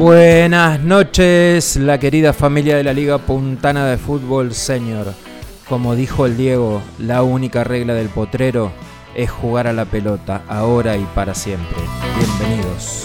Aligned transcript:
Buenas 0.00 0.80
noches, 0.80 1.76
la 1.76 2.00
querida 2.00 2.32
familia 2.32 2.74
de 2.74 2.82
la 2.82 2.94
Liga 2.94 3.18
Puntana 3.18 3.84
de 3.84 3.98
Fútbol 3.98 4.54
Senior. 4.54 5.12
Como 5.68 5.94
dijo 5.94 6.24
el 6.24 6.38
Diego, 6.38 6.80
la 6.98 7.22
única 7.22 7.64
regla 7.64 7.92
del 7.92 8.08
potrero 8.08 8.72
es 9.14 9.30
jugar 9.30 9.66
a 9.66 9.74
la 9.74 9.84
pelota, 9.84 10.40
ahora 10.48 10.96
y 10.96 11.04
para 11.14 11.34
siempre. 11.34 11.76
Bienvenidos. 12.16 13.04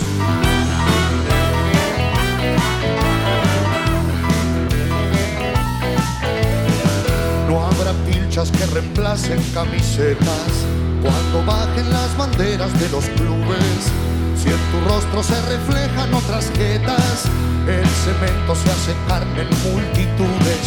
No 7.49 7.65
habrá 7.65 7.91
pilchas 8.09 8.49
que 8.51 8.65
reemplacen 8.67 9.43
camisetas 9.53 10.65
cuando 11.01 11.45
bajen 11.45 11.89
las 11.89 12.17
banderas 12.17 12.79
de 12.79 12.87
los 12.87 13.03
clubes. 13.09 14.14
Si 14.45 14.51
en 14.51 14.59
tu 14.71 14.79
rostro 14.87 15.23
se 15.23 15.41
reflejan 15.49 16.13
otras 16.13 16.51
jetas, 16.55 17.25
el 17.67 17.87
cemento 18.05 18.53
se 18.53 18.69
hace 18.69 18.93
carne 19.07 19.41
en 19.41 19.49
multitudes. 19.71 20.61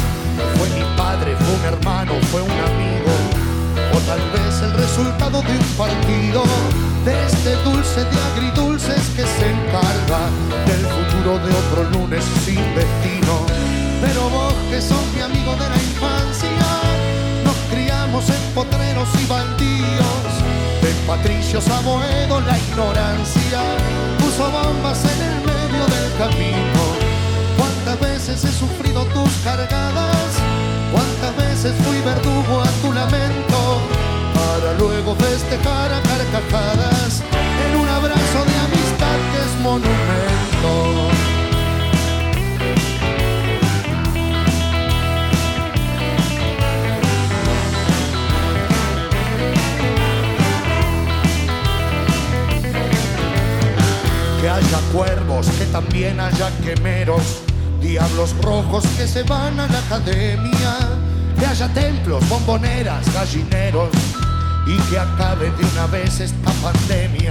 Fue 0.59 0.69
mi 0.70 0.82
padre, 0.96 1.36
fue 1.36 1.55
un 1.55 1.64
hermano, 1.64 2.14
fue 2.33 2.42
un 2.42 2.50
amigo, 2.50 3.14
o 3.95 3.98
tal 4.00 4.19
vez 4.34 4.62
el 4.62 4.72
resultado 4.74 5.42
de 5.42 5.52
un 5.52 5.64
partido, 5.77 6.42
de 7.05 7.27
este 7.27 7.55
dulce 7.62 8.00
de 8.02 8.19
agridulces 8.34 9.00
que 9.14 9.22
se 9.22 9.46
encarga 9.46 10.27
del 10.66 10.84
futuro 10.97 11.38
de 11.38 11.55
otro 11.55 11.98
lunes 11.98 12.24
sin 12.45 12.62
destino. 12.74 13.47
Pero 14.00 14.28
vos 14.28 14.55
que 14.70 14.83
sos 14.83 15.06
mi 15.14 15.20
amigo 15.20 15.52
de 15.52 15.69
la 15.70 15.77
infancia, 15.77 16.66
nos 17.45 17.56
criamos 17.70 18.28
en 18.28 18.55
potreros 18.55 19.08
y 19.22 19.27
baldíos, 19.27 20.27
de 21.09 21.17
patricios 21.17 21.67
a 21.69 21.80
Boedo 21.80 22.41
la 22.41 22.59
ignorancia 22.59 23.61
puso 24.19 24.51
bombas 24.51 25.05
en 25.05 25.23
el 25.23 25.37
medio 25.41 25.87
del 25.87 26.12
camino. 26.19 26.83
Cuántas 27.56 28.00
veces 28.00 28.45
he 28.45 28.53
sufrido 28.53 29.05
tus 29.06 29.31
cargadas, 29.45 30.31
cuántas 30.92 31.37
veces 31.37 31.75
fui 31.84 32.00
verdugo 32.03 32.61
a 32.61 32.70
tu 32.83 32.92
lamento, 32.92 33.81
para 34.34 34.75
luego 34.78 35.15
festejar 35.17 35.92
a 35.92 36.00
carcajadas 36.03 37.22
en 37.67 37.81
un 37.81 37.89
abrazo 37.89 38.45
de 38.45 38.55
amistad 38.67 39.19
que 39.33 39.39
es 39.47 39.61
monumento. 39.62 41.38
Cuervos, 54.92 55.47
que 55.58 55.64
también 55.67 56.20
haya 56.20 56.50
quemeros, 56.64 57.42
diablos 57.81 58.34
rojos 58.42 58.84
que 58.97 59.06
se 59.06 59.22
van 59.22 59.58
a 59.61 59.67
la 59.67 59.78
academia, 59.78 60.78
que 61.39 61.47
haya 61.47 61.69
templos, 61.72 62.27
bomboneras, 62.28 63.12
gallineros 63.12 63.91
y 64.66 64.77
que 64.91 64.98
acabe 64.98 65.50
de 65.50 65.64
una 65.72 65.86
vez 65.86 66.20
esta 66.20 66.50
pandemia. 66.62 67.31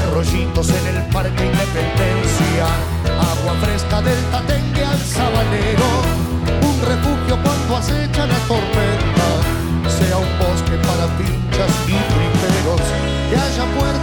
Arroyitos 0.00 0.68
en 0.70 0.96
el 0.96 1.02
Parque 1.10 1.44
Independencia, 1.44 2.66
agua 3.04 3.54
fresca 3.62 4.00
del 4.02 4.22
Tatengue 4.30 4.84
al 4.84 4.98
Sabanero, 4.98 5.90
un 6.62 6.80
refugio 6.86 7.38
cuando 7.42 7.76
acecha 7.76 8.26
la 8.26 8.38
tormenta, 8.46 9.28
sea 9.98 10.16
un 10.18 10.38
bosque 10.38 10.76
para 10.86 11.06
pinchas 11.18 11.70
y 11.86 11.98
triperos, 12.12 12.80
que 13.30 13.36
haya 13.36 13.64
puertos 13.78 13.97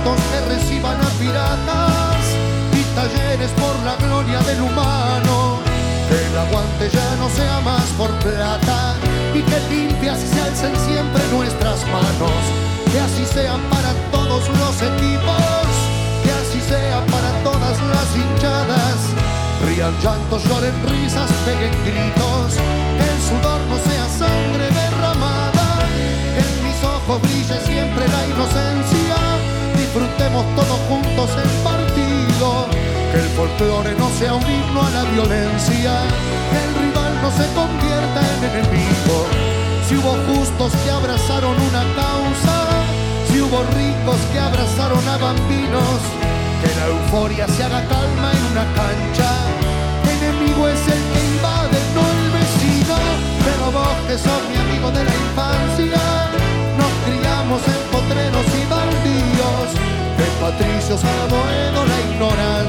del 4.45 4.61
humano, 4.61 5.59
que 6.07 6.15
el 6.15 6.37
aguante 6.37 6.89
ya 6.89 7.15
no 7.17 7.29
sea 7.29 7.59
más 7.61 7.85
por 7.97 8.11
plata 8.19 8.95
y 9.33 9.41
que 9.41 9.59
limpias 9.73 10.19
se 10.19 10.41
alcen 10.41 10.73
siempre 10.85 11.21
nuestras 11.33 11.85
manos, 11.87 12.41
que 12.91 12.99
así 12.99 13.25
sean 13.25 13.59
para 13.69 13.91
todos 14.11 14.47
los 14.49 14.75
equipos, 14.81 15.65
que 16.23 16.31
así 16.31 16.61
sea 16.61 17.03
para 17.07 17.31
todas 17.43 17.77
las 17.89 18.07
hinchadas. 18.15 18.97
Rían 19.65 19.93
llantos, 20.03 20.43
lloren 20.45 20.75
risas, 20.89 21.31
peguen 21.45 21.73
gritos, 21.83 22.53
que 22.97 23.05
el 23.15 23.21
sudor 23.25 23.61
no 23.69 23.77
sea 23.81 24.05
sangre 24.09 24.69
derramada, 24.69 25.89
que 26.35 26.41
en 26.45 26.63
mis 26.63 26.79
ojos 26.83 27.21
brille 27.21 27.57
siempre 27.65 28.07
la 28.07 28.21
inocencia, 28.27 29.17
disfrutemos 29.75 30.45
todos 30.55 30.79
juntos 30.87 31.29
el 31.41 31.49
partido, 31.63 32.67
que 33.15 33.21
el 33.21 33.29
folclore 33.29 33.95
no 33.97 34.09
sea 34.19 34.33
un 34.33 34.43
himno 34.43 34.81
a 34.81 34.89
la 34.89 35.03
violencia, 35.15 35.93
que 36.51 36.59
el 36.67 36.71
rival 36.83 37.13
no 37.23 37.31
se 37.31 37.47
convierta 37.55 38.19
en 38.35 38.41
enemigo, 38.51 39.15
si 39.87 39.95
hubo 39.95 40.13
justos 40.27 40.73
que 40.83 40.91
abrazaron 40.91 41.55
una 41.69 41.83
causa, 41.95 42.57
si 43.31 43.39
hubo 43.39 43.63
ricos 43.79 44.19
que 44.33 44.39
abrazaron 44.39 45.07
a 45.07 45.17
bambinos, 45.17 45.99
que 46.59 46.69
la 46.75 46.85
euforia 46.87 47.47
se 47.47 47.63
haga 47.63 47.87
calma 47.87 48.31
en 48.35 48.43
una 48.51 48.65
cancha. 48.79 49.29
Enemigo 50.15 50.67
es 50.67 50.81
el 50.95 51.01
que 51.11 51.19
invade, 51.35 51.79
no 51.95 52.03
el 52.15 52.23
vecino. 52.35 52.97
Pero 53.45 53.71
vos 53.71 53.97
que 54.07 54.17
sos 54.17 54.41
mi 54.49 54.57
amigo 54.57 54.91
de 54.91 55.03
la 55.03 55.15
infancia, 55.23 56.03
nos 56.79 56.93
criamos 57.05 57.61
en 57.73 57.81
potreros 57.93 58.47
y 58.59 58.63
baldíos. 58.73 59.67
De 60.17 60.27
patricios 60.41 61.01
a 61.03 61.85
la 61.85 61.99
ignorancia 62.11 62.64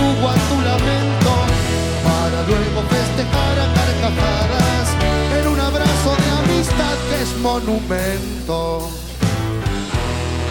verdugo 0.00 0.28
a 0.28 0.34
tu 0.34 0.60
lamento? 0.62 1.30
Para 2.04 2.42
luego 2.46 2.82
festejar 2.88 3.58
a 3.58 3.74
carcajadas 3.74 4.88
en 5.38 5.48
un 5.48 5.60
abrazo 5.60 6.16
de 6.16 6.52
amistad 6.52 6.96
que 7.10 7.22
es 7.22 7.36
monumento. 7.38 8.88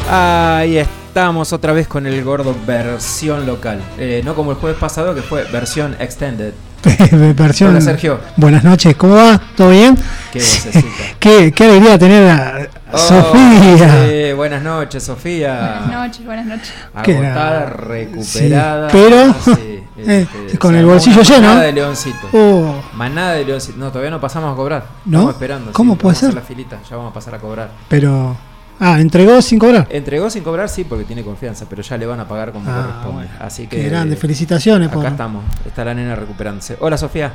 Ahí 0.10 0.78
estamos 0.78 1.54
otra 1.54 1.74
vez 1.74 1.88
con 1.88 2.06
el 2.08 2.24
gordo 2.24 2.56
versión 2.66 3.46
local. 3.46 3.82
Eh, 3.98 4.22
no 4.24 4.36
como 4.36 4.52
el 4.52 4.58
jueves 4.58 4.80
pasado 4.80 5.14
que 5.14 5.22
fue 5.22 5.44
versión 5.46 5.96
extended. 6.00 6.54
Versión- 6.84 7.72
Hola, 7.72 7.82
Sergio. 7.82 8.20
Buenas 8.38 8.64
noches, 8.64 8.96
¿cómo 8.96 9.16
va? 9.16 9.40
¿Todo 9.56 9.70
bien? 9.72 9.98
Qué 10.32 10.42
qué, 11.20 11.52
qué 11.52 11.64
alegría 11.66 11.98
tener 12.00 12.30
a 12.30 12.68
Oh, 12.92 12.98
Sofía. 12.98 14.08
sí, 14.08 14.34
buenas 14.34 14.64
noches, 14.64 15.04
Sofía. 15.04 15.82
Buenas 15.86 16.02
noches, 16.08 16.26
buenas 16.26 16.46
noches. 16.48 16.74
Agotada, 16.96 17.58
era- 17.58 17.70
recuperada. 17.70 18.90
Sí, 18.90 18.98
pero- 18.98 19.36
Sí, 19.56 19.84
eh, 19.98 20.28
este, 20.46 20.58
con 20.58 20.74
el 20.76 20.86
bolsillo 20.86 21.22
lleno. 21.22 21.48
manada 21.50 21.62
de 21.66 21.74
leoncito. 21.74 22.28
Oh, 22.34 22.76
Manada 22.96 23.34
de 23.34 23.46
leoncito. 23.46 23.78
No, 23.78 23.90
todavía 23.90 24.10
no 24.10 24.20
pasamos 24.20 24.54
a 24.54 24.56
cobrar. 24.56 24.86
¿No? 25.06 25.18
Estamos 25.20 25.34
esperando. 25.36 25.72
¿Cómo 25.72 25.94
sí, 25.94 26.00
puede 26.00 26.14
vamos 26.16 26.24
a 26.24 26.26
hacer 26.28 26.30
ser? 26.34 26.42
la 26.42 26.48
filita, 26.48 26.78
ya 26.90 26.96
vamos 26.96 27.12
a 27.12 27.14
pasar 27.14 27.36
a 27.36 27.38
cobrar. 27.40 27.70
pero. 27.90 28.36
Ah, 28.80 29.00
entregó 29.02 29.42
sin 29.42 29.60
cobrar. 29.60 29.88
Entregó 29.90 30.30
sin 30.30 30.44
cobrar, 30.44 30.70
sí, 30.70 30.84
porque 30.86 31.04
tiene 31.04 31.24
confianza, 31.24 31.66
pero 31.70 31.82
ya 31.82 31.98
le 31.98 32.06
van 32.06 32.20
a 32.20 32.28
pagar 32.28 32.52
como 32.54 32.70
Ah, 32.70 32.76
corresponde. 32.82 33.14
bueno. 33.28 33.30
Así 33.40 33.68
que. 33.68 33.78
Qué 33.78 33.90
grande, 33.90 34.16
felicitaciones 34.16 34.88
Acá 34.88 34.96
por. 34.96 35.06
estamos, 35.06 35.44
está 35.66 35.84
la 35.84 35.94
nena 35.94 36.16
recuperándose. 36.16 36.78
Hola 36.80 36.98
Sofía, 36.98 37.34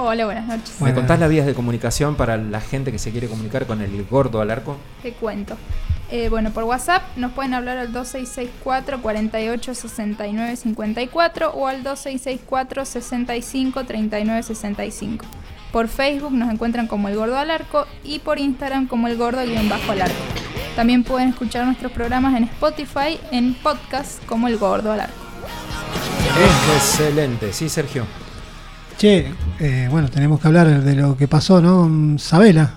Hola, 0.00 0.26
buenas 0.26 0.46
noches. 0.46 0.80
¿me 0.80 0.94
contás 0.94 1.18
las 1.18 1.28
vías 1.28 1.44
de 1.44 1.54
comunicación 1.54 2.14
para 2.14 2.36
la 2.36 2.60
gente 2.60 2.92
que 2.92 2.98
se 3.00 3.10
quiere 3.10 3.26
comunicar 3.28 3.66
con 3.66 3.82
el 3.82 4.04
gordo 4.06 4.40
al 4.40 4.50
arco? 4.50 4.76
Te 5.02 5.12
cuento. 5.12 5.56
Eh, 6.10 6.28
bueno, 6.30 6.52
por 6.52 6.64
WhatsApp 6.64 7.02
nos 7.16 7.32
pueden 7.32 7.52
hablar 7.52 7.76
al 7.78 7.92
2664 7.92 9.02
48 9.02 9.74
69 9.74 10.56
54 10.56 11.50
o 11.50 11.66
al 11.66 11.82
2664 11.82 12.84
65 12.86 13.84
39 13.84 14.42
65. 14.42 15.26
Por 15.72 15.88
Facebook 15.88 16.32
nos 16.32 16.50
encuentran 16.50 16.86
como 16.86 17.08
El 17.08 17.16
Gordo 17.16 17.36
al 17.36 17.50
Arco 17.50 17.84
y 18.02 18.20
por 18.20 18.38
Instagram 18.38 18.86
como 18.86 19.06
El 19.06 19.18
Gordo-Bajo 19.18 19.92
al 19.92 20.00
Arco. 20.00 20.14
También 20.78 21.02
pueden 21.02 21.30
escuchar 21.30 21.66
nuestros 21.66 21.90
programas 21.90 22.36
en 22.36 22.44
Spotify 22.44 23.18
en 23.32 23.54
podcast 23.54 24.24
como 24.26 24.46
El 24.46 24.58
Gordo 24.58 24.92
al 24.92 25.00
Arco. 25.00 25.12
Excelente, 26.76 27.52
sí 27.52 27.68
Sergio. 27.68 28.04
Che, 28.96 29.26
eh, 29.58 29.88
bueno, 29.90 30.08
tenemos 30.08 30.38
que 30.38 30.46
hablar 30.46 30.80
de 30.84 30.94
lo 30.94 31.16
que 31.16 31.26
pasó, 31.26 31.60
¿no? 31.60 32.16
Sabela. 32.20 32.74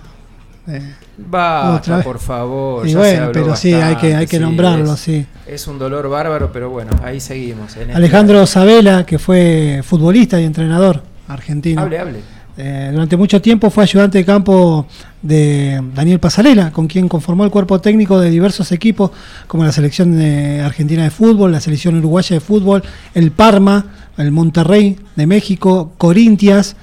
Eh, 0.66 0.94
Basta, 1.16 2.02
por 2.02 2.18
favor. 2.18 2.84
y 2.88 2.90
ya 2.90 2.92
se 2.94 2.98
bueno, 2.98 3.20
habló 3.26 3.32
pero 3.34 3.54
sí, 3.54 3.72
hay 3.72 3.94
que, 3.94 4.16
hay 4.16 4.26
que 4.26 4.38
sí, 4.38 4.42
nombrarlo, 4.42 4.94
es, 4.94 4.98
sí. 4.98 5.24
Es 5.46 5.68
un 5.68 5.78
dolor 5.78 6.08
bárbaro, 6.08 6.50
pero 6.52 6.70
bueno, 6.70 6.90
ahí 7.04 7.20
seguimos. 7.20 7.76
en 7.76 7.82
este- 7.82 7.94
Alejandro 7.94 8.44
Sabela, 8.48 9.06
que 9.06 9.20
fue 9.20 9.80
futbolista 9.84 10.40
y 10.40 10.44
entrenador 10.44 11.04
argentino. 11.28 11.80
Hable, 11.82 12.00
hable. 12.00 12.18
Eh, 12.56 12.90
durante 12.92 13.16
mucho 13.16 13.40
tiempo 13.40 13.70
fue 13.70 13.84
ayudante 13.84 14.18
de 14.18 14.24
campo 14.26 14.86
de 15.22 15.80
Daniel 15.94 16.20
Pasarela, 16.20 16.70
con 16.70 16.86
quien 16.86 17.08
conformó 17.08 17.44
el 17.44 17.50
cuerpo 17.50 17.80
técnico 17.80 18.20
de 18.20 18.30
diversos 18.30 18.72
equipos, 18.72 19.10
como 19.46 19.64
la 19.64 19.72
selección 19.72 20.16
de 20.18 20.60
argentina 20.60 21.02
de 21.04 21.10
fútbol, 21.10 21.52
la 21.52 21.60
selección 21.60 21.96
uruguaya 21.96 22.34
de 22.34 22.40
fútbol, 22.40 22.82
el 23.14 23.30
Parma, 23.30 23.86
el 24.18 24.32
Monterrey 24.32 24.98
de 25.16 25.26
México, 25.26 25.92
Corintias 25.96 26.76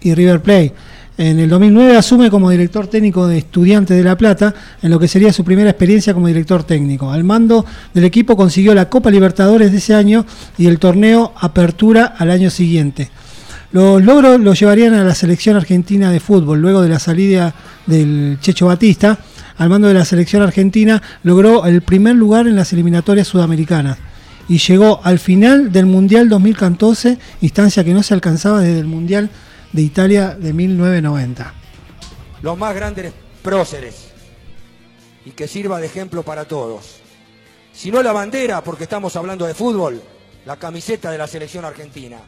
y 0.00 0.14
River 0.14 0.40
Plate. 0.40 0.74
En 1.18 1.38
el 1.38 1.50
2009 1.50 1.98
asume 1.98 2.30
como 2.30 2.48
director 2.48 2.86
técnico 2.86 3.26
de 3.26 3.36
Estudiantes 3.36 3.94
de 3.94 4.02
La 4.02 4.16
Plata, 4.16 4.54
en 4.80 4.90
lo 4.90 4.98
que 4.98 5.06
sería 5.06 5.34
su 5.34 5.44
primera 5.44 5.68
experiencia 5.68 6.14
como 6.14 6.28
director 6.28 6.64
técnico. 6.64 7.10
Al 7.10 7.24
mando 7.24 7.66
del 7.92 8.04
equipo 8.04 8.38
consiguió 8.38 8.74
la 8.74 8.88
Copa 8.88 9.10
Libertadores 9.10 9.70
de 9.70 9.76
ese 9.76 9.94
año 9.94 10.24
y 10.56 10.66
el 10.66 10.78
torneo 10.78 11.34
Apertura 11.36 12.14
al 12.16 12.30
año 12.30 12.48
siguiente. 12.48 13.10
Los 13.72 14.02
logros 14.02 14.40
los 14.40 14.58
llevarían 14.58 14.94
a 14.94 15.04
la 15.04 15.14
selección 15.14 15.56
argentina 15.56 16.10
de 16.10 16.18
fútbol. 16.18 16.60
Luego 16.60 16.82
de 16.82 16.88
la 16.88 16.98
salida 16.98 17.54
del 17.86 18.38
Checho 18.40 18.66
Batista, 18.66 19.18
al 19.58 19.68
mando 19.68 19.86
de 19.86 19.94
la 19.94 20.04
selección 20.04 20.42
argentina, 20.42 21.00
logró 21.22 21.64
el 21.64 21.82
primer 21.82 22.16
lugar 22.16 22.48
en 22.48 22.56
las 22.56 22.72
eliminatorias 22.72 23.28
sudamericanas 23.28 23.98
y 24.48 24.58
llegó 24.58 25.00
al 25.04 25.20
final 25.20 25.70
del 25.70 25.86
Mundial 25.86 26.28
2014, 26.28 27.18
instancia 27.42 27.84
que 27.84 27.94
no 27.94 28.02
se 28.02 28.12
alcanzaba 28.14 28.60
desde 28.60 28.80
el 28.80 28.86
Mundial 28.86 29.30
de 29.72 29.82
Italia 29.82 30.34
de 30.34 30.52
1990. 30.52 31.54
Los 32.42 32.58
más 32.58 32.74
grandes 32.74 33.12
próceres 33.40 34.08
y 35.24 35.30
que 35.30 35.46
sirva 35.46 35.78
de 35.78 35.86
ejemplo 35.86 36.24
para 36.24 36.44
todos. 36.46 36.96
Si 37.72 37.92
no 37.92 38.02
la 38.02 38.10
bandera, 38.10 38.64
porque 38.64 38.82
estamos 38.82 39.14
hablando 39.14 39.46
de 39.46 39.54
fútbol, 39.54 40.02
la 40.44 40.56
camiseta 40.56 41.12
de 41.12 41.18
la 41.18 41.28
selección 41.28 41.64
argentina. 41.64 42.18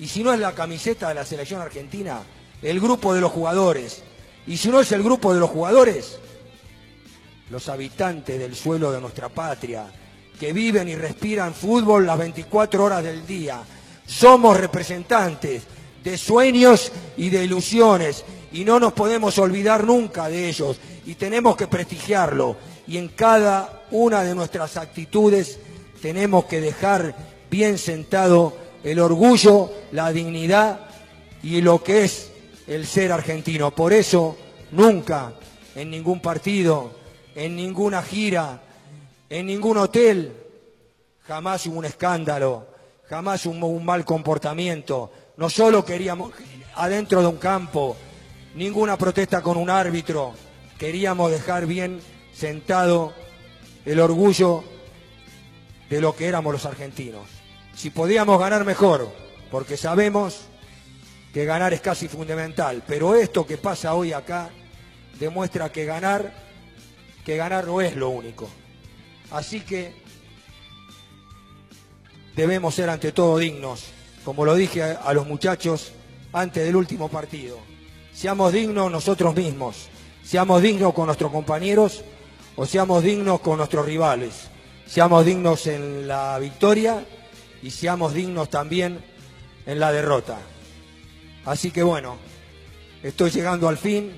Y 0.00 0.06
si 0.06 0.22
no 0.22 0.32
es 0.32 0.40
la 0.40 0.54
camiseta 0.54 1.08
de 1.08 1.14
la 1.14 1.24
selección 1.24 1.60
argentina, 1.60 2.22
el 2.62 2.80
grupo 2.80 3.14
de 3.14 3.20
los 3.20 3.32
jugadores. 3.32 4.02
Y 4.46 4.56
si 4.56 4.68
no 4.68 4.80
es 4.80 4.92
el 4.92 5.02
grupo 5.02 5.34
de 5.34 5.40
los 5.40 5.50
jugadores, 5.50 6.18
los 7.50 7.68
habitantes 7.68 8.38
del 8.38 8.54
suelo 8.54 8.92
de 8.92 9.00
nuestra 9.00 9.28
patria, 9.28 9.86
que 10.38 10.52
viven 10.52 10.88
y 10.88 10.94
respiran 10.94 11.54
fútbol 11.54 12.06
las 12.06 12.18
24 12.18 12.84
horas 12.84 13.02
del 13.02 13.26
día. 13.26 13.60
Somos 14.06 14.56
representantes 14.56 15.64
de 16.02 16.16
sueños 16.16 16.92
y 17.16 17.28
de 17.28 17.44
ilusiones 17.44 18.24
y 18.52 18.64
no 18.64 18.80
nos 18.80 18.92
podemos 18.92 19.38
olvidar 19.38 19.84
nunca 19.84 20.28
de 20.28 20.48
ellos 20.48 20.78
y 21.04 21.14
tenemos 21.16 21.56
que 21.56 21.66
prestigiarlo 21.66 22.56
y 22.86 22.96
en 22.96 23.08
cada 23.08 23.82
una 23.90 24.22
de 24.22 24.34
nuestras 24.34 24.76
actitudes 24.76 25.58
tenemos 26.00 26.44
que 26.44 26.60
dejar 26.60 27.14
bien 27.50 27.76
sentado 27.76 28.56
el 28.82 29.00
orgullo, 29.00 29.72
la 29.92 30.12
dignidad 30.12 30.80
y 31.42 31.60
lo 31.60 31.82
que 31.82 32.04
es 32.04 32.30
el 32.66 32.86
ser 32.86 33.12
argentino. 33.12 33.70
Por 33.70 33.92
eso 33.92 34.36
nunca 34.72 35.32
en 35.74 35.90
ningún 35.90 36.20
partido, 36.20 36.92
en 37.34 37.56
ninguna 37.56 38.02
gira, 38.02 38.60
en 39.30 39.46
ningún 39.46 39.78
hotel, 39.78 40.32
jamás 41.26 41.66
hubo 41.66 41.78
un 41.78 41.84
escándalo, 41.84 42.66
jamás 43.08 43.44
hubo 43.46 43.66
un 43.66 43.84
mal 43.84 44.04
comportamiento. 44.04 45.10
No 45.36 45.48
solo 45.48 45.84
queríamos 45.84 46.32
adentro 46.74 47.20
de 47.20 47.28
un 47.28 47.36
campo, 47.36 47.96
ninguna 48.54 48.96
protesta 48.96 49.42
con 49.42 49.56
un 49.56 49.70
árbitro, 49.70 50.32
queríamos 50.78 51.30
dejar 51.30 51.66
bien 51.66 52.00
sentado 52.32 53.12
el 53.84 54.00
orgullo 54.00 54.64
de 55.88 56.00
lo 56.00 56.14
que 56.14 56.26
éramos 56.26 56.52
los 56.52 56.66
argentinos. 56.66 57.37
Si 57.78 57.90
podíamos 57.90 58.40
ganar 58.40 58.64
mejor, 58.64 59.08
porque 59.52 59.76
sabemos 59.76 60.40
que 61.32 61.44
ganar 61.44 61.72
es 61.72 61.80
casi 61.80 62.08
fundamental, 62.08 62.82
pero 62.84 63.14
esto 63.14 63.46
que 63.46 63.56
pasa 63.56 63.94
hoy 63.94 64.12
acá 64.12 64.50
demuestra 65.20 65.70
que 65.70 65.84
ganar, 65.84 66.34
que 67.24 67.36
ganar 67.36 67.68
no 67.68 67.80
es 67.80 67.94
lo 67.94 68.08
único. 68.08 68.48
Así 69.30 69.60
que 69.60 69.94
debemos 72.34 72.74
ser 72.74 72.90
ante 72.90 73.12
todo 73.12 73.38
dignos, 73.38 73.84
como 74.24 74.44
lo 74.44 74.56
dije 74.56 74.82
a 74.82 75.12
los 75.12 75.28
muchachos 75.28 75.92
antes 76.32 76.64
del 76.64 76.74
último 76.74 77.08
partido. 77.08 77.58
Seamos 78.12 78.52
dignos 78.52 78.90
nosotros 78.90 79.36
mismos, 79.36 79.88
seamos 80.24 80.62
dignos 80.62 80.92
con 80.94 81.06
nuestros 81.06 81.30
compañeros 81.30 82.02
o 82.56 82.66
seamos 82.66 83.04
dignos 83.04 83.38
con 83.38 83.58
nuestros 83.58 83.86
rivales. 83.86 84.48
Seamos 84.84 85.24
dignos 85.24 85.68
en 85.68 86.08
la 86.08 86.40
victoria 86.40 87.04
y 87.62 87.70
seamos 87.70 88.14
dignos 88.14 88.50
también 88.50 89.04
en 89.66 89.80
la 89.80 89.92
derrota. 89.92 90.38
Así 91.44 91.70
que 91.70 91.82
bueno, 91.82 92.16
estoy 93.02 93.30
llegando 93.30 93.68
al 93.68 93.78
fin. 93.78 94.16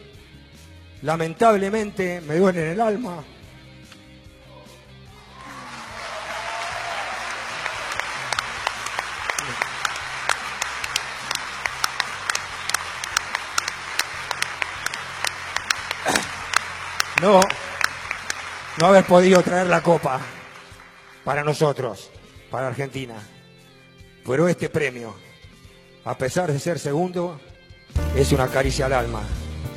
Lamentablemente 1.03 2.21
me 2.21 2.37
duele 2.37 2.67
en 2.67 2.73
el 2.73 2.81
alma 2.81 3.25
no, 17.21 17.43
no 18.79 18.87
haber 18.87 19.05
podido 19.05 19.43
traer 19.43 19.67
la 19.67 19.83
copa 19.83 20.21
para 21.25 21.45
nosotros, 21.45 22.11
para 22.51 22.69
Argentina. 22.69 23.15
Pero 24.27 24.49
este 24.49 24.69
premio, 24.69 25.15
a 26.05 26.17
pesar 26.17 26.53
de 26.53 26.59
ser 26.59 26.79
segundo, 26.79 27.41
es 28.17 28.33
una 28.33 28.49
caricia 28.49 28.87
al 28.87 28.93
alma, 28.93 29.23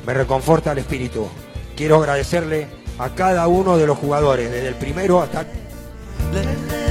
me 0.06 0.14
reconforta 0.14 0.72
el 0.72 0.78
espíritu. 0.78 1.28
Quiero 1.76 1.96
agradecerle 1.96 2.66
a 2.98 3.10
cada 3.10 3.48
uno 3.48 3.76
de 3.76 3.86
los 3.86 3.98
jugadores, 3.98 4.50
desde 4.50 4.68
el 4.68 4.74
primero 4.74 5.20
hasta... 5.20 5.46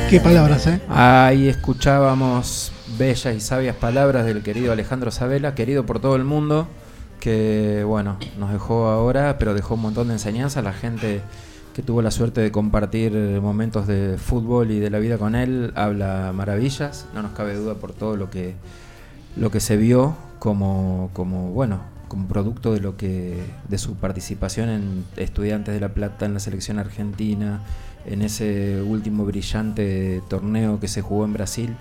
Qué 0.09 0.19
palabras, 0.19 0.67
¿eh? 0.67 0.81
Ahí 0.89 1.47
escuchábamos 1.47 2.71
bellas 2.97 3.35
y 3.35 3.39
sabias 3.39 3.75
palabras 3.75 4.25
del 4.25 4.43
querido 4.43 4.71
Alejandro 4.71 5.11
Sabela, 5.11 5.55
querido 5.55 5.85
por 5.85 5.99
todo 5.99 6.15
el 6.15 6.23
mundo 6.23 6.67
que 7.23 7.85
bueno, 7.87 8.17
nos 8.37 8.51
dejó 8.51 8.87
ahora, 8.87 9.37
pero 9.37 9.53
dejó 9.53 9.75
un 9.75 9.81
montón 9.83 10.09
de 10.09 10.15
enseñanza. 10.15 10.61
La 10.61 10.73
gente 10.73 11.21
que 11.73 11.81
tuvo 11.81 12.01
la 12.01 12.11
suerte 12.11 12.41
de 12.41 12.51
compartir 12.51 13.13
momentos 13.41 13.87
de 13.87 14.17
fútbol 14.17 14.71
y 14.71 14.79
de 14.79 14.89
la 14.89 14.99
vida 14.99 15.17
con 15.17 15.35
él 15.35 15.73
habla 15.75 16.31
maravillas, 16.33 17.07
no 17.13 17.21
nos 17.21 17.31
cabe 17.31 17.55
duda 17.55 17.75
por 17.75 17.93
todo 17.93 18.15
lo 18.15 18.29
que 18.29 18.55
lo 19.35 19.49
que 19.49 19.59
se 19.59 19.77
vio 19.77 20.15
como, 20.39 21.09
como 21.13 21.51
bueno, 21.51 21.81
como 22.07 22.27
producto 22.27 22.73
de 22.73 22.79
lo 22.79 22.95
que 22.95 23.41
de 23.67 23.77
su 23.77 23.95
participación 23.95 24.69
en 24.69 25.05
Estudiantes 25.17 25.73
de 25.73 25.79
La 25.79 25.89
Plata 25.89 26.25
en 26.25 26.33
la 26.35 26.39
selección 26.39 26.77
argentina, 26.77 27.61
en 28.05 28.21
ese 28.21 28.81
último 28.81 29.25
brillante 29.25 30.21
torneo 30.29 30.79
que 30.79 30.87
se 30.87 31.01
jugó 31.01 31.25
en 31.25 31.33
Brasil, 31.33 31.75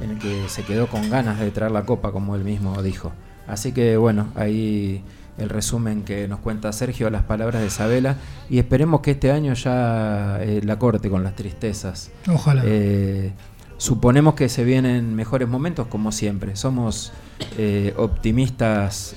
en 0.00 0.10
el 0.10 0.18
que 0.18 0.48
se 0.48 0.62
quedó 0.64 0.88
con 0.88 1.08
ganas 1.08 1.38
de 1.38 1.50
traer 1.50 1.72
la 1.72 1.84
copa, 1.84 2.10
como 2.10 2.34
él 2.34 2.44
mismo 2.44 2.82
dijo. 2.82 3.12
Así 3.46 3.72
que 3.72 3.96
bueno, 3.96 4.28
ahí 4.34 5.04
el 5.38 5.48
resumen 5.48 6.02
que 6.02 6.28
nos 6.28 6.40
cuenta 6.40 6.72
Sergio, 6.72 7.10
las 7.10 7.22
palabras 7.24 7.60
de 7.60 7.68
Isabela, 7.68 8.16
y 8.48 8.58
esperemos 8.58 9.00
que 9.00 9.12
este 9.12 9.30
año 9.30 9.54
ya 9.54 10.38
eh, 10.40 10.60
la 10.64 10.78
corte 10.78 11.10
con 11.10 11.22
las 11.22 11.36
tristezas. 11.36 12.10
Ojalá. 12.28 12.62
Eh, 12.64 13.32
suponemos 13.76 14.34
que 14.34 14.48
se 14.48 14.64
vienen 14.64 15.14
mejores 15.14 15.48
momentos, 15.48 15.86
como 15.88 16.12
siempre. 16.12 16.56
Somos 16.56 17.12
eh, 17.58 17.94
optimistas 17.96 19.16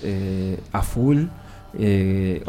a 0.74 0.82
full, 0.82 1.26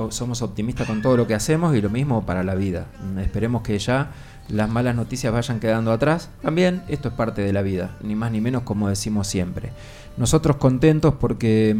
somos 0.08 0.42
optimistas 0.42 0.86
con 0.86 1.02
todo 1.02 1.16
lo 1.16 1.26
que 1.26 1.34
hacemos 1.34 1.76
y 1.76 1.80
lo 1.80 1.90
mismo 1.90 2.26
para 2.26 2.42
la 2.42 2.54
vida. 2.54 2.86
Esperemos 3.20 3.62
que 3.62 3.78
ya 3.78 4.10
las 4.48 4.68
malas 4.68 4.96
noticias 4.96 5.32
vayan 5.32 5.60
quedando 5.60 5.92
atrás. 5.92 6.30
También 6.42 6.82
esto 6.88 7.08
es 7.08 7.14
parte 7.14 7.42
de 7.42 7.52
la 7.52 7.62
vida, 7.62 7.96
ni 8.02 8.16
más 8.16 8.32
ni 8.32 8.40
menos 8.40 8.62
como 8.62 8.88
decimos 8.88 9.28
siempre. 9.28 9.70
Nosotros 10.16 10.56
contentos 10.56 11.14
porque 11.20 11.76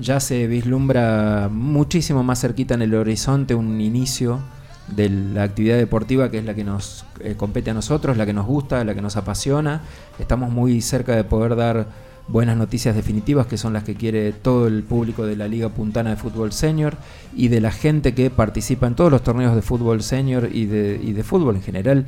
ya 0.00 0.20
se 0.20 0.46
vislumbra 0.46 1.48
muchísimo 1.50 2.22
más 2.22 2.40
cerquita 2.40 2.74
en 2.74 2.82
el 2.82 2.94
horizonte 2.94 3.54
un 3.54 3.80
inicio 3.80 4.40
de 4.88 5.10
la 5.10 5.42
actividad 5.42 5.76
deportiva 5.76 6.30
que 6.30 6.38
es 6.38 6.44
la 6.44 6.54
que 6.54 6.64
nos 6.64 7.04
eh, 7.20 7.34
compete 7.36 7.70
a 7.70 7.74
nosotros, 7.74 8.16
la 8.16 8.24
que 8.24 8.32
nos 8.32 8.46
gusta, 8.46 8.84
la 8.84 8.94
que 8.94 9.02
nos 9.02 9.16
apasiona. 9.16 9.82
Estamos 10.18 10.50
muy 10.50 10.80
cerca 10.80 11.14
de 11.14 11.24
poder 11.24 11.56
dar 11.56 11.86
buenas 12.26 12.56
noticias 12.56 12.94
definitivas 12.94 13.46
que 13.46 13.58
son 13.58 13.72
las 13.72 13.84
que 13.84 13.94
quiere 13.94 14.32
todo 14.32 14.66
el 14.66 14.82
público 14.82 15.26
de 15.26 15.36
la 15.36 15.48
Liga 15.48 15.68
Puntana 15.70 16.10
de 16.10 16.16
Fútbol 16.16 16.52
Senior 16.52 16.96
y 17.34 17.48
de 17.48 17.60
la 17.60 17.70
gente 17.70 18.14
que 18.14 18.30
participa 18.30 18.86
en 18.86 18.94
todos 18.94 19.10
los 19.10 19.22
torneos 19.22 19.54
de 19.54 19.62
fútbol 19.62 20.02
senior 20.02 20.48
y 20.52 20.66
de, 20.66 21.00
y 21.02 21.12
de 21.12 21.22
fútbol 21.22 21.56
en 21.56 21.62
general, 21.62 22.06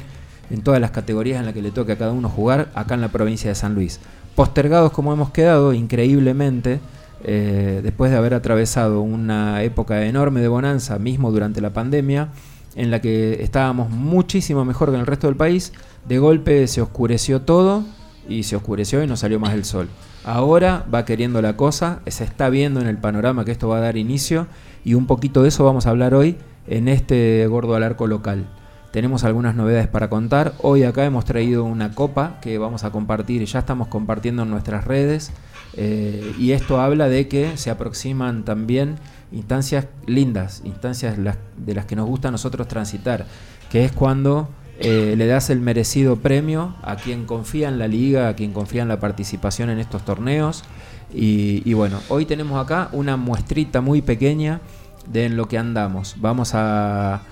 en 0.50 0.62
todas 0.62 0.80
las 0.80 0.90
categorías 0.90 1.38
en 1.38 1.46
las 1.46 1.54
que 1.54 1.62
le 1.62 1.70
toque 1.70 1.92
a 1.92 1.99
cada 1.99 2.12
uno 2.12 2.28
jugar 2.28 2.70
acá 2.75 2.94
en 2.94 3.00
la 3.00 3.08
provincia 3.08 3.49
de 3.49 3.54
San 3.54 3.75
Luis 3.75 4.00
postergados 4.34 4.92
como 4.92 5.12
hemos 5.12 5.30
quedado, 5.30 5.75
increíblemente, 5.75 6.80
eh, 7.24 7.80
después 7.82 8.10
de 8.10 8.16
haber 8.16 8.34
atravesado 8.34 9.02
una 9.02 9.62
época 9.62 10.06
enorme 10.06 10.40
de 10.40 10.48
bonanza, 10.48 10.98
mismo 10.98 11.30
durante 11.30 11.60
la 11.60 11.72
pandemia, 11.72 12.28
en 12.76 12.90
la 12.90 13.00
que 13.00 13.42
estábamos 13.42 13.90
muchísimo 13.90 14.64
mejor 14.64 14.88
que 14.88 14.94
en 14.94 15.00
el 15.00 15.06
resto 15.06 15.26
del 15.26 15.36
país, 15.36 15.72
de 16.08 16.18
golpe 16.18 16.66
se 16.66 16.80
oscureció 16.80 17.42
todo 17.42 17.84
y 18.28 18.44
se 18.44 18.56
oscureció 18.56 19.02
y 19.02 19.06
no 19.06 19.16
salió 19.16 19.40
más 19.40 19.54
el 19.54 19.64
sol. 19.64 19.88
Ahora 20.24 20.84
va 20.92 21.04
queriendo 21.04 21.42
la 21.42 21.56
cosa, 21.56 22.00
se 22.06 22.24
está 22.24 22.48
viendo 22.48 22.80
en 22.80 22.86
el 22.86 22.98
panorama 22.98 23.44
que 23.44 23.52
esto 23.52 23.68
va 23.68 23.78
a 23.78 23.80
dar 23.80 23.96
inicio 23.96 24.46
y 24.84 24.94
un 24.94 25.06
poquito 25.06 25.42
de 25.42 25.48
eso 25.48 25.64
vamos 25.64 25.86
a 25.86 25.90
hablar 25.90 26.14
hoy 26.14 26.36
en 26.66 26.88
este 26.88 27.46
gordo 27.46 27.74
al 27.74 27.82
arco 27.82 28.06
local. 28.06 28.46
tenemos 28.92 29.22
algunas 29.22 29.54
novedades 29.54 29.86
para 29.86 30.10
contar. 30.10 30.52
Hoy 30.62 30.82
acá 30.82 31.04
hemos 31.04 31.24
traído 31.24 31.62
una 31.64 31.92
copa 31.94 32.38
que 32.42 32.58
vamos 32.58 32.82
a 32.82 32.90
compartir, 32.90 33.44
ya 33.44 33.60
estamos 33.60 33.86
compartiendo 33.86 34.42
en 34.42 34.50
nuestras 34.50 34.84
redes. 34.84 35.32
Eh, 35.76 36.34
y 36.38 36.52
esto 36.52 36.80
habla 36.80 37.08
de 37.08 37.28
que 37.28 37.56
se 37.56 37.70
aproximan 37.70 38.44
también 38.44 38.96
instancias 39.32 39.86
lindas, 40.06 40.62
instancias 40.64 41.16
de 41.16 41.74
las 41.74 41.86
que 41.86 41.96
nos 41.96 42.06
gusta 42.06 42.28
a 42.28 42.30
nosotros 42.30 42.66
transitar, 42.68 43.26
que 43.70 43.84
es 43.84 43.92
cuando 43.92 44.48
eh, 44.82 45.14
le 45.14 45.26
das 45.26 45.50
el 45.50 45.60
merecido 45.60 46.16
premio 46.16 46.74
a 46.82 46.96
quien 46.96 47.26
confía 47.26 47.68
en 47.68 47.78
la 47.78 47.86
liga, 47.86 48.28
a 48.28 48.34
quien 48.34 48.52
confía 48.52 48.80
en 48.80 48.88
la 48.88 48.98
participación 48.98 49.68
en 49.68 49.78
estos 49.78 50.04
torneos. 50.04 50.64
Y, 51.12 51.74
bueno, 51.74 51.98
hoy 52.08 52.24
tenemos 52.24 52.64
acá 52.64 52.88
una 52.92 53.16
muestrita 53.16 53.80
muy 53.80 54.00
pequeña 54.00 54.60
de 55.10 55.26
en 55.26 55.36
lo 55.36 55.48
que 55.48 55.58
andamos. 55.58 56.14
Vamos 56.18 56.54
a, 56.54 57.22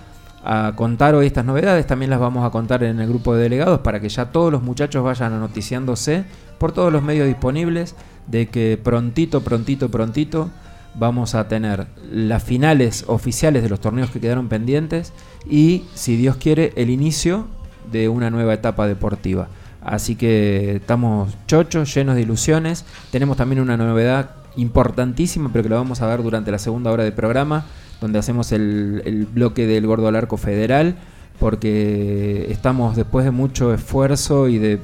a 0.44 0.72
contar 0.74 1.14
hoy 1.14 1.26
estas 1.26 1.44
novedades, 1.44 1.86
también 1.86 2.10
las 2.10 2.18
vamos 2.18 2.44
a 2.44 2.50
contar 2.50 2.82
en 2.82 3.00
el 3.00 3.08
grupo 3.08 3.34
de 3.34 3.44
delegados 3.44 3.78
para 3.80 4.00
que 4.00 4.08
ya 4.08 4.26
todos 4.26 4.52
los 4.52 4.62
muchachos 4.62 5.04
vayan 5.04 5.32
anoticiándose 5.32 6.24
por 6.58 6.72
todos 6.72 6.92
los 6.92 7.02
medios 7.02 7.28
disponibles 7.28 7.94
de 8.30 8.48
que 8.48 8.78
prontito, 8.82 9.42
prontito, 9.42 9.90
prontito 9.90 10.50
vamos 10.94 11.34
a 11.34 11.48
tener 11.48 11.86
las 12.10 12.42
finales 12.42 13.04
oficiales 13.06 13.62
de 13.62 13.68
los 13.68 13.80
torneos 13.80 14.10
que 14.10 14.20
quedaron 14.20 14.48
pendientes 14.48 15.12
y, 15.48 15.84
si 15.94 16.16
Dios 16.16 16.36
quiere, 16.36 16.72
el 16.76 16.90
inicio 16.90 17.46
de 17.90 18.08
una 18.08 18.30
nueva 18.30 18.54
etapa 18.54 18.86
deportiva. 18.86 19.48
Así 19.80 20.16
que 20.16 20.76
estamos 20.76 21.34
chochos, 21.46 21.94
llenos 21.94 22.16
de 22.16 22.22
ilusiones. 22.22 22.84
Tenemos 23.10 23.36
también 23.36 23.60
una 23.60 23.76
novedad 23.76 24.30
importantísima, 24.56 25.50
pero 25.52 25.62
que 25.62 25.68
lo 25.68 25.76
vamos 25.76 26.02
a 26.02 26.06
ver 26.06 26.22
durante 26.22 26.50
la 26.50 26.58
segunda 26.58 26.90
hora 26.90 27.04
del 27.04 27.12
programa, 27.12 27.64
donde 28.00 28.18
hacemos 28.18 28.52
el, 28.52 29.26
bloque 29.32 29.66
del 29.66 29.86
Gordo 29.86 30.08
al 30.08 30.16
Arco 30.16 30.36
Federal, 30.36 30.96
porque 31.38 32.46
estamos 32.50 32.96
después 32.96 33.24
de 33.24 33.30
mucho 33.30 33.72
esfuerzo 33.72 34.48
y 34.48 34.58
de 34.58 34.80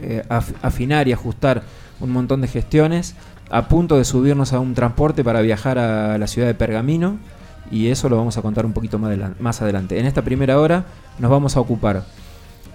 eh, 0.00 0.22
afinar 0.28 1.08
y 1.08 1.12
ajustar 1.12 1.62
un 2.00 2.10
montón 2.10 2.40
de 2.40 2.48
gestiones, 2.48 3.14
a 3.50 3.68
punto 3.68 3.96
de 3.96 4.04
subirnos 4.04 4.52
a 4.52 4.60
un 4.60 4.74
transporte 4.74 5.24
para 5.24 5.40
viajar 5.40 5.78
a 5.78 6.18
la 6.18 6.26
ciudad 6.26 6.48
de 6.48 6.54
Pergamino 6.54 7.18
y 7.70 7.88
eso 7.88 8.08
lo 8.08 8.16
vamos 8.16 8.36
a 8.36 8.42
contar 8.42 8.66
un 8.66 8.72
poquito 8.72 8.98
más 8.98 9.62
adelante. 9.62 9.98
En 9.98 10.06
esta 10.06 10.22
primera 10.22 10.58
hora 10.60 10.84
nos 11.18 11.30
vamos 11.30 11.56
a 11.56 11.60
ocupar 11.60 12.04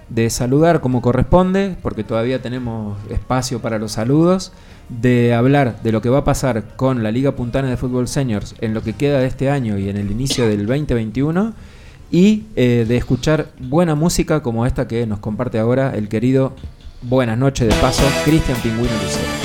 de 0.08 0.28
saludar 0.30 0.80
como 0.80 1.00
corresponde, 1.00 1.76
porque 1.82 2.04
todavía 2.04 2.42
tenemos 2.42 2.98
espacio 3.10 3.60
para 3.60 3.78
los 3.78 3.92
saludos, 3.92 4.52
de 4.88 5.34
hablar 5.34 5.82
de 5.82 5.92
lo 5.92 6.02
que 6.02 6.10
va 6.10 6.18
a 6.18 6.24
pasar 6.24 6.76
con 6.76 7.02
la 7.02 7.10
Liga 7.10 7.32
Puntana 7.32 7.70
de 7.70 7.76
Fútbol 7.76 8.06
Seniors 8.06 8.54
en 8.60 8.74
lo 8.74 8.82
que 8.82 8.92
queda 8.92 9.18
de 9.18 9.26
este 9.26 9.50
año 9.50 9.78
y 9.78 9.88
en 9.88 9.96
el 9.96 10.10
inicio 10.10 10.46
del 10.46 10.66
2021, 10.66 11.54
y 12.10 12.44
eh, 12.54 12.84
de 12.86 12.96
escuchar 12.96 13.48
buena 13.58 13.94
música 13.94 14.42
como 14.42 14.66
esta 14.66 14.86
que 14.86 15.06
nos 15.06 15.18
comparte 15.18 15.58
ahora 15.58 15.94
el 15.96 16.08
querido 16.08 16.52
Buenas 17.06 17.36
noches 17.36 17.68
de 17.68 17.74
paso, 17.82 18.02
Cristian 18.24 18.58
Pingüino 18.62 18.94
Lucero. 19.02 19.43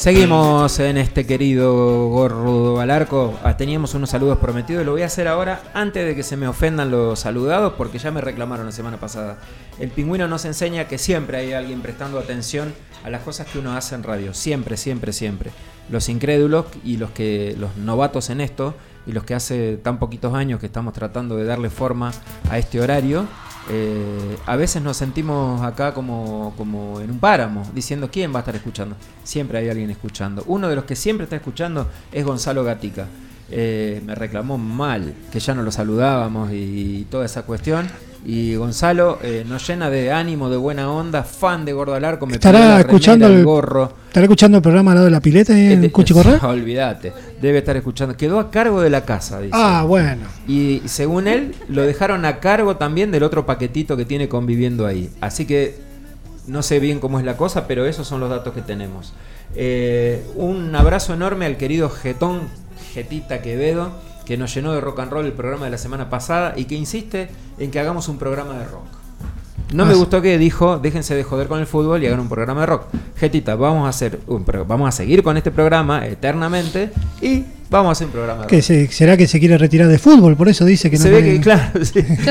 Seguimos 0.00 0.78
en 0.80 0.96
este 0.96 1.26
querido 1.26 2.08
gorro 2.08 2.80
al 2.80 2.90
arco. 2.90 3.38
Ah, 3.44 3.58
teníamos 3.58 3.92
unos 3.92 4.08
saludos 4.08 4.38
prometidos. 4.38 4.86
Lo 4.86 4.92
voy 4.92 5.02
a 5.02 5.06
hacer 5.06 5.28
ahora 5.28 5.60
antes 5.74 6.06
de 6.06 6.16
que 6.16 6.22
se 6.22 6.38
me 6.38 6.48
ofendan 6.48 6.90
los 6.90 7.20
saludados 7.20 7.74
porque 7.76 7.98
ya 7.98 8.10
me 8.10 8.22
reclamaron 8.22 8.64
la 8.64 8.72
semana 8.72 8.96
pasada. 8.96 9.36
El 9.78 9.90
pingüino 9.90 10.26
nos 10.26 10.46
enseña 10.46 10.88
que 10.88 10.96
siempre 10.96 11.36
hay 11.36 11.52
alguien 11.52 11.82
prestando 11.82 12.18
atención 12.18 12.72
a 13.04 13.10
las 13.10 13.20
cosas 13.20 13.46
que 13.48 13.58
uno 13.58 13.74
hace 13.76 13.94
en 13.94 14.02
radio. 14.02 14.32
Siempre, 14.32 14.78
siempre, 14.78 15.12
siempre. 15.12 15.50
Los 15.90 16.08
incrédulos 16.08 16.64
y 16.82 16.96
los 16.96 17.10
que 17.10 17.54
los 17.58 17.76
novatos 17.76 18.30
en 18.30 18.40
esto 18.40 18.74
y 19.06 19.12
los 19.12 19.24
que 19.24 19.34
hace 19.34 19.76
tan 19.76 19.98
poquitos 19.98 20.32
años 20.32 20.60
que 20.60 20.66
estamos 20.66 20.94
tratando 20.94 21.36
de 21.36 21.44
darle 21.44 21.68
forma 21.68 22.10
a 22.48 22.56
este 22.56 22.80
horario 22.80 23.26
eh, 23.68 24.38
a 24.46 24.56
veces 24.56 24.82
nos 24.82 24.96
sentimos 24.96 25.62
acá 25.62 25.92
como, 25.92 26.54
como 26.56 27.00
en 27.00 27.10
un 27.10 27.18
páramo, 27.18 27.62
diciendo 27.74 28.08
quién 28.10 28.32
va 28.32 28.38
a 28.38 28.40
estar 28.40 28.56
escuchando. 28.56 28.96
Siempre 29.24 29.58
hay 29.58 29.68
alguien 29.68 29.90
escuchando. 29.90 30.44
Uno 30.46 30.68
de 30.68 30.76
los 30.76 30.84
que 30.84 30.96
siempre 30.96 31.24
está 31.24 31.36
escuchando 31.36 31.88
es 32.12 32.24
Gonzalo 32.24 32.64
Gatica. 32.64 33.06
Eh, 33.52 34.00
me 34.04 34.14
reclamó 34.14 34.58
mal 34.58 35.14
que 35.32 35.40
ya 35.40 35.54
no 35.54 35.62
lo 35.62 35.72
saludábamos 35.72 36.50
y 36.52 37.06
toda 37.10 37.26
esa 37.26 37.42
cuestión. 37.42 37.88
Y 38.24 38.54
Gonzalo 38.54 39.18
eh, 39.22 39.44
nos 39.48 39.66
llena 39.66 39.88
de 39.88 40.12
ánimo, 40.12 40.50
de 40.50 40.58
buena 40.58 40.90
onda, 40.90 41.22
fan 41.22 41.64
de 41.64 41.72
Gordo 41.72 41.94
al 41.94 42.04
Arco. 42.04 42.26
Me 42.26 42.34
estará 42.34 42.78
escuchando 42.78 43.26
el 43.26 43.42
gorro. 43.42 43.94
¿Estará 44.08 44.24
escuchando 44.24 44.58
el 44.58 44.62
programa 44.62 44.90
al 44.90 44.96
lado 44.96 45.04
de 45.06 45.10
la 45.10 45.20
pileta 45.20 45.58
en 45.58 45.88
Cuchi 45.88 46.12
Olvídate, 46.42 47.12
debe 47.40 47.58
estar 47.58 47.76
escuchando. 47.76 48.16
Quedó 48.16 48.38
a 48.38 48.50
cargo 48.50 48.82
de 48.82 48.90
la 48.90 49.06
casa, 49.06 49.40
dice. 49.40 49.52
Ah, 49.54 49.84
bueno. 49.86 50.24
Y 50.46 50.82
según 50.84 51.28
él, 51.28 51.54
lo 51.68 51.82
dejaron 51.82 52.26
a 52.26 52.40
cargo 52.40 52.76
también 52.76 53.10
del 53.10 53.22
otro 53.22 53.46
paquetito 53.46 53.96
que 53.96 54.04
tiene 54.04 54.28
conviviendo 54.28 54.86
ahí. 54.86 55.10
Así 55.22 55.46
que 55.46 55.76
no 56.46 56.62
sé 56.62 56.78
bien 56.78 57.00
cómo 57.00 57.18
es 57.18 57.24
la 57.24 57.38
cosa, 57.38 57.66
pero 57.66 57.86
esos 57.86 58.06
son 58.06 58.20
los 58.20 58.28
datos 58.28 58.52
que 58.52 58.60
tenemos. 58.60 59.14
Eh, 59.54 60.24
un 60.36 60.74
abrazo 60.74 61.14
enorme 61.14 61.46
al 61.46 61.56
querido 61.56 61.88
Getón, 61.88 62.42
Getita 62.92 63.42
Quevedo 63.42 63.92
que 64.24 64.36
nos 64.36 64.54
llenó 64.54 64.72
de 64.72 64.80
rock 64.80 65.00
and 65.00 65.10
roll 65.10 65.26
el 65.26 65.32
programa 65.32 65.64
de 65.64 65.72
la 65.72 65.78
semana 65.78 66.08
pasada 66.08 66.54
y 66.56 66.66
que 66.66 66.76
insiste 66.76 67.28
en 67.58 67.70
que 67.70 67.80
hagamos 67.80 68.08
un 68.08 68.18
programa 68.18 68.58
de 68.58 68.64
rock. 68.64 68.84
No 69.72 69.86
me 69.86 69.94
gustó 69.94 70.20
que 70.20 70.36
dijo, 70.36 70.78
déjense 70.78 71.14
de 71.14 71.22
joder 71.22 71.48
con 71.48 71.60
el 71.60 71.66
fútbol 71.66 72.02
y 72.02 72.06
hagan 72.06 72.20
un 72.20 72.28
programa 72.28 72.62
de 72.62 72.66
rock. 72.66 72.84
Getita, 73.16 73.54
vamos 73.54 73.86
a 73.86 73.88
hacer 73.88 74.20
un, 74.26 74.44
vamos 74.66 74.88
a 74.88 74.92
seguir 74.92 75.22
con 75.22 75.36
este 75.36 75.50
programa 75.50 76.06
eternamente 76.06 76.92
y 77.20 77.44
Vamos 77.70 77.90
a 77.90 77.92
hacer 77.92 78.08
un 78.08 78.12
programa. 78.12 78.46
¿Qué, 78.48 78.62
¿Será 78.62 79.16
que 79.16 79.28
se 79.28 79.38
quiere 79.38 79.56
retirar 79.56 79.86
de 79.86 79.98
fútbol? 79.98 80.36
Por 80.36 80.48
eso 80.48 80.64
dice 80.64 80.90
que 80.90 80.98
no. 80.98 81.04
Se 81.04 81.10
ve 81.10 81.22
que, 81.22 81.40
claro, 81.40 81.70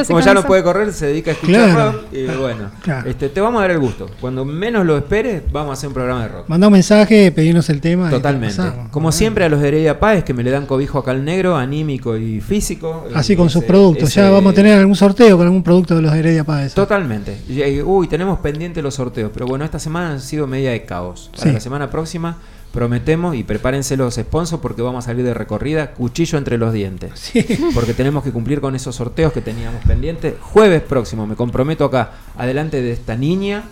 como 0.08 0.20
ya 0.20 0.34
no 0.34 0.44
puede 0.44 0.64
correr, 0.64 0.92
se 0.92 1.08
dedica 1.08 1.32
a 1.32 1.34
escuchar 1.34 1.76
rock. 1.76 2.04
Y 2.12 2.26
bueno, 2.26 2.70
este, 3.06 3.30
te 3.30 3.40
vamos 3.40 3.60
a 3.60 3.62
dar 3.62 3.72
el 3.72 3.80
gusto. 3.80 4.10
Cuando 4.20 4.44
menos 4.44 4.86
lo 4.86 4.98
esperes, 4.98 5.44
vamos 5.50 5.70
a 5.70 5.74
hacer 5.74 5.88
un 5.88 5.94
programa 5.94 6.24
de 6.24 6.28
rock. 6.28 6.50
Manda 6.50 6.68
un 6.68 6.74
mensaje, 6.74 7.32
pedirnos 7.32 7.70
el 7.70 7.80
tema. 7.80 8.10
Totalmente. 8.10 8.62
Como 8.92 9.14
siempre, 9.14 9.46
a 9.46 9.50
los 9.50 9.62
de 9.62 9.70
Heredia 9.70 9.98
Páez, 9.98 10.26
que 10.26 10.34
me 10.34 10.44
le 10.44 10.52
dan 10.52 10.66
cobijo 10.66 11.00
acá 11.00 11.12
al 11.12 11.24
negro, 11.24 11.56
anímico 11.56 12.18
y 12.18 12.42
físico. 12.42 13.08
Así 13.16 13.38
con 13.38 13.50
sus 13.50 13.64
productos. 13.64 14.14
ya 14.14 14.30
vamos 14.30 14.52
a 14.52 14.56
tener 14.56 14.78
algún 14.78 14.96
sorteo 14.96 15.38
con 15.38 15.46
algún 15.46 15.64
producto 15.64 15.96
de 15.96 16.02
los 16.02 16.12
de 16.12 16.20
Heredia 16.20 16.44
Páez. 16.44 16.74
Totalmente. 16.74 17.38
Uy, 17.86 18.08
tenemos 18.10 18.40
pendiente 18.40 18.82
los 18.82 18.96
sorteos. 18.96 19.32
Pero 19.34 19.48
bueno, 19.48 19.64
esta 19.64 19.80
semana 19.80 20.12
han 20.12 20.20
sido 20.20 20.48
media 20.48 20.72
de 20.72 20.84
caos. 20.84 21.32
Para 21.38 21.54
la 21.54 21.60
semana 21.62 21.90
próxima 21.90 22.38
prometemos 22.72 23.36
y 23.36 23.44
prepárense 23.44 23.98
los 23.98 24.16
sponsors 24.16 24.62
porque 24.62 24.82
vamos 24.82 25.06
a 25.06 25.08
salir 25.08 25.26
de 25.26 25.34
recorrida 25.34 25.92
cuchillo 25.92 26.38
entre 26.38 26.58
los 26.58 26.74
dientes. 26.74 27.32
Porque 27.74 27.94
tenemos 27.94 28.24
que 28.24 28.32
cumplir 28.32 28.62
con 28.62 28.76
esos 28.76 28.96
sorteos 28.96 29.34
que 29.34 29.42
teníamos 29.42 29.84
pendientes. 29.86 30.36
Jueves 30.40 30.82
próximo, 30.82 31.26
me 31.26 31.36
comprometo 31.36 31.86
acá, 31.86 32.12
adelante 32.38 32.82
de 32.82 32.92
esta 32.92 33.16
niña. 33.16 33.64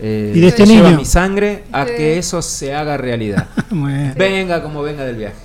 Eh, 0.00 0.32
y 0.34 0.40
de 0.40 0.48
este 0.48 0.66
niño. 0.66 0.96
mi 0.96 1.04
sangre 1.04 1.64
a 1.70 1.84
que 1.84 2.18
eso 2.18 2.42
se 2.42 2.74
haga 2.74 2.96
realidad. 2.96 3.48
venga 4.16 4.62
como 4.62 4.82
venga 4.82 5.04
del 5.04 5.16
viaje. 5.16 5.36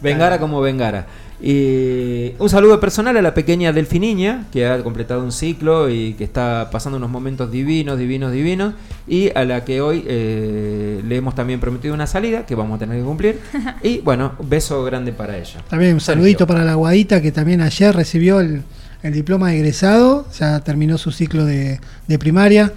Vengara 0.00 0.38
como 0.38 0.60
vengara. 0.60 1.06
Y 1.46 2.32
un 2.38 2.48
saludo 2.48 2.80
personal 2.80 3.18
a 3.18 3.20
la 3.20 3.34
pequeña 3.34 3.70
Delfiniña, 3.70 4.46
que 4.50 4.66
ha 4.66 4.82
completado 4.82 5.22
un 5.22 5.30
ciclo 5.30 5.90
y 5.90 6.14
que 6.14 6.24
está 6.24 6.70
pasando 6.72 6.96
unos 6.96 7.10
momentos 7.10 7.52
divinos, 7.52 7.98
divinos, 7.98 8.32
divinos. 8.32 8.72
Y 9.06 9.30
a 9.34 9.44
la 9.44 9.62
que 9.62 9.82
hoy 9.82 10.04
eh, 10.06 11.02
le 11.06 11.16
hemos 11.16 11.34
también 11.34 11.60
prometido 11.60 11.92
una 11.92 12.06
salida, 12.06 12.46
que 12.46 12.54
vamos 12.54 12.76
a 12.76 12.78
tener 12.78 12.96
que 12.96 13.04
cumplir. 13.04 13.40
Y 13.82 13.98
bueno, 13.98 14.32
un 14.38 14.48
beso 14.48 14.82
grande 14.84 15.12
para 15.12 15.36
ella. 15.36 15.60
También 15.68 15.92
un 15.92 16.00
saludito 16.00 16.46
para 16.46 16.64
la 16.64 16.76
Guadita, 16.76 17.20
que 17.20 17.30
también 17.30 17.60
ayer 17.60 17.94
recibió 17.94 18.40
el, 18.40 18.62
diploma 19.02 19.50
de 19.50 19.58
egresado, 19.58 20.26
ya 20.38 20.60
terminó 20.60 20.96
su 20.96 21.12
ciclo 21.12 21.44
de, 21.44 21.78
de 22.08 22.18
primaria. 22.18 22.72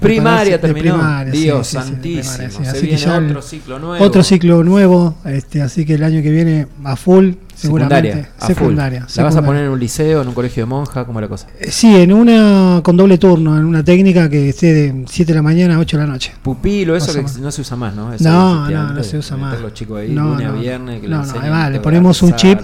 primaria 0.00 0.60
terminó. 0.60 1.24
Dios 1.32 1.66
santísimo. 1.66 2.64
se 2.64 2.80
viene 2.80 3.10
otro 3.10 3.42
ciclo 3.42 3.80
nuevo. 3.80 4.04
Otro 4.04 4.22
ciclo 4.22 4.62
nuevo, 4.62 5.16
este, 5.24 5.62
así 5.62 5.84
que 5.84 5.94
el 5.94 6.04
año 6.04 6.22
que 6.22 6.30
viene 6.30 6.68
a 6.84 6.94
full 6.94 7.32
Secundaria. 7.58 8.30
Secundaria. 8.38 9.06
¿La 9.16 9.24
vas 9.24 9.34
a 9.34 9.44
poner 9.44 9.64
en 9.64 9.70
un 9.70 9.80
liceo, 9.80 10.22
en 10.22 10.28
un 10.28 10.34
colegio 10.34 10.62
de 10.62 10.66
monja? 10.66 11.04
¿Cómo 11.04 11.18
es 11.18 11.22
la 11.22 11.28
cosa? 11.28 11.48
Eh, 11.58 11.72
sí, 11.72 11.96
en 11.96 12.12
una 12.12 12.80
con 12.84 12.96
doble 12.96 13.18
turno, 13.18 13.58
en 13.58 13.64
una 13.64 13.82
técnica 13.82 14.28
que 14.30 14.50
esté 14.50 14.72
de 14.72 15.04
7 15.08 15.32
de 15.32 15.36
la 15.36 15.42
mañana 15.42 15.74
a 15.74 15.78
8 15.80 15.96
de 15.96 16.02
la 16.04 16.08
noche. 16.08 16.32
Pupilo, 16.40 16.94
eso 16.94 17.12
que 17.12 17.24
no 17.40 17.50
se 17.50 17.62
usa 17.62 17.76
más, 17.76 17.94
¿no? 17.94 18.12
no, 18.20 18.70
no, 18.70 18.92
no 18.92 19.02
se 19.02 19.18
usa 19.18 19.36
más. 19.36 19.60
Los 19.60 19.74
chicos 19.74 20.00
ahí, 20.00 20.10
no, 20.10 20.34
lunes 20.34 20.46
a 20.46 20.52
viernes. 20.52 21.02
no, 21.02 21.24
no, 21.24 21.32
además 21.40 21.72
le 21.72 21.80
ponemos 21.80 22.22
un 22.22 22.36
chip, 22.36 22.60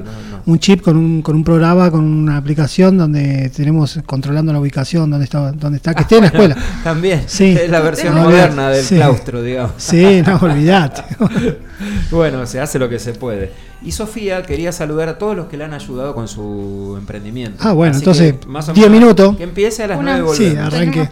un 0.46 0.58
chip 0.60 0.80
con 0.80 0.96
un, 0.96 1.22
con 1.22 1.34
un 1.34 1.42
programa, 1.42 1.90
con 1.90 2.04
una 2.04 2.36
aplicación 2.36 2.96
donde 2.96 3.50
tenemos 3.50 3.98
controlando 4.06 4.52
la 4.52 4.60
ubicación, 4.60 5.10
donde 5.10 5.24
está, 5.24 5.50
donde 5.50 5.78
está 5.78 5.94
que 5.94 6.02
esté 6.02 6.16
en 6.16 6.20
la 6.20 6.28
escuela. 6.28 6.56
También, 6.84 7.24
sí. 7.26 7.56
es 7.60 7.68
la 7.68 7.80
versión 7.80 8.14
moderna 8.14 8.70
del 8.70 8.86
claustro, 8.86 9.42
digamos. 9.42 9.72
Sí, 9.78 10.22
no, 10.24 10.36
olvidate. 10.36 11.02
bueno, 12.12 12.46
se 12.46 12.60
hace 12.60 12.78
lo 12.78 12.88
que 12.88 13.00
se 13.00 13.12
puede. 13.12 13.74
Y 13.84 13.92
Sofía 13.92 14.42
quería 14.42 14.72
saludar 14.86 15.08
a 15.08 15.18
todos 15.18 15.34
los 15.36 15.46
que 15.46 15.56
le 15.56 15.64
han 15.64 15.72
ayudado 15.72 16.14
con 16.14 16.28
su 16.28 16.96
emprendimiento. 16.98 17.58
Ah, 17.66 17.72
bueno, 17.72 17.96
entonces, 17.96 18.34
10 18.74 18.90
minutos. 18.90 19.36
Que 19.36 19.44
empiece 19.44 19.82
a 19.82 19.86
las 19.88 20.00
9 20.00 20.28
Sí, 20.34 20.56
arranque. 20.56 21.08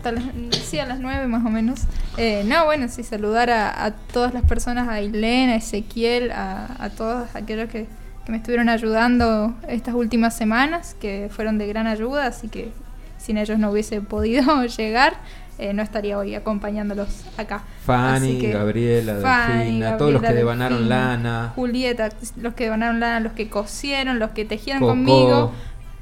sí, 0.64 0.78
a 0.78 0.86
las 0.86 1.00
9 1.00 1.26
más 1.26 1.44
o 1.44 1.48
menos. 1.48 1.80
Eh, 2.18 2.44
no, 2.46 2.66
bueno, 2.66 2.88
sí, 2.88 3.02
saludar 3.02 3.50
a, 3.50 3.94
todas 4.12 4.34
las 4.34 4.44
personas, 4.44 4.88
a 4.88 5.00
Ilén, 5.00 5.48
a 5.48 5.56
Ezequiel, 5.56 6.30
a, 6.32 6.90
todos 6.96 7.34
aquellos 7.34 7.70
que, 7.70 7.86
que 8.26 8.32
me 8.32 8.36
estuvieron 8.36 8.68
ayudando 8.68 9.54
estas 9.68 9.94
últimas 9.94 10.36
semanas, 10.36 10.94
que 11.00 11.30
fueron 11.30 11.56
de 11.56 11.66
gran 11.66 11.86
ayuda, 11.86 12.26
así 12.26 12.48
que 12.48 12.70
sin 13.22 13.38
ellos 13.38 13.58
no 13.58 13.70
hubiese 13.70 14.00
podido 14.00 14.64
llegar. 14.76 15.14
Eh, 15.58 15.72
no 15.74 15.82
estaría 15.82 16.18
hoy 16.18 16.34
acompañándolos 16.34 17.08
acá. 17.36 17.62
Fanny, 17.84 18.50
Gabriela, 18.50 19.14
Delfina, 19.14 19.96
todos 19.96 20.12
los 20.12 20.22
que 20.22 20.32
devanaron 20.32 20.88
lana. 20.88 21.52
Julieta, 21.54 22.08
los 22.40 22.54
que 22.54 22.64
devanaron 22.64 22.98
lana, 22.98 23.20
los 23.20 23.32
que 23.32 23.48
cosieron, 23.48 24.18
los 24.18 24.30
que 24.30 24.44
tejieron 24.44 24.82
conmigo. 24.82 25.52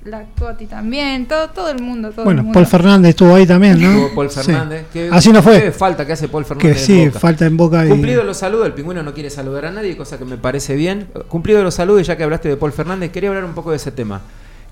La 0.05 0.25
Coti 0.39 0.65
también, 0.65 1.27
todo, 1.27 1.51
todo 1.51 1.69
el 1.69 1.83
mundo. 1.83 2.11
Todo 2.11 2.25
bueno, 2.25 2.41
el 2.41 2.45
mundo. 2.45 2.59
Paul 2.59 2.67
Fernández 2.67 3.11
estuvo 3.11 3.35
ahí 3.35 3.47
también, 3.47 3.83
¿no? 3.83 3.91
Estuvo 3.91 4.15
Paul 4.15 4.31
Fernández. 4.31 4.87
Así 5.13 5.31
no 5.31 5.43
fue. 5.43 5.61
¿Qué 5.61 5.73
falta 5.73 6.07
que 6.07 6.15
hace 6.15 6.29
Paul 6.29 6.47
Fernández? 6.47 6.77
Que 6.77 6.83
sí, 6.83 7.11
falta 7.11 7.45
en 7.45 7.59
boca. 7.59 7.85
Y... 7.85 7.91
Cumplido 7.91 8.25
los 8.25 8.39
saludos, 8.39 8.67
el 8.67 8.73
pingüino 8.73 9.03
no 9.03 9.13
quiere 9.13 9.29
saludar 9.29 9.67
a 9.67 9.71
nadie, 9.71 9.95
cosa 9.99 10.17
que 10.17 10.25
me 10.25 10.39
parece 10.39 10.75
bien. 10.75 11.09
Cumplido 11.29 11.63
los 11.63 11.75
saludos, 11.75 12.07
ya 12.07 12.17
que 12.17 12.25
hablaste 12.25 12.49
de 12.49 12.57
Paul 12.57 12.73
Fernández, 12.73 13.11
quería 13.11 13.29
hablar 13.29 13.45
un 13.45 13.53
poco 13.53 13.73
de 13.73 13.77
ese 13.77 13.93
tema. 13.93 14.23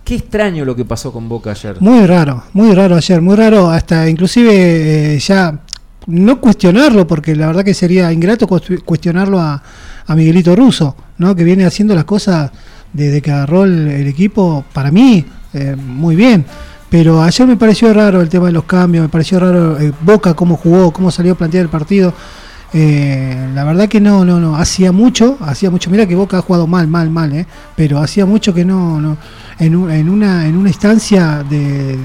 Qué 0.09 0.15
extraño 0.15 0.65
lo 0.65 0.75
que 0.75 0.87
pasó 0.87 1.13
con 1.13 1.29
Boca 1.29 1.51
ayer. 1.51 1.77
Muy 1.81 2.07
raro, 2.07 2.45
muy 2.55 2.75
raro 2.75 2.97
ayer, 2.97 3.21
muy 3.21 3.37
raro, 3.37 3.69
hasta 3.69 4.09
inclusive 4.09 5.15
eh, 5.15 5.19
ya 5.19 5.61
no 6.07 6.41
cuestionarlo, 6.41 7.07
porque 7.07 7.37
la 7.37 7.49
verdad 7.49 7.63
que 7.63 7.75
sería 7.75 8.11
ingrato 8.11 8.49
cuestionarlo 8.49 9.39
a, 9.39 9.63
Miguelito 10.17 10.57
Russo, 10.57 10.97
¿no? 11.19 11.37
que 11.37 11.45
viene 11.45 11.67
haciendo 11.67 11.95
las 11.95 12.07
cosas 12.07 12.51
desde 12.91 13.21
que 13.21 13.31
agarró 13.31 13.65
el, 13.65 14.07
equipo, 14.07 14.65
para 14.73 14.91
mí, 14.91 15.27
eh, 15.53 15.77
muy 15.77 16.17
bien. 16.17 16.47
Pero 16.89 17.23
ayer 17.23 17.47
me 17.47 17.59
pareció 17.59 17.93
raro 17.93 18.23
el 18.23 18.31
tema 18.31 18.47
de 18.47 18.53
los 18.53 18.65
cambios, 18.65 19.03
me 19.03 19.11
pareció 19.11 19.39
raro 19.39 19.79
eh, 19.79 19.93
Boca 20.01 20.33
cómo 20.33 20.57
jugó, 20.57 20.91
cómo 20.91 21.11
salió 21.11 21.35
a 21.35 21.37
plantear 21.37 21.65
el 21.65 21.69
partido. 21.69 22.15
La 22.73 23.65
verdad 23.65 23.89
que 23.89 24.01
no, 24.01 24.25
no, 24.25 24.39
no, 24.41 24.57
hacía 24.57 24.93
mucho, 24.93 25.39
hacía 25.41 25.71
mucho, 25.71 25.91
mira 25.91 26.07
que 26.07 26.15
Boca 26.15 26.39
ha 26.39 26.43
jugado 26.43 26.67
mal, 26.67 26.87
mal, 26.87 27.09
mal, 27.11 27.33
eh, 27.33 27.47
pero 27.75 27.99
hacía 27.99 28.27
mucho 28.27 28.53
que 28.53 28.65
no, 28.65 29.01
no 29.01 29.17
en, 29.59 29.91
en, 29.91 30.09
una, 30.09 30.47
en 30.47 30.57
una 30.57 30.69
instancia 30.69 31.45
de, 31.49 31.99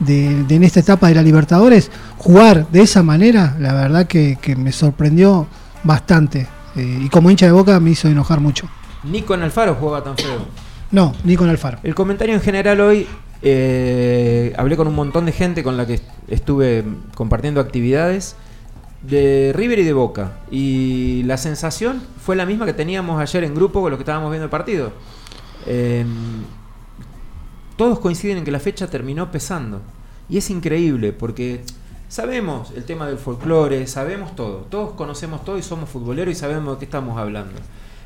de, 0.00 0.54
en 0.54 0.62
esta 0.62 0.80
etapa 0.80 1.08
de 1.08 1.14
la 1.14 1.22
Libertadores, 1.22 1.90
jugar 2.18 2.68
de 2.68 2.82
esa 2.82 3.02
manera, 3.02 3.56
la 3.58 3.72
verdad 3.72 4.06
que, 4.06 4.36
me 4.56 4.72
sorprendió 4.72 5.46
bastante. 5.84 6.46
Eh, 6.76 7.00
y 7.04 7.08
como 7.08 7.30
hincha 7.30 7.46
de 7.46 7.52
boca 7.52 7.80
me 7.80 7.90
hizo 7.90 8.08
enojar 8.08 8.40
mucho. 8.40 8.68
Ni 9.04 9.22
con 9.22 9.42
Alfaro 9.42 9.74
jugaba 9.74 10.04
tan 10.04 10.16
feo. 10.16 10.46
No, 10.90 11.14
ni 11.24 11.36
con 11.36 11.48
Alfaro. 11.48 11.78
El 11.82 11.94
comentario 11.94 12.34
en 12.34 12.40
general 12.40 12.80
hoy, 12.80 13.06
eh, 13.42 14.54
hablé 14.56 14.76
con 14.76 14.86
un 14.86 14.94
montón 14.94 15.26
de 15.26 15.32
gente 15.32 15.62
con 15.62 15.76
la 15.76 15.86
que 15.86 16.00
estuve 16.28 16.84
compartiendo 17.14 17.60
actividades 17.60 18.36
de 19.02 19.52
River 19.54 19.80
y 19.80 19.84
de 19.84 19.92
Boca. 19.92 20.38
Y 20.50 21.22
la 21.24 21.36
sensación 21.36 22.02
fue 22.20 22.36
la 22.36 22.46
misma 22.46 22.66
que 22.66 22.72
teníamos 22.72 23.20
ayer 23.20 23.44
en 23.44 23.54
grupo 23.54 23.80
con 23.80 23.90
los 23.90 23.98
que 23.98 24.02
estábamos 24.02 24.30
viendo 24.30 24.44
el 24.44 24.50
partido. 24.50 24.92
Eh, 25.66 26.04
todos 27.76 27.98
coinciden 28.00 28.38
en 28.38 28.44
que 28.44 28.50
la 28.50 28.60
fecha 28.60 28.88
terminó 28.88 29.30
pesando. 29.30 29.80
Y 30.28 30.38
es 30.38 30.50
increíble 30.50 31.12
porque 31.12 31.62
Sabemos 32.08 32.72
el 32.74 32.84
tema 32.84 33.06
del 33.06 33.18
folclore, 33.18 33.86
sabemos 33.86 34.34
todo, 34.34 34.66
todos 34.70 34.94
conocemos 34.94 35.44
todo 35.44 35.58
y 35.58 35.62
somos 35.62 35.90
futboleros 35.90 36.32
y 36.32 36.34
sabemos 36.34 36.74
de 36.74 36.78
qué 36.78 36.84
estamos 36.86 37.18
hablando. 37.18 37.60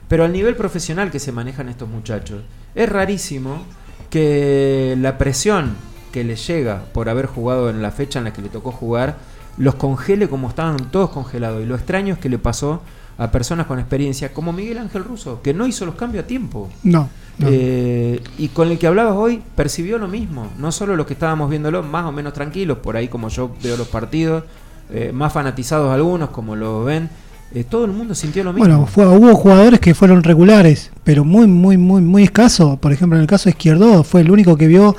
Pero 0.09 0.25
al 0.25 0.33
nivel 0.33 0.57
profesional 0.57 1.13
que 1.13 1.21
se 1.21 1.31
manejan 1.31 1.69
estos 1.69 1.89
muchachos, 1.89 2.43
es 2.75 2.89
rarísimo 2.89 3.63
que 4.11 4.97
la 4.99 5.19
presión 5.19 5.77
que 6.11 6.25
les 6.25 6.45
llega 6.49 6.83
por 6.93 7.09
haber 7.09 7.27
jugado 7.27 7.71
en 7.71 7.81
la 7.81 7.93
fecha 7.93 8.19
en 8.19 8.25
la 8.25 8.33
que 8.33 8.43
le 8.43 8.49
tocó 8.49 8.73
jugar, 8.73 9.19
los 9.59 9.75
congele 9.77 10.29
como 10.29 10.49
estaban 10.49 10.91
todos 10.91 11.11
congelados. 11.11 11.63
Y 11.63 11.67
lo 11.67 11.75
extraño 11.75 12.15
es 12.15 12.21
que 12.21 12.29
le 12.29 12.39
pasó 12.39 12.83
a 13.19 13.31
personas 13.31 13.67
con 13.67 13.79
experiencia, 13.79 14.33
como 14.33 14.53
Miguel 14.53 14.79
Ángel 14.79 15.05
Russo, 15.05 15.41
que 15.43 15.53
no 15.55 15.67
hizo 15.67 15.85
los 15.87 15.95
cambios 15.95 16.25
a 16.25 16.27
tiempo. 16.27 16.71
No. 16.83 17.09
no. 17.39 17.47
Eh, 17.51 18.23
y 18.39 18.49
con 18.49 18.69
el 18.71 18.79
que 18.79 18.87
hablabas 18.87 19.15
hoy 19.15 19.43
percibió 19.55 19.99
lo 19.99 20.09
mismo. 20.09 20.49
No 20.59 20.73
solo 20.73 20.97
los 20.97 21.07
que 21.07 21.13
estábamos 21.13 21.51
viéndolo 21.51 21.83
más 21.83 22.07
o 22.07 22.13
menos 22.13 22.33
tranquilos, 22.33 22.79
por 22.79 22.97
ahí 22.97 23.09
como 23.09 23.29
yo 23.29 23.51
veo 23.63 23.77
los 23.77 23.89
partidos, 23.89 24.45
eh, 24.91 25.11
más 25.13 25.33
fanatizados 25.33 25.93
algunos 25.93 26.31
como 26.31 26.57
lo 26.57 26.85
ven. 26.85 27.11
eh, 27.55 27.65
todo 27.65 27.85
el 27.85 27.91
mundo 27.93 28.15
sintió 28.15 28.43
lo 28.45 28.55
mismo. 28.55 28.67
Bueno, 28.67 28.87
fue- 28.87 29.07
hubo 29.07 29.35
jugadores 29.37 29.79
que 29.79 29.95
fueron 29.95 30.23
regulares, 30.23 30.91
pero 31.05 31.23
muy, 31.23 31.47
muy, 31.47 31.77
muy, 31.77 32.01
muy 32.01 32.23
escaso. 32.23 32.79
Por 32.79 32.93
ejemplo, 32.95 33.17
en 33.19 33.23
el 33.23 33.29
caso 33.29 33.45
de 33.45 33.51
Izquierdo, 33.51 34.03
fue 34.05 34.23
el 34.23 34.31
único 34.31 34.57
que 34.57 34.67
vio 34.69 34.97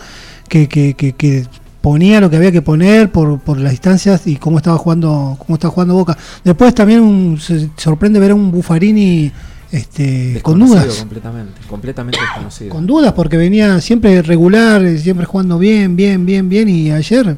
que, 0.47 0.69
que, 0.69 0.93
que, 0.93 1.13
que 1.13 1.47
ponía 1.83 2.21
lo 2.21 2.29
que 2.29 2.37
había 2.37 2.49
que 2.53 2.61
poner 2.61 3.11
por, 3.11 3.39
por 3.41 3.57
las 3.59 3.71
distancias 3.71 4.25
y 4.25 4.37
cómo 4.37 4.55
estaba 4.57 4.77
jugando 4.77 5.35
cómo 5.37 5.55
estaba 5.55 5.73
jugando 5.73 5.95
Boca. 5.95 6.17
Después 6.41 6.73
también 6.73 7.01
un- 7.01 7.37
se 7.37 7.69
sorprende 7.75 8.21
ver 8.21 8.31
a 8.31 8.35
un 8.35 8.51
Buffarini 8.51 9.29
este, 9.69 10.39
con 10.43 10.59
dudas. 10.59 10.99
Completamente, 10.99 11.59
completamente 11.67 12.19
desconocido. 12.21 12.69
Con 12.69 12.87
dudas 12.87 13.11
porque 13.11 13.35
venía 13.35 13.81
siempre 13.81 14.21
regular, 14.21 14.81
eh, 14.85 14.97
siempre 14.97 15.25
jugando 15.25 15.59
bien, 15.59 15.97
bien, 15.97 16.25
bien, 16.25 16.47
bien 16.47 16.69
y 16.69 16.89
ayer 16.91 17.35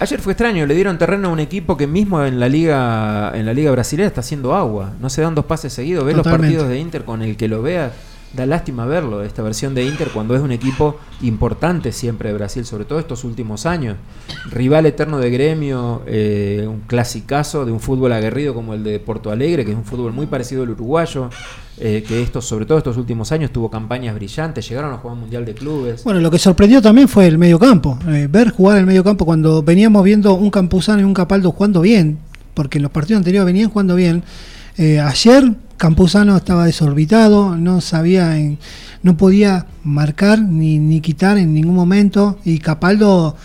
Ayer 0.00 0.20
fue 0.20 0.32
extraño, 0.32 0.66
le 0.66 0.74
dieron 0.74 0.98
terreno 0.98 1.28
a 1.28 1.32
un 1.32 1.38
equipo 1.38 1.76
que 1.76 1.86
mismo 1.86 2.24
en 2.24 2.40
la 2.40 2.48
liga 2.48 3.30
en 3.32 3.46
la 3.46 3.54
liga 3.54 3.70
brasileña 3.70 4.08
está 4.08 4.22
haciendo 4.22 4.52
agua. 4.56 4.92
No 5.00 5.08
se 5.08 5.22
dan 5.22 5.36
dos 5.36 5.44
pases 5.44 5.72
seguidos. 5.72 6.04
Ves 6.04 6.16
los 6.16 6.26
partidos 6.26 6.68
de 6.68 6.80
Inter 6.80 7.04
con 7.04 7.22
el 7.22 7.36
que 7.36 7.46
lo 7.46 7.62
veas, 7.62 7.92
da 8.34 8.46
lástima 8.46 8.84
verlo, 8.86 9.22
esta 9.22 9.42
versión 9.42 9.74
de 9.74 9.84
Inter 9.84 10.08
cuando 10.12 10.34
es 10.34 10.42
un 10.42 10.52
equipo 10.52 10.98
importante 11.22 11.92
siempre 11.92 12.30
de 12.30 12.34
Brasil, 12.34 12.64
sobre 12.64 12.84
todo 12.84 12.98
estos 12.98 13.24
últimos 13.24 13.66
años. 13.66 13.96
Rival 14.50 14.86
eterno 14.86 15.18
de 15.18 15.30
gremio, 15.30 16.02
eh, 16.06 16.66
un 16.68 16.80
clasicazo 16.80 17.64
de 17.64 17.72
un 17.72 17.80
fútbol 17.80 18.12
aguerrido 18.12 18.54
como 18.54 18.74
el 18.74 18.82
de 18.82 18.98
Porto 18.98 19.30
Alegre, 19.30 19.64
que 19.64 19.70
es 19.70 19.76
un 19.76 19.84
fútbol 19.84 20.12
muy 20.12 20.26
parecido 20.26 20.64
al 20.64 20.70
uruguayo, 20.70 21.30
eh, 21.78 22.04
que 22.06 22.22
estos, 22.22 22.44
sobre 22.44 22.66
todo 22.66 22.78
estos 22.78 22.96
últimos 22.96 23.30
años 23.32 23.50
tuvo 23.52 23.70
campañas 23.70 24.14
brillantes, 24.14 24.68
llegaron 24.68 24.92
a 24.92 24.98
jugar 24.98 25.14
un 25.14 25.20
mundial 25.20 25.44
de 25.44 25.54
clubes. 25.54 26.04
Bueno, 26.04 26.20
lo 26.20 26.30
que 26.30 26.38
sorprendió 26.38 26.82
también 26.82 27.08
fue 27.08 27.26
el 27.26 27.38
medio 27.38 27.58
campo. 27.58 27.98
eh, 28.08 28.28
ver 28.30 28.50
jugar 28.50 28.78
el 28.78 28.86
medio 28.86 29.04
campo 29.04 29.24
cuando 29.24 29.62
veníamos 29.62 30.02
viendo 30.04 30.34
un 30.34 30.50
Campuzano 30.50 31.00
y 31.00 31.04
un 31.04 31.14
Capaldo 31.14 31.50
jugando 31.52 31.80
bien, 31.80 32.18
porque 32.54 32.78
en 32.78 32.82
los 32.82 32.90
partidos 32.92 33.18
anteriores 33.18 33.46
venían 33.46 33.70
jugando 33.70 33.94
bien. 33.94 34.22
eh, 34.76 34.98
ayer 34.98 35.52
Campuzano 35.76 36.36
estaba 36.36 36.66
desorbitado, 36.66 37.56
no 37.56 37.80
sabía, 37.80 38.38
en- 38.38 38.58
no 39.02 39.16
podía 39.16 39.66
marcar 39.82 40.40
ni, 40.40 40.78
ni 40.78 41.00
quitar 41.00 41.36
en 41.38 41.52
ningún 41.52 41.74
momento 41.74 42.38
y 42.44 42.58
Capaldo 42.58 43.36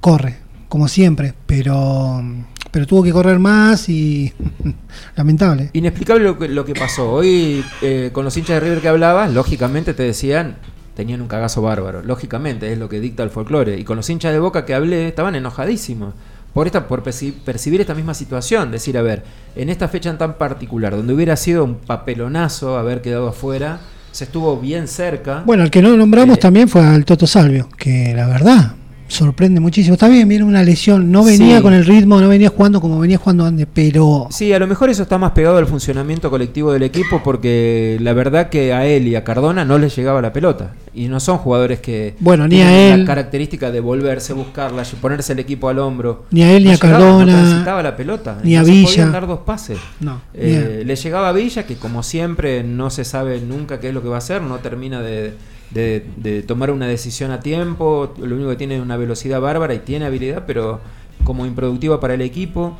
corre, 0.00 0.36
como 0.68 0.88
siempre, 0.88 1.34
pero, 1.46 2.22
pero 2.70 2.86
tuvo 2.86 3.02
que 3.02 3.12
correr 3.12 3.38
más 3.38 3.88
y 3.88 4.32
lamentable. 5.16 5.70
Inexplicable 5.72 6.24
lo 6.24 6.38
que, 6.38 6.48
lo 6.48 6.64
que 6.64 6.74
pasó. 6.74 7.10
Hoy, 7.12 7.64
eh, 7.80 8.10
con 8.12 8.24
los 8.24 8.36
hinchas 8.36 8.54
de 8.56 8.60
River 8.60 8.80
que 8.80 8.88
hablabas, 8.88 9.32
lógicamente 9.32 9.94
te 9.94 10.02
decían, 10.02 10.56
tenían 10.94 11.22
un 11.22 11.28
cagazo 11.28 11.62
bárbaro. 11.62 12.02
Lógicamente, 12.02 12.72
es 12.72 12.78
lo 12.78 12.88
que 12.88 13.00
dicta 13.00 13.22
el 13.22 13.30
folclore. 13.30 13.78
Y 13.78 13.84
con 13.84 13.96
los 13.96 14.08
hinchas 14.10 14.32
de 14.32 14.38
Boca 14.38 14.64
que 14.64 14.74
hablé, 14.74 15.08
estaban 15.08 15.34
enojadísimos. 15.34 16.14
Por, 16.54 16.66
esta, 16.66 16.86
por 16.86 17.02
perci- 17.02 17.32
percibir 17.32 17.80
esta 17.80 17.94
misma 17.94 18.14
situación. 18.14 18.70
Decir, 18.70 18.98
a 18.98 19.02
ver, 19.02 19.22
en 19.56 19.68
esta 19.70 19.88
fecha 19.88 20.16
tan 20.18 20.36
particular, 20.38 20.94
donde 20.96 21.14
hubiera 21.14 21.36
sido 21.36 21.64
un 21.64 21.76
papelonazo 21.76 22.76
haber 22.78 23.00
quedado 23.00 23.28
afuera, 23.28 23.80
se 24.10 24.24
estuvo 24.24 24.58
bien 24.58 24.88
cerca. 24.88 25.42
Bueno, 25.46 25.62
el 25.62 25.70
que 25.70 25.80
no 25.80 25.96
nombramos 25.96 26.36
Eh, 26.36 26.40
también 26.40 26.68
fue 26.68 26.84
al 26.84 27.04
Toto 27.06 27.26
Salvio, 27.26 27.68
que 27.78 28.12
la 28.14 28.26
verdad 28.26 28.74
sorprende 29.12 29.60
muchísimo. 29.60 29.94
Está 29.94 30.08
bien, 30.08 30.26
viene 30.28 30.44
una 30.44 30.62
lesión, 30.62 31.10
no 31.12 31.22
venía 31.24 31.56
Sí. 31.58 31.62
con 31.62 31.74
el 31.74 31.84
ritmo, 31.84 32.20
no 32.20 32.28
venía 32.28 32.48
jugando 32.48 32.80
como 32.80 32.98
venía 32.98 33.18
jugando 33.18 33.44
antes, 33.44 33.66
pero 33.72 34.28
Sí, 34.30 34.52
a 34.52 34.58
lo 34.58 34.66
mejor 34.66 34.90
eso 34.90 35.02
está 35.02 35.18
más 35.18 35.32
pegado 35.32 35.58
al 35.58 35.66
funcionamiento 35.66 36.30
colectivo 36.30 36.72
del 36.72 36.82
equipo 36.82 37.20
porque 37.22 37.98
la 38.00 38.12
verdad 38.12 38.48
que 38.48 38.72
a 38.72 38.86
él 38.86 39.06
y 39.08 39.14
a 39.16 39.24
Cardona 39.24 39.64
no 39.64 39.78
les 39.78 39.94
llegaba 39.94 40.20
la 40.22 40.32
pelota. 40.32 40.72
Y 40.94 41.08
no 41.08 41.20
son 41.20 41.38
jugadores 41.38 41.80
que 41.80 42.14
Bueno, 42.20 42.44
ni 42.46 42.56
tienen 42.56 42.68
a 42.74 42.94
él. 42.94 43.00
la 43.00 43.06
característica 43.06 43.70
de 43.70 43.80
volverse, 43.80 44.34
buscarla, 44.34 44.82
ponerse 45.00 45.32
el 45.32 45.38
equipo 45.38 45.68
al 45.70 45.78
hombro. 45.78 46.26
Ni 46.30 46.42
a 46.42 46.52
él, 46.52 46.64
ni 46.64 46.70
No 46.70 46.72
a 46.72 46.74
llegaba, 46.76 46.98
Cardona, 46.98 47.64
No 47.64 47.82
la 47.82 47.96
pelota. 47.96 48.38
ni 48.44 48.56
a 48.56 48.62
Villa. 48.62 49.06
dar 49.06 49.26
dos 49.26 49.40
pases. 49.40 49.78
no. 50.00 50.20
Eh, 50.34 50.82
le 50.84 50.96
llegaba 50.96 51.28
a 51.30 51.32
Villa, 51.32 51.64
que 51.64 51.76
como 51.76 52.02
siempre 52.02 52.62
no 52.62 52.90
se 52.90 53.04
sabe 53.04 53.40
nunca 53.40 53.80
qué 53.80 53.88
es 53.88 53.94
lo 53.94 54.02
que 54.02 54.08
va 54.08 54.16
a 54.16 54.18
hacer, 54.18 54.42
no 54.42 54.56
termina 54.58 55.00
de, 55.00 55.32
de- 55.74 56.04
de 56.16 56.42
tomar 56.42 56.70
una 56.70 56.86
decisión 56.86 57.30
a 57.30 57.40
tiempo, 57.40 58.14
lo 58.18 58.34
único 58.36 58.50
que 58.50 58.56
tiene 58.56 58.76
es 58.76 58.82
una 58.82 58.96
velocidad 58.96 59.40
bárbara 59.40 59.74
y 59.74 59.78
tiene 59.80 60.04
habilidad, 60.06 60.44
pero 60.46 60.80
como 61.24 61.46
improductiva 61.46 62.00
para 62.00 62.14
el 62.14 62.20
equipo. 62.22 62.76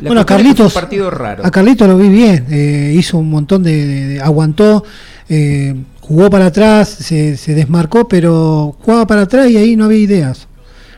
La 0.00 0.10
bueno, 0.10 0.20
a 0.20 0.26
Carlitos, 0.26 0.74
un 0.74 0.80
partido 0.80 1.10
raro. 1.10 1.44
a 1.44 1.50
Carlitos 1.50 1.88
lo 1.88 1.98
vi 1.98 2.08
bien, 2.08 2.46
eh, 2.50 2.94
hizo 2.96 3.18
un 3.18 3.30
montón 3.30 3.62
de, 3.64 3.84
de- 3.86 4.06
de- 4.06 4.20
aguantó, 4.20 4.84
eh, 5.28 5.74
jugó 6.00 6.30
para 6.30 6.46
atrás, 6.46 6.88
se, 6.88 7.36
se 7.36 7.54
desmarcó, 7.54 8.06
pero 8.06 8.76
jugaba 8.80 9.06
para 9.06 9.22
atrás 9.22 9.50
y 9.50 9.56
ahí 9.56 9.74
no 9.76 9.86
había 9.86 9.98
ideas. 9.98 10.46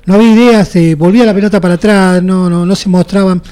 No 0.07 0.15
había 0.15 0.33
ideas, 0.33 0.77
eh, 0.77 0.95
volvía 0.95 1.25
la 1.25 1.35
pelota 1.35 1.61
para 1.61 1.75
atrás, 1.75 2.23
no, 2.23 2.51
no, 2.51 2.67
no 2.67 2.75
se 2.77 2.89
mostraban. 2.89 3.43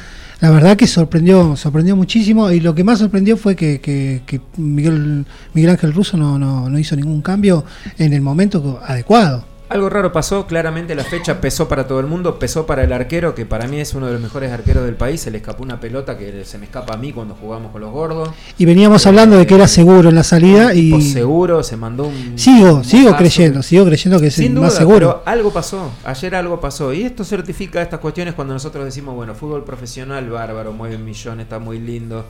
La 0.40 0.50
verdad 0.50 0.76
que 0.76 0.86
sorprendió, 0.86 1.56
sorprendió 1.56 1.96
muchísimo 1.96 2.50
y 2.52 2.60
lo 2.60 2.72
que 2.74 2.84
más 2.84 3.00
sorprendió 3.00 3.36
fue 3.36 3.56
que, 3.56 4.20
Miguel, 4.56 5.26
Ángel 5.68 5.92
Russo 5.92 6.16
no 6.16 6.78
hizo 6.78 6.94
ningún 6.94 7.22
cambio 7.22 7.64
en 7.98 8.12
el 8.12 8.20
momento 8.20 8.80
adecuado. 8.86 9.57
Algo 9.70 9.90
raro 9.90 10.12
pasó, 10.12 10.46
claramente 10.46 10.94
la 10.94 11.04
fecha 11.04 11.42
pesó 11.42 11.68
para 11.68 11.86
todo 11.86 12.00
el 12.00 12.06
mundo, 12.06 12.38
pesó 12.38 12.64
para 12.64 12.84
el 12.84 12.92
arquero, 12.92 13.34
que 13.34 13.44
para 13.44 13.66
mí 13.66 13.78
es 13.78 13.92
uno 13.92 14.06
de 14.06 14.14
los 14.14 14.22
mejores 14.22 14.50
arqueros 14.50 14.84
del 14.86 14.94
país, 14.94 15.20
se 15.20 15.30
le 15.30 15.38
escapó 15.38 15.62
una 15.62 15.78
pelota 15.78 16.16
que 16.16 16.46
se 16.46 16.56
me 16.56 16.64
escapa 16.64 16.94
a 16.94 16.96
mí 16.96 17.12
cuando 17.12 17.34
jugamos 17.34 17.70
con 17.72 17.82
los 17.82 17.90
gordos. 17.92 18.30
Y 18.56 18.64
veníamos 18.64 19.06
hablando 19.06 19.36
de 19.36 19.46
que 19.46 19.54
era 19.54 19.68
seguro 19.68 20.08
en 20.08 20.14
la 20.14 20.22
salida 20.22 20.72
y 20.72 21.02
seguro, 21.02 21.62
se 21.62 21.76
mandó 21.76 22.04
un... 22.04 22.38
sigo, 22.38 22.76
un 22.76 22.84
sigo 22.84 23.14
creyendo, 23.14 23.62
sigo 23.62 23.84
creyendo 23.84 24.18
que 24.18 24.28
es 24.28 24.34
Sin 24.34 24.46
el 24.46 24.54
duda, 24.54 24.64
más 24.68 24.74
seguro. 24.74 25.20
pero 25.22 25.22
algo 25.26 25.52
pasó, 25.52 25.90
ayer 26.02 26.34
algo 26.34 26.58
pasó. 26.60 26.94
Y 26.94 27.02
esto 27.02 27.22
certifica 27.22 27.82
estas 27.82 28.00
cuestiones 28.00 28.32
cuando 28.32 28.54
nosotros 28.54 28.86
decimos, 28.86 29.14
bueno, 29.16 29.34
fútbol 29.34 29.64
profesional, 29.64 30.30
bárbaro, 30.30 30.72
mueven 30.72 31.04
millones, 31.04 31.44
está 31.44 31.58
muy 31.58 31.78
lindo. 31.78 32.24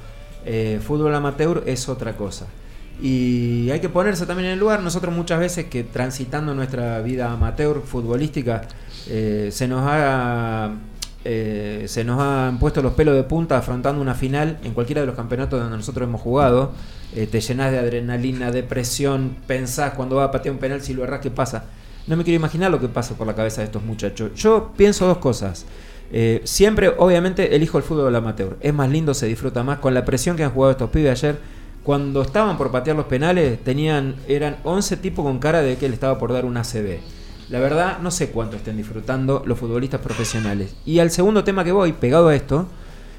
Eh, 0.44 0.80
fútbol 0.84 1.14
amateur 1.14 1.62
es 1.66 1.88
otra 1.88 2.16
cosa. 2.16 2.46
Y 3.00 3.70
hay 3.70 3.80
que 3.80 3.88
ponerse 3.88 4.26
también 4.26 4.46
en 4.46 4.52
el 4.54 4.58
lugar. 4.58 4.82
Nosotros 4.82 5.14
muchas 5.14 5.38
veces 5.38 5.66
que 5.66 5.84
transitando 5.84 6.54
nuestra 6.54 7.00
vida 7.00 7.30
amateur 7.30 7.80
futbolística, 7.82 8.62
eh, 9.08 9.50
se 9.52 9.68
nos 9.68 9.82
ha... 9.84 10.72
eh, 11.24 11.84
se 11.86 12.04
nos 12.04 12.20
han 12.20 12.58
puesto 12.58 12.82
los 12.82 12.94
pelos 12.94 13.14
de 13.14 13.22
punta 13.22 13.58
afrontando 13.58 14.02
una 14.02 14.14
final 14.14 14.58
en 14.64 14.72
cualquiera 14.72 15.02
de 15.02 15.06
los 15.06 15.16
campeonatos 15.16 15.60
donde 15.60 15.76
nosotros 15.76 16.08
hemos 16.08 16.20
jugado. 16.20 16.72
Eh, 17.14 17.26
te 17.26 17.40
llenas 17.40 17.70
de 17.70 17.78
adrenalina, 17.78 18.50
de 18.50 18.62
presión, 18.62 19.36
pensás 19.46 19.94
cuando 19.94 20.16
va 20.16 20.24
a 20.24 20.30
patear 20.30 20.54
un 20.54 20.58
penal 20.58 20.82
si 20.82 20.92
lo 20.92 21.04
errás, 21.04 21.20
¿qué 21.20 21.30
pasa? 21.30 21.64
No 22.06 22.16
me 22.16 22.24
quiero 22.24 22.36
imaginar 22.36 22.70
lo 22.70 22.80
que 22.80 22.88
pasa 22.88 23.14
por 23.14 23.26
la 23.26 23.34
cabeza 23.34 23.60
de 23.60 23.66
estos 23.66 23.82
muchachos. 23.82 24.32
Yo 24.34 24.72
pienso 24.76 25.06
dos 25.06 25.18
cosas. 25.18 25.66
Siempre, 26.44 26.88
obviamente, 26.96 27.54
elijo 27.54 27.76
el 27.76 27.84
fútbol 27.84 28.16
amateur. 28.16 28.56
Es 28.60 28.72
más 28.72 28.88
lindo, 28.88 29.12
se 29.12 29.26
disfruta 29.26 29.62
más. 29.62 29.78
Con 29.78 29.92
la 29.92 30.06
presión 30.06 30.34
que 30.36 30.42
han 30.42 30.50
jugado 30.50 30.70
estos 30.72 30.88
pibes 30.88 31.10
ayer, 31.10 31.38
cuando 31.88 32.20
estaban 32.20 32.58
por 32.58 32.70
patear 32.70 32.98
los 32.98 33.06
penales, 33.06 33.64
tenían, 33.64 34.16
eran 34.28 34.58
11 34.62 34.98
tipos 34.98 35.24
con 35.24 35.38
cara 35.38 35.62
de 35.62 35.76
que 35.76 35.86
él 35.86 35.94
estaba 35.94 36.18
por 36.18 36.34
dar 36.34 36.44
una 36.44 36.62
CB. 36.62 36.98
La 37.48 37.60
verdad, 37.60 38.00
no 38.00 38.10
sé 38.10 38.28
cuánto 38.28 38.56
estén 38.56 38.76
disfrutando 38.76 39.42
los 39.46 39.58
futbolistas 39.58 40.02
profesionales. 40.02 40.76
Y 40.84 40.98
al 40.98 41.10
segundo 41.10 41.44
tema 41.44 41.64
que 41.64 41.72
voy, 41.72 41.94
pegado 41.94 42.28
a 42.28 42.34
esto, 42.34 42.66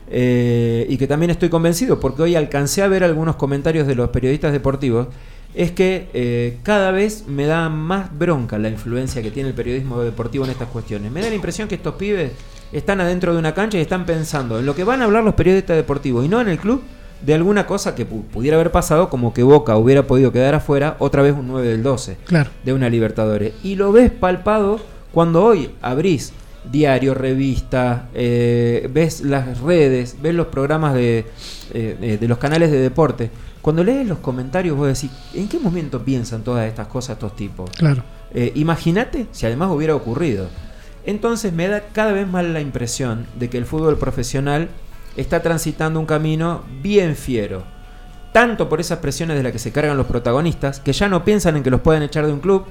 eh, 0.08 0.86
y 0.88 0.98
que 0.98 1.08
también 1.08 1.32
estoy 1.32 1.50
convencido, 1.50 2.00
porque 2.00 2.22
hoy 2.22 2.36
alcancé 2.36 2.84
a 2.84 2.88
ver 2.88 3.04
algunos 3.04 3.38
comentarios 3.38 3.88
de 3.88 3.96
los 3.96 4.10
periodistas 4.12 4.52
deportivos, 4.52 5.08
es 5.56 5.72
que 5.72 6.08
eh, 6.14 6.60
cada 6.62 6.92
vez 6.92 7.26
me 7.28 7.48
da 7.48 7.70
más 7.70 8.16
bronca 8.16 8.60
la 8.60 8.70
influencia 8.70 9.24
que 9.24 9.32
tiene 9.32 9.50
el 9.50 9.56
periodismo 9.56 10.00
deportivo 10.02 10.46
en 10.46 10.52
estas 10.52 10.68
cuestiones. 10.68 11.12
Me 11.12 11.22
da 11.22 11.30
la 11.30 11.34
impresión 11.34 11.68
que 11.68 11.74
estos 11.74 11.96
pibes 11.96 12.34
están 12.72 13.02
adentro 13.02 13.34
de 13.34 13.40
una 13.40 13.56
cancha 13.56 13.80
y 13.80 13.82
están 13.82 14.06
pensando 14.06 14.60
en 14.60 14.68
lo 14.68 14.76
que 14.76 14.84
van 14.84 15.02
a 15.02 15.06
hablar 15.06 15.24
los 15.24 15.34
periodistas 15.34 15.76
deportivos 15.76 16.24
y 16.24 16.28
no 16.28 16.40
en 16.40 16.50
el 16.50 16.60
club 16.60 16.84
de 17.22 17.34
alguna 17.34 17.66
cosa 17.68 17.96
que 17.96 18.08
pu- 18.10 18.24
pudiera 18.24 18.56
haber 18.58 18.72
pasado, 18.72 19.10
como 19.10 19.34
que 19.34 19.44
Boca 19.44 19.76
hubiera 19.78 20.04
podido 20.08 20.32
quedar 20.32 20.56
afuera 20.56 20.96
otra 21.00 21.22
vez 21.22 21.34
un 21.34 21.48
9 21.48 21.68
del 21.68 21.84
12 21.84 22.18
Claro. 22.26 22.50
de 22.64 22.74
una 22.74 22.90
Libertadores. 22.90 23.54
Y 23.64 23.76
lo 23.76 23.92
ves 23.92 24.12
palpado 24.12 24.80
cuando 25.12 25.44
hoy 25.44 25.72
abrís 25.82 26.32
diario, 26.72 27.14
revista, 27.14 28.10
eh, 28.14 28.90
ves 28.94 29.22
las 29.22 29.60
redes, 29.62 30.18
ves 30.22 30.36
los 30.36 30.48
programas 30.48 30.94
de, 30.94 31.26
eh, 31.74 31.98
de- 32.00 32.18
de 32.18 32.28
los 32.28 32.38
canales 32.38 32.70
de 32.72 32.78
deporte. 32.80 33.32
Cuando 33.62 33.84
lees 33.84 34.08
los 34.08 34.20
comentarios 34.20 34.78
vos 34.78 34.88
decís, 34.88 35.10
¿en 35.34 35.48
qué 35.50 35.60
momento 35.60 36.02
piensan 36.04 36.44
todas 36.44 36.68
estas 36.68 36.88
cosas 36.88 37.16
estos 37.18 37.36
tipos? 37.36 37.70
Claro. 37.72 38.04
Eh, 38.34 38.52
Imagínate 38.56 39.26
si 39.32 39.46
además 39.46 39.70
hubiera 39.72 39.96
ocurrido. 39.96 40.48
Entonces 41.06 41.52
me 41.54 41.68
da 41.68 41.82
cada 41.92 42.12
vez 42.12 42.28
más 42.28 42.46
la 42.46 42.62
impresión 42.62 43.26
de 43.40 43.50
que 43.50 43.58
el 43.58 43.66
fútbol 43.66 43.98
profesional 43.98 44.70
está 45.16 45.42
transitando 45.42 46.00
un 46.00 46.06
camino 46.06 46.64
bien 46.82 47.16
fiero. 47.16 47.64
Tanto 48.32 48.70
por 48.70 48.80
esas 48.80 49.00
presiones 49.00 49.38
de 49.38 49.44
las 49.44 49.52
que 49.52 49.60
se 49.60 49.72
cargan 49.72 49.98
los 49.98 50.06
protagonistas, 50.06 50.80
que 50.80 50.94
ya 50.94 51.10
no 51.10 51.26
piensan 51.26 51.58
en 51.58 51.64
que 51.64 51.72
los 51.72 51.82
pueden 51.82 52.04
echar 52.04 52.26
de 52.26 52.34
un 52.34 52.40
club, 52.40 52.66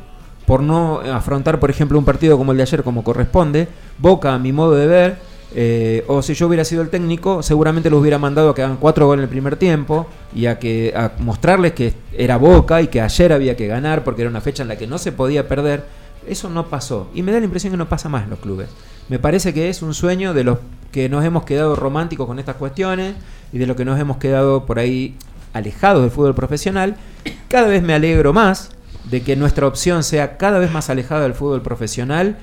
por 0.46 0.62
no 0.62 1.00
afrontar, 1.00 1.60
por 1.60 1.70
ejemplo, 1.70 1.98
un 1.98 2.04
partido 2.04 2.38
como 2.38 2.52
el 2.52 2.58
de 2.58 2.62
ayer 2.62 2.82
como 2.82 3.04
corresponde. 3.04 3.68
Boca, 3.98 4.34
a 4.34 4.38
mi 4.38 4.52
modo 4.52 4.74
de 4.76 4.86
ver, 4.86 5.18
eh, 5.54 6.04
o 6.08 6.20
si 6.22 6.34
yo 6.34 6.46
hubiera 6.46 6.64
sido 6.64 6.82
el 6.82 6.90
técnico, 6.90 7.42
seguramente 7.42 7.88
los 7.90 8.00
hubiera 8.00 8.18
mandado 8.18 8.50
a 8.50 8.54
que 8.54 8.62
hagan 8.62 8.76
cuatro 8.76 9.06
goles 9.06 9.20
en 9.20 9.24
el 9.24 9.30
primer 9.30 9.56
tiempo 9.56 10.06
y 10.34 10.46
a 10.46 10.58
que 10.58 10.92
a 10.94 11.12
mostrarles 11.18 11.72
que 11.72 11.94
era 12.12 12.36
Boca 12.36 12.82
y 12.82 12.88
que 12.88 13.00
ayer 13.00 13.32
había 13.32 13.56
que 13.56 13.66
ganar 13.66 14.04
porque 14.04 14.22
era 14.22 14.30
una 14.30 14.40
fecha 14.40 14.62
en 14.62 14.68
la 14.68 14.76
que 14.76 14.86
no 14.86 14.98
se 14.98 15.12
podía 15.12 15.48
perder. 15.48 15.84
Eso 16.26 16.50
no 16.50 16.66
pasó 16.66 17.08
y 17.14 17.22
me 17.22 17.32
da 17.32 17.38
la 17.38 17.44
impresión 17.44 17.70
que 17.70 17.78
no 17.78 17.88
pasa 17.88 18.08
más 18.08 18.24
en 18.24 18.30
los 18.30 18.38
clubes. 18.38 18.68
Me 19.08 19.18
parece 19.18 19.54
que 19.54 19.70
es 19.70 19.80
un 19.80 19.94
sueño 19.94 20.34
de 20.34 20.44
los 20.44 20.58
que 20.92 21.08
nos 21.08 21.24
hemos 21.24 21.44
quedado 21.44 21.76
románticos 21.76 22.26
con 22.26 22.38
estas 22.38 22.56
cuestiones 22.56 23.14
y 23.52 23.58
de 23.58 23.66
los 23.66 23.76
que 23.76 23.84
nos 23.84 23.98
hemos 24.00 24.18
quedado 24.18 24.66
por 24.66 24.78
ahí 24.78 25.16
alejados 25.52 26.02
del 26.02 26.10
fútbol 26.10 26.34
profesional. 26.34 26.96
Cada 27.48 27.68
vez 27.68 27.82
me 27.82 27.94
alegro 27.94 28.32
más 28.32 28.70
de 29.10 29.22
que 29.22 29.36
nuestra 29.36 29.66
opción 29.66 30.02
sea 30.04 30.36
cada 30.36 30.58
vez 30.58 30.70
más 30.70 30.90
alejada 30.90 31.22
del 31.22 31.34
fútbol 31.34 31.62
profesional 31.62 32.38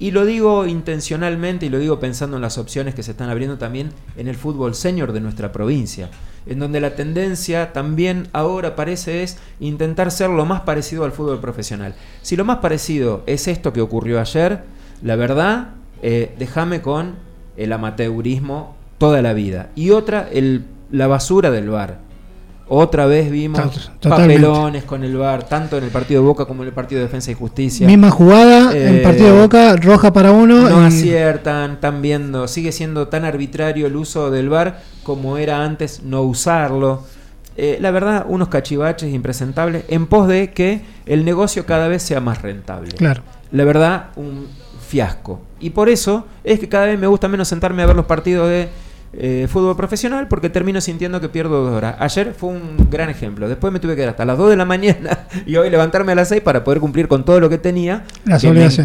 y 0.00 0.12
lo 0.12 0.24
digo 0.24 0.66
intencionalmente 0.66 1.66
y 1.66 1.68
lo 1.70 1.78
digo 1.78 1.98
pensando 1.98 2.36
en 2.36 2.42
las 2.42 2.56
opciones 2.58 2.94
que 2.94 3.02
se 3.02 3.12
están 3.12 3.30
abriendo 3.30 3.58
también 3.58 3.90
en 4.16 4.28
el 4.28 4.36
fútbol 4.36 4.74
senior 4.74 5.12
de 5.12 5.20
nuestra 5.20 5.50
provincia, 5.50 6.08
en 6.46 6.60
donde 6.60 6.80
la 6.80 6.94
tendencia 6.94 7.72
también 7.72 8.28
ahora 8.32 8.76
parece 8.76 9.24
es 9.24 9.38
intentar 9.58 10.12
ser 10.12 10.30
lo 10.30 10.44
más 10.44 10.60
parecido 10.60 11.04
al 11.04 11.12
fútbol 11.12 11.40
profesional. 11.40 11.96
Si 12.22 12.36
lo 12.36 12.44
más 12.44 12.58
parecido 12.58 13.24
es 13.26 13.48
esto 13.48 13.72
que 13.72 13.80
ocurrió 13.80 14.20
ayer, 14.20 14.62
la 15.02 15.16
verdad, 15.16 15.70
eh, 16.02 16.34
déjame 16.38 16.80
con 16.80 17.16
el 17.58 17.72
amateurismo 17.72 18.76
toda 18.96 19.20
la 19.20 19.34
vida. 19.34 19.68
Y 19.74 19.90
otra, 19.90 20.28
el, 20.32 20.64
la 20.90 21.06
basura 21.06 21.50
del 21.50 21.68
bar. 21.68 22.08
Otra 22.70 23.06
vez 23.06 23.30
vimos 23.30 23.90
papelones 24.02 24.84
con 24.84 25.02
el 25.02 25.16
VAR, 25.16 25.48
tanto 25.48 25.78
en 25.78 25.84
el 25.84 25.90
partido 25.90 26.20
de 26.20 26.28
Boca 26.28 26.44
como 26.44 26.62
en 26.62 26.68
el 26.68 26.74
partido 26.74 26.98
de 26.98 27.06
Defensa 27.06 27.30
y 27.30 27.34
Justicia. 27.34 27.86
Misma 27.86 28.10
jugada, 28.10 28.76
en 28.76 28.96
el 28.96 29.02
partido 29.02 29.34
de 29.34 29.40
Boca, 29.40 29.74
roja 29.76 30.12
para 30.12 30.32
uno. 30.32 30.68
No 30.68 30.84
aciertan, 30.84 31.72
están 31.72 32.02
viendo, 32.02 32.46
sigue 32.46 32.70
siendo 32.70 33.08
tan 33.08 33.24
arbitrario 33.24 33.86
el 33.86 33.96
uso 33.96 34.30
del 34.30 34.50
VAR 34.50 34.82
como 35.02 35.38
era 35.38 35.64
antes 35.64 36.02
no 36.02 36.20
usarlo. 36.20 37.04
Eh, 37.56 37.78
la 37.80 37.90
verdad, 37.90 38.26
unos 38.28 38.48
cachivaches 38.48 39.14
impresentables 39.14 39.84
en 39.88 40.06
pos 40.06 40.28
de 40.28 40.50
que 40.52 40.82
el 41.06 41.24
negocio 41.24 41.64
cada 41.64 41.88
vez 41.88 42.02
sea 42.02 42.20
más 42.20 42.42
rentable. 42.42 42.92
Claro. 42.92 43.22
La 43.50 43.64
verdad, 43.64 44.08
un 44.16 44.46
fiasco. 44.86 45.40
Y 45.60 45.70
por 45.70 45.88
eso 45.88 46.26
es 46.44 46.60
que 46.60 46.68
cada 46.68 46.86
vez 46.86 46.98
me 46.98 47.06
gusta 47.06 47.28
menos 47.28 47.48
sentarme 47.48 47.82
a 47.82 47.86
ver 47.86 47.96
los 47.96 48.06
partidos 48.06 48.48
de 48.48 48.68
eh, 49.14 49.46
fútbol 49.50 49.74
profesional 49.74 50.28
porque 50.28 50.50
termino 50.50 50.80
sintiendo 50.80 51.20
que 51.20 51.28
pierdo 51.28 51.64
dos 51.64 51.74
horas. 51.74 51.96
Ayer 51.98 52.34
fue 52.36 52.50
un 52.50 52.88
gran 52.90 53.08
ejemplo. 53.08 53.48
Después 53.48 53.72
me 53.72 53.80
tuve 53.80 53.92
que 53.92 53.96
quedar 53.96 54.10
hasta 54.10 54.24
las 54.24 54.36
2 54.36 54.50
de 54.50 54.56
la 54.56 54.64
mañana 54.64 55.26
y 55.46 55.56
hoy 55.56 55.70
levantarme 55.70 56.12
a 56.12 56.14
las 56.14 56.28
6 56.28 56.42
para 56.42 56.62
poder 56.62 56.80
cumplir 56.80 57.08
con 57.08 57.24
todo 57.24 57.40
lo 57.40 57.48
que 57.48 57.58
tenía. 57.58 58.04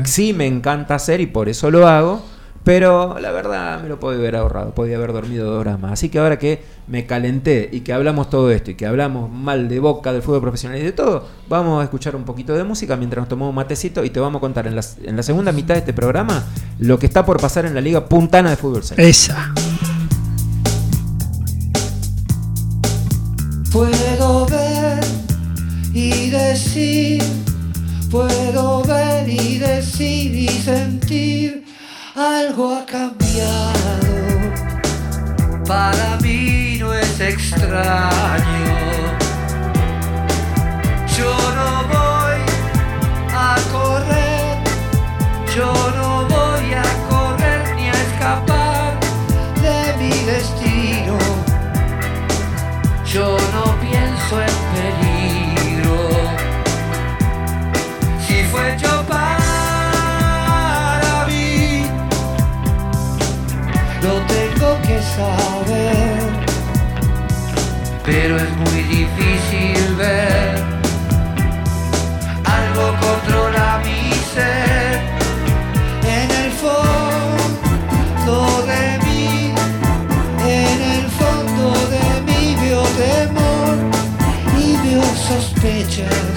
que 0.02 0.06
sí 0.06 0.34
me 0.34 0.48
encanta 0.48 0.96
hacer 0.96 1.20
y 1.22 1.28
por 1.28 1.50
eso 1.50 1.70
lo 1.70 1.88
hago. 1.88 2.26
Pero 2.64 3.20
la 3.20 3.32
verdad 3.32 3.82
me 3.82 3.90
lo 3.90 4.00
podía 4.00 4.20
haber 4.20 4.36
ahorrado, 4.38 4.74
podía 4.74 4.96
haber 4.96 5.12
dormido 5.12 5.52
dos 5.52 5.60
horas 5.60 5.80
más. 5.80 5.92
Así 5.94 6.10
que 6.10 6.20
ahora 6.20 6.40
que 6.40 6.64
me 6.88 7.06
calenté 7.06 7.70
y 7.72 7.82
que 7.82 7.92
hablamos 7.92 8.30
todo 8.30 8.52
esto 8.52 8.72
y 8.72 8.76
que 8.76 8.86
hablamos 8.86 9.30
mal 9.30 9.68
de 9.68 9.80
boca, 9.80 10.14
del 10.14 10.22
fútbol 10.22 10.42
profesional 10.42 10.80
y 10.80 10.84
de 10.84 10.94
todo, 10.94 11.28
vamos 11.50 11.82
a 11.82 11.84
escuchar 11.84 12.16
un 12.16 12.24
poquito 12.24 12.54
de 12.54 12.64
música 12.64 12.96
mientras 12.96 13.24
nos 13.24 13.30
tomamos 13.30 13.50
un 13.50 13.56
matecito 13.56 14.04
y 14.06 14.10
te 14.10 14.20
vamos 14.20 14.40
a 14.40 14.42
contar 14.42 14.68
en 14.68 14.76
la, 14.76 14.84
en 15.04 15.18
la 15.18 15.24
segunda 15.24 15.52
mitad 15.52 15.74
de 15.74 15.80
este 15.80 15.94
programa 15.94 16.44
lo 16.80 16.98
que 17.00 17.06
está 17.06 17.26
por 17.26 17.40
pasar 17.40 17.66
en 17.66 17.76
la 17.76 17.82
Liga 17.82 18.06
Puntana 18.06 18.50
de 18.52 18.56
Fútbol 18.56 18.84
Esa. 18.98 19.54
Puedo 23.72 24.46
ver 24.46 25.04
y 25.94 26.30
decir, 26.30 27.24
puedo 28.10 28.84
ver 28.84 29.28
y 29.28 29.58
decir 29.58 30.36
y 30.36 30.48
sentir, 30.48 31.64
algo 32.16 32.76
ha 32.76 32.86
cambiado. 32.86 33.74
Para 35.66 36.18
mí 36.22 36.78
no 36.80 36.94
es 36.94 37.20
extraño. 37.20 38.76
Yo 41.18 41.34
no 41.56 41.84
voy 41.88 42.40
a 43.34 43.56
saber. 65.16 66.18
Pero 68.06 68.38
es 68.38 68.52
muy 68.58 68.82
difícil 68.84 69.96
ver. 69.96 70.56
Algo 72.58 72.86
controla 73.06 73.82
mi 73.86 74.14
ser. 74.34 75.02
En 76.20 76.30
el 76.44 76.52
fondo 76.64 78.36
de 78.72 78.86
mí, 79.06 79.54
en 80.46 80.80
el 80.96 81.06
fondo 81.20 81.66
de 81.96 82.06
mí 82.28 82.56
veo 82.62 82.84
temor 83.06 83.76
y 84.60 84.76
veo 84.86 85.04
sospechas 85.30 86.34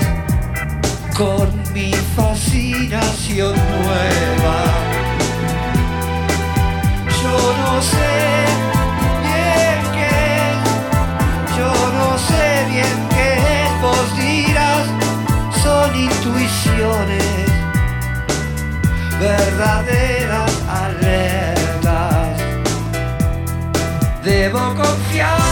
con 1.16 1.48
mi 1.72 1.92
fascinación 2.16 3.54
nueva. 3.54 4.58
Yo 7.22 7.36
no 7.62 7.82
sé 7.82 8.35
intuiciones 16.76 17.50
verdaderas 19.18 20.62
alertas. 20.68 22.38
Debo 24.22 24.74
confiar 24.74 25.45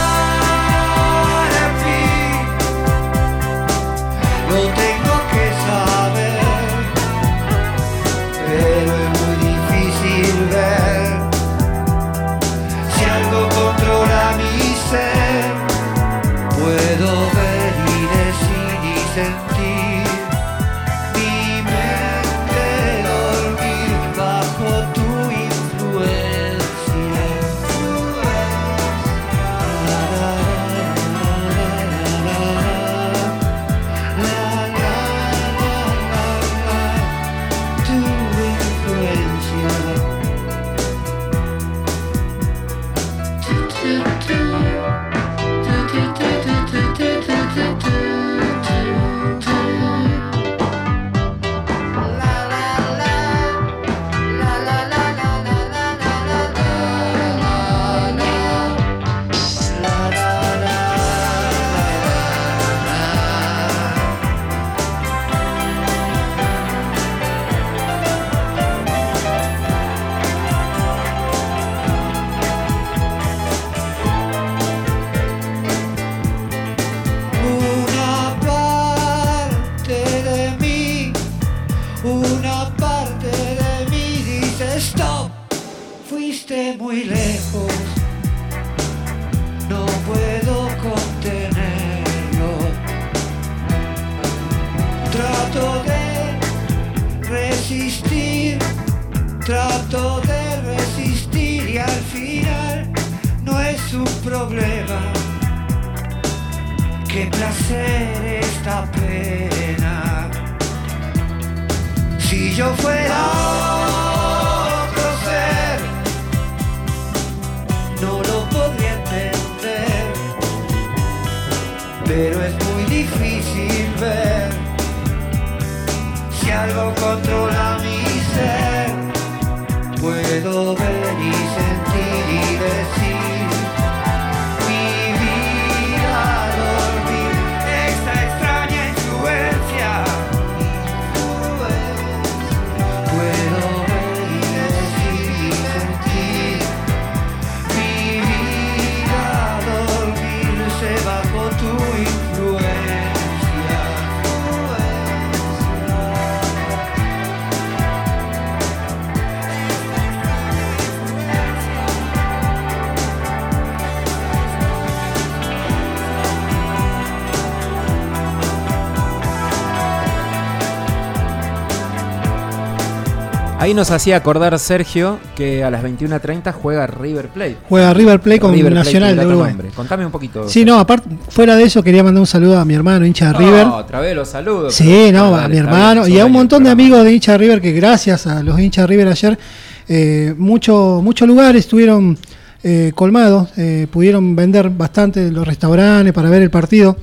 Ahí 173.65 173.73
nos 173.73 173.89
hacía 173.89 174.17
acordar 174.17 174.59
Sergio 174.59 175.17
que 175.35 175.63
a 175.63 175.71
las 175.71 175.83
21.30 175.83 176.53
juega 176.53 176.85
River 176.85 177.29
Plate. 177.29 177.57
Juega 177.67 177.95
River 177.95 178.19
Plate 178.21 178.39
con 178.39 178.53
River 178.53 178.71
Nacional 178.73 179.17
de 179.17 179.25
Uruguay. 179.25 179.49
nombre. 179.53 179.69
Contame 179.75 180.05
un 180.05 180.11
poquito. 180.11 180.47
Sí, 180.47 180.63
no, 180.63 180.77
aparte, 180.77 181.09
fuera 181.29 181.55
de 181.55 181.63
eso 181.63 181.81
quería 181.81 182.03
mandar 182.03 182.19
un 182.19 182.27
saludo 182.27 182.59
a 182.59 182.63
mi 182.63 182.75
hermano, 182.75 183.07
hincha 183.07 183.25
de 183.25 183.31
No, 183.33 183.39
River. 183.39 183.65
otra 183.65 184.01
vez 184.01 184.15
los 184.15 184.29
saludos. 184.29 184.75
Sí, 184.75 185.09
no, 185.11 185.31
dale, 185.31 185.45
a 185.45 185.47
mi 185.47 185.57
hermano 185.57 186.03
bien, 186.03 186.15
y 186.15 186.19
a 186.19 186.27
un 186.27 186.31
montón 186.33 186.63
de 186.63 186.69
amigos 186.69 187.03
de 187.03 187.13
hincha 187.13 187.31
de 187.31 187.37
River 187.39 187.59
que 187.59 187.71
gracias 187.71 188.27
a 188.27 188.43
los 188.43 188.59
hinchas 188.59 188.83
de 188.83 188.87
River 188.87 189.07
ayer, 189.07 189.39
eh, 189.87 190.35
mucho- 190.37 190.99
muchos 191.03 191.27
lugares 191.27 191.61
estuvieron 191.61 192.19
eh, 192.61 192.91
colmados, 192.93 193.49
eh, 193.57 193.87
pudieron 193.89 194.35
vender 194.35 194.69
bastante 194.69 195.31
los 195.31 195.47
restaurantes 195.47 196.13
para 196.13 196.29
ver 196.29 196.43
el 196.43 196.51
partido. 196.51 196.97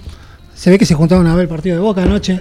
Se 0.54 0.70
ve 0.70 0.78
que 0.78 0.86
se 0.86 0.94
juntaron 0.94 1.26
a 1.26 1.34
ver 1.34 1.42
el 1.42 1.48
partido 1.48 1.74
de 1.74 1.82
Boca 1.82 2.04
anoche 2.04 2.40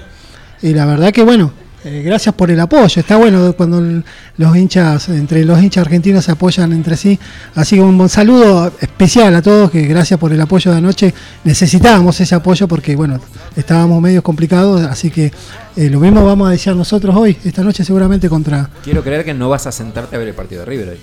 y 0.62 0.76
la 0.76 0.86
verdad 0.86 1.12
que 1.12 1.24
bueno, 1.24 1.52
eh, 1.84 2.04
gracias 2.04 2.36
por 2.36 2.52
el 2.52 2.60
apoyo. 2.60 3.00
Está 3.00 3.17
bueno 3.17 3.54
cuando 3.54 4.04
los 4.38 4.56
hinchas, 4.56 5.10
entre 5.10 5.44
los 5.46 5.62
hinchas 5.62 5.82
argentinos 5.86 6.26
se 6.26 6.32
apoyan 6.32 6.72
entre 6.74 6.96
sí. 6.96 7.17
Así 7.56 7.76
que 7.76 7.82
un 7.82 7.98
buen 7.98 8.10
saludo 8.10 8.72
especial 8.80 9.36
a 9.36 9.41
todos, 9.41 9.72
que 9.72 9.82
gracias 9.88 10.20
por 10.20 10.32
el 10.32 10.39
apoyo 10.39 10.72
de 10.72 10.78
anoche. 10.78 11.13
Necesitábamos 11.44 12.20
ese 12.22 12.36
apoyo 12.36 12.67
porque 12.67 12.96
bueno, 12.96 13.20
estábamos 13.56 14.02
medio 14.02 14.22
complicados, 14.22 14.82
así 14.82 15.10
que 15.10 15.32
eh, 15.76 15.89
lo 15.89 16.00
mismo 16.00 16.24
vamos 16.24 16.48
a 16.48 16.52
desear 16.52 16.76
nosotros 16.76 17.15
hoy, 17.15 17.38
esta 17.44 17.63
noche 17.63 17.84
seguramente 17.84 18.30
contra... 18.30 18.70
Quiero 18.84 19.04
creer 19.04 19.26
que 19.26 19.34
no 19.34 19.50
vas 19.50 19.65
a 19.65 19.72
sentarte 19.72 20.15
a 20.15 20.20
ver 20.20 20.28
el 20.28 20.36
partido 20.36 20.62
de 20.62 20.65
River 20.65 20.89
hoy. 20.89 20.98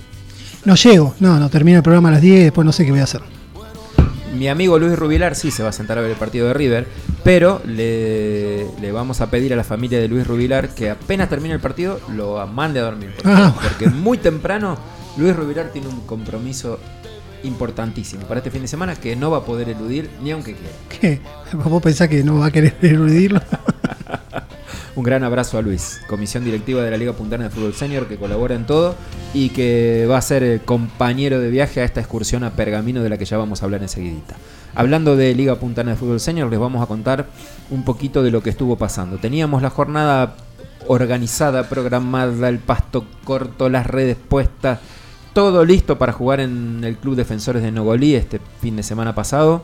No 0.65 0.75
llego, 0.75 1.15
no, 1.21 1.39
no, 1.41 1.49
termina 1.49 1.79
el 1.79 1.83
programa 1.83 2.11
a 2.11 2.13
las 2.13 2.21
10 2.21 2.45
después 2.45 2.65
no 2.65 2.73
sé 2.73 2.85
qué 2.85 2.91
voy 2.91 3.01
a 3.01 3.05
hacer. 3.05 3.38
Mi 4.37 4.49
amigo 4.49 4.79
Luis 4.79 4.99
Rubilar 4.99 5.35
sí 5.35 5.51
se 5.51 5.63
va 5.63 5.71
a 5.71 5.73
sentar 5.73 5.99
a 5.99 6.01
ver 6.03 6.11
el 6.11 6.17
partido 6.17 6.47
de 6.49 6.55
River, 6.55 6.87
pero 7.25 7.61
le, 7.67 8.67
le 8.81 8.93
vamos 8.93 9.21
a 9.21 9.31
pedir 9.31 9.53
a 9.53 9.57
la 9.57 9.65
familia 9.65 9.99
de 9.99 10.07
Luis 10.09 10.27
Rubilar 10.27 10.69
que 10.75 10.91
apenas 10.91 11.29
termine 11.29 11.55
el 11.55 11.61
partido 11.61 12.01
lo 12.15 12.47
mande 12.47 12.81
a 12.81 12.85
dormir. 12.85 13.13
Porque, 13.17 13.29
Ah. 13.31 13.55
porque 13.61 13.89
muy 13.89 14.19
temprano 14.19 14.79
Luis 15.17 15.35
Rubilar 15.35 15.71
tiene 15.73 15.89
un 15.89 16.01
compromiso 16.03 16.79
importantísimo 17.43 18.23
para 18.27 18.39
este 18.39 18.51
fin 18.51 18.63
de 18.63 18.69
semana 18.69 18.97
que 18.97 19.15
no 19.17 19.31
va 19.31 19.39
a 19.39 19.45
poder 19.45 19.69
eludir 19.71 20.11
ni 20.23 20.31
aunque 20.33 20.55
quiera. 20.55 20.75
¿Qué? 21.01 21.21
¿Vos 21.57 21.83
pensás 21.83 22.09
que 22.09 22.23
no 22.23 22.39
va 22.39 22.47
a 22.47 22.51
querer 22.51 22.77
eludirlo? 22.83 23.41
Un 24.99 25.05
gran 25.05 25.23
abrazo 25.23 25.59
a 25.59 25.63
Luis, 25.63 26.01
comisión 26.09 26.43
directiva 26.43 26.83
de 26.83 26.91
la 26.91 26.97
Liga 26.97 27.13
Puntana 27.13 27.45
de 27.45 27.51
Fútbol 27.51 27.73
Senior, 27.73 28.09
que 28.09 28.17
colabora 28.17 28.57
en 28.57 28.67
todo 28.67 28.97
y 29.33 29.51
que 29.51 30.09
va 30.11 30.19
a 30.19 30.23
ser 30.23 30.43
eh, 30.43 30.61
compañero 30.65 31.39
de 31.39 31.51
viaje 31.51 31.81
a 31.81 31.85
esta 31.85 32.01
excursión 32.01 32.43
a 32.43 32.51
Pergamino 32.51 33.01
de 33.01 33.09
la 33.09 33.17
que 33.17 33.25
ya 33.25 33.39
vamos 33.39 33.63
a 33.63 33.67
hablar 33.67 33.81
enseguidita. 33.81 34.35
Hablando 34.75 35.15
de 35.15 35.37
Liga 35.37 35.55
Puntana 35.55 35.93
de 35.93 35.97
Fútbol 35.97 36.19
Senior, 36.19 36.51
les 36.51 36.59
vamos 36.59 36.83
a 36.83 36.87
contar 36.87 37.29
un 37.71 37.85
poquito 37.85 38.25
de 38.25 38.33
lo 38.33 38.43
que 38.43 38.51
estuvo 38.51 38.75
pasando. 38.75 39.19
Teníamos 39.19 39.63
la 39.63 39.71
jornada 39.71 40.35
organizada, 40.89 41.69
programada, 41.69 42.49
el 42.49 42.59
pasto 42.59 43.07
corto, 43.23 43.69
las 43.69 43.87
redes 43.87 44.17
puestas, 44.17 44.81
todo 45.33 45.65
listo 45.65 45.97
para 45.97 46.13
jugar 46.13 46.41
en 46.41 46.83
el 46.83 46.97
Club 46.97 47.15
Defensores 47.15 47.63
de 47.63 47.71
Nogolí 47.71 48.17
este 48.17 48.41
fin 48.61 48.75
de 48.75 48.83
semana 48.83 49.15
pasado. 49.15 49.63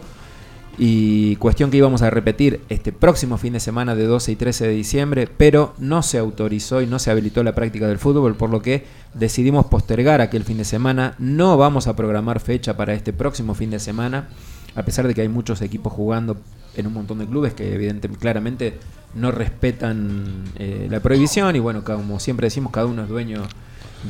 Y 0.76 1.36
cuestión 1.36 1.70
que 1.70 1.76
íbamos 1.76 2.02
a 2.02 2.10
repetir 2.10 2.60
este 2.68 2.92
próximo 2.92 3.38
fin 3.38 3.52
de 3.52 3.60
semana 3.60 3.94
de 3.94 4.06
12 4.06 4.32
y 4.32 4.36
13 4.36 4.66
de 4.66 4.74
diciembre, 4.74 5.28
pero 5.36 5.74
no 5.78 6.02
se 6.02 6.18
autorizó 6.18 6.82
y 6.82 6.86
no 6.86 6.98
se 6.98 7.10
habilitó 7.10 7.44
la 7.44 7.54
práctica 7.54 7.86
del 7.86 7.98
fútbol, 7.98 8.34
por 8.34 8.50
lo 8.50 8.60
que 8.60 8.84
decidimos 9.14 9.66
postergar 9.66 10.20
aquel 10.20 10.42
fin 10.42 10.58
de 10.58 10.64
semana. 10.64 11.14
No 11.18 11.56
vamos 11.56 11.86
a 11.86 11.94
programar 11.94 12.40
fecha 12.40 12.76
para 12.76 12.94
este 12.94 13.12
próximo 13.12 13.54
fin 13.54 13.70
de 13.70 13.78
semana, 13.78 14.28
a 14.74 14.82
pesar 14.84 15.06
de 15.06 15.14
que 15.14 15.20
hay 15.20 15.28
muchos 15.28 15.62
equipos 15.62 15.92
jugando 15.92 16.36
en 16.76 16.86
un 16.88 16.92
montón 16.92 17.20
de 17.20 17.26
clubes 17.26 17.54
que 17.54 17.72
evidentemente 17.72 18.20
claramente 18.20 18.74
no 19.14 19.30
respetan 19.30 20.44
eh, 20.56 20.88
la 20.90 20.98
prohibición 20.98 21.54
y 21.54 21.60
bueno, 21.60 21.84
como 21.84 22.18
siempre 22.18 22.46
decimos, 22.46 22.72
cada 22.72 22.86
uno 22.86 23.04
es 23.04 23.08
dueño 23.08 23.42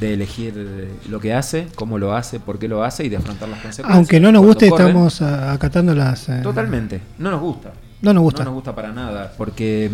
de 0.01 0.15
elegir 0.15 0.91
lo 1.09 1.21
que 1.21 1.33
hace, 1.35 1.69
cómo 1.75 1.99
lo 1.99 2.15
hace, 2.15 2.41
por 2.41 2.59
qué 2.59 2.69
lo 2.69 2.83
hace 2.83 3.05
y 3.05 3.09
de 3.09 3.17
afrontar 3.17 3.49
las 3.49 3.61
consecuencias. 3.61 3.97
Aunque 3.97 4.21
no 4.21 4.33
nos 4.33 4.41
Cuando 4.41 4.49
guste, 4.55 4.69
corren. 4.71 4.87
estamos 4.89 5.23
acatando 5.23 5.95
las... 5.95 6.29
eh, 6.29 6.41
Totalmente, 6.43 7.01
no 7.19 7.31
nos 7.31 7.41
gusta. 7.41 7.73
No 8.03 8.13
nos 8.13 8.23
gusta. 8.23 8.45
No 8.45 8.51
nos 8.51 8.55
gusta 8.55 8.75
para 8.75 8.93
nada, 8.93 9.33
porque 9.39 9.91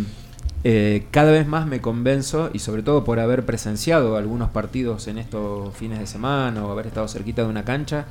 eh, 0.64 1.06
cada 1.10 1.30
vez 1.30 1.46
más 1.46 1.66
me 1.66 1.80
convenzo, 1.80 2.50
y 2.52 2.58
sobre 2.58 2.82
todo 2.82 3.04
por 3.04 3.20
haber 3.20 3.46
presenciado 3.46 4.16
algunos 4.16 4.50
partidos 4.50 5.06
en 5.06 5.18
estos 5.18 5.74
fines 5.76 5.98
de 5.98 6.06
semana 6.06 6.64
o 6.64 6.72
haber 6.72 6.86
estado 6.86 7.06
cerquita 7.08 7.42
de 7.42 7.48
una 7.48 7.64
cancha, 7.64 8.06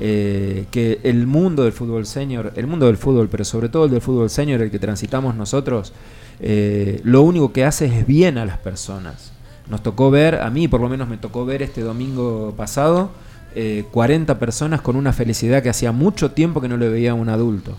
eh, 0.00 0.66
que 0.70 1.00
el 1.04 1.26
mundo 1.26 1.62
del 1.64 1.72
fútbol 1.72 2.06
senior, 2.06 2.52
el 2.56 2.66
mundo 2.66 2.86
del 2.86 2.96
fútbol, 2.96 3.28
pero 3.28 3.44
sobre 3.44 3.68
todo 3.68 3.84
el 3.86 3.90
del 3.90 4.00
fútbol 4.00 4.28
senior, 4.30 4.60
el 4.60 4.70
que 4.70 4.78
transitamos 4.78 5.36
nosotros, 5.36 5.92
eh, 6.40 7.00
lo 7.04 7.22
único 7.22 7.52
que 7.52 7.64
hace 7.64 7.86
es 7.86 8.06
bien 8.06 8.36
a 8.36 8.44
las 8.44 8.58
personas. 8.58 9.32
Nos 9.68 9.82
tocó 9.82 10.10
ver, 10.10 10.36
a 10.36 10.50
mí 10.50 10.68
por 10.68 10.80
lo 10.80 10.88
menos 10.88 11.08
me 11.08 11.16
tocó 11.16 11.44
ver 11.44 11.62
este 11.62 11.80
domingo 11.80 12.54
pasado, 12.56 13.10
eh, 13.54 13.84
40 13.90 14.38
personas 14.38 14.80
con 14.80 14.96
una 14.96 15.12
felicidad 15.12 15.62
que 15.62 15.70
hacía 15.70 15.92
mucho 15.92 16.30
tiempo 16.30 16.60
que 16.60 16.68
no 16.68 16.76
le 16.76 16.88
veía 16.88 17.12
a 17.12 17.14
un 17.14 17.28
adulto. 17.28 17.76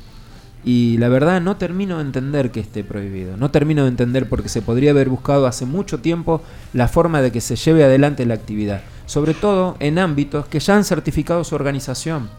Y 0.65 0.97
la 0.97 1.07
verdad 1.07 1.39
no 1.39 1.55
termino 1.55 1.97
de 1.97 2.03
entender 2.03 2.51
que 2.51 2.59
esté 2.59 2.83
prohibido. 2.83 3.37
No 3.37 3.51
termino 3.51 3.83
de 3.83 3.89
entender 3.89 4.27
porque 4.27 4.49
se 4.49 4.61
podría 4.61 4.91
haber 4.91 5.07
buscado 5.07 5.47
hace 5.47 5.65
mucho 5.65 5.99
tiempo 5.99 6.41
la 6.73 6.89
forma 6.89 7.21
de 7.21 7.31
que 7.31 7.39
se 7.39 7.55
lleve 7.55 7.85
adelante 7.85 8.25
la 8.25 8.33
actividad. 8.33 8.81
Sobre 9.05 9.33
todo 9.33 9.77
en 9.79 9.97
ámbitos 9.97 10.47
que 10.47 10.59
ya 10.59 10.75
han 10.75 10.83
certificado 10.83 11.45
su 11.45 11.55
organización. 11.55 12.29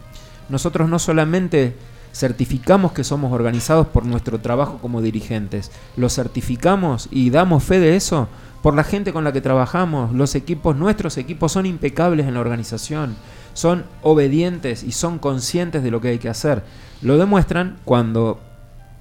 Nosotros 0.49 0.89
no 0.89 0.99
solamente 0.99 1.73
certificamos 2.13 2.91
que 2.91 3.03
somos 3.03 3.31
organizados 3.31 3.87
por 3.87 4.05
nuestro 4.05 4.39
trabajo 4.39 4.79
como 4.81 5.01
dirigentes, 5.01 5.71
lo 5.95 6.09
certificamos 6.09 7.07
y 7.11 7.29
damos 7.29 7.63
fe 7.63 7.79
de 7.79 7.95
eso 7.95 8.27
por 8.61 8.75
la 8.75 8.83
gente 8.83 9.13
con 9.13 9.23
la 9.23 9.31
que 9.31 9.41
trabajamos. 9.41 10.13
Los 10.13 10.35
equipos, 10.35 10.75
nuestros 10.75 11.17
equipos 11.17 11.51
son 11.51 11.65
impecables 11.65 12.27
en 12.27 12.33
la 12.33 12.39
organización, 12.39 13.15
son 13.53 13.85
obedientes 14.01 14.83
y 14.83 14.91
son 14.91 15.19
conscientes 15.19 15.83
de 15.83 15.91
lo 15.91 16.01
que 16.01 16.09
hay 16.09 16.19
que 16.19 16.29
hacer. 16.29 16.63
Lo 17.01 17.17
demuestran 17.17 17.77
cuando 17.85 18.39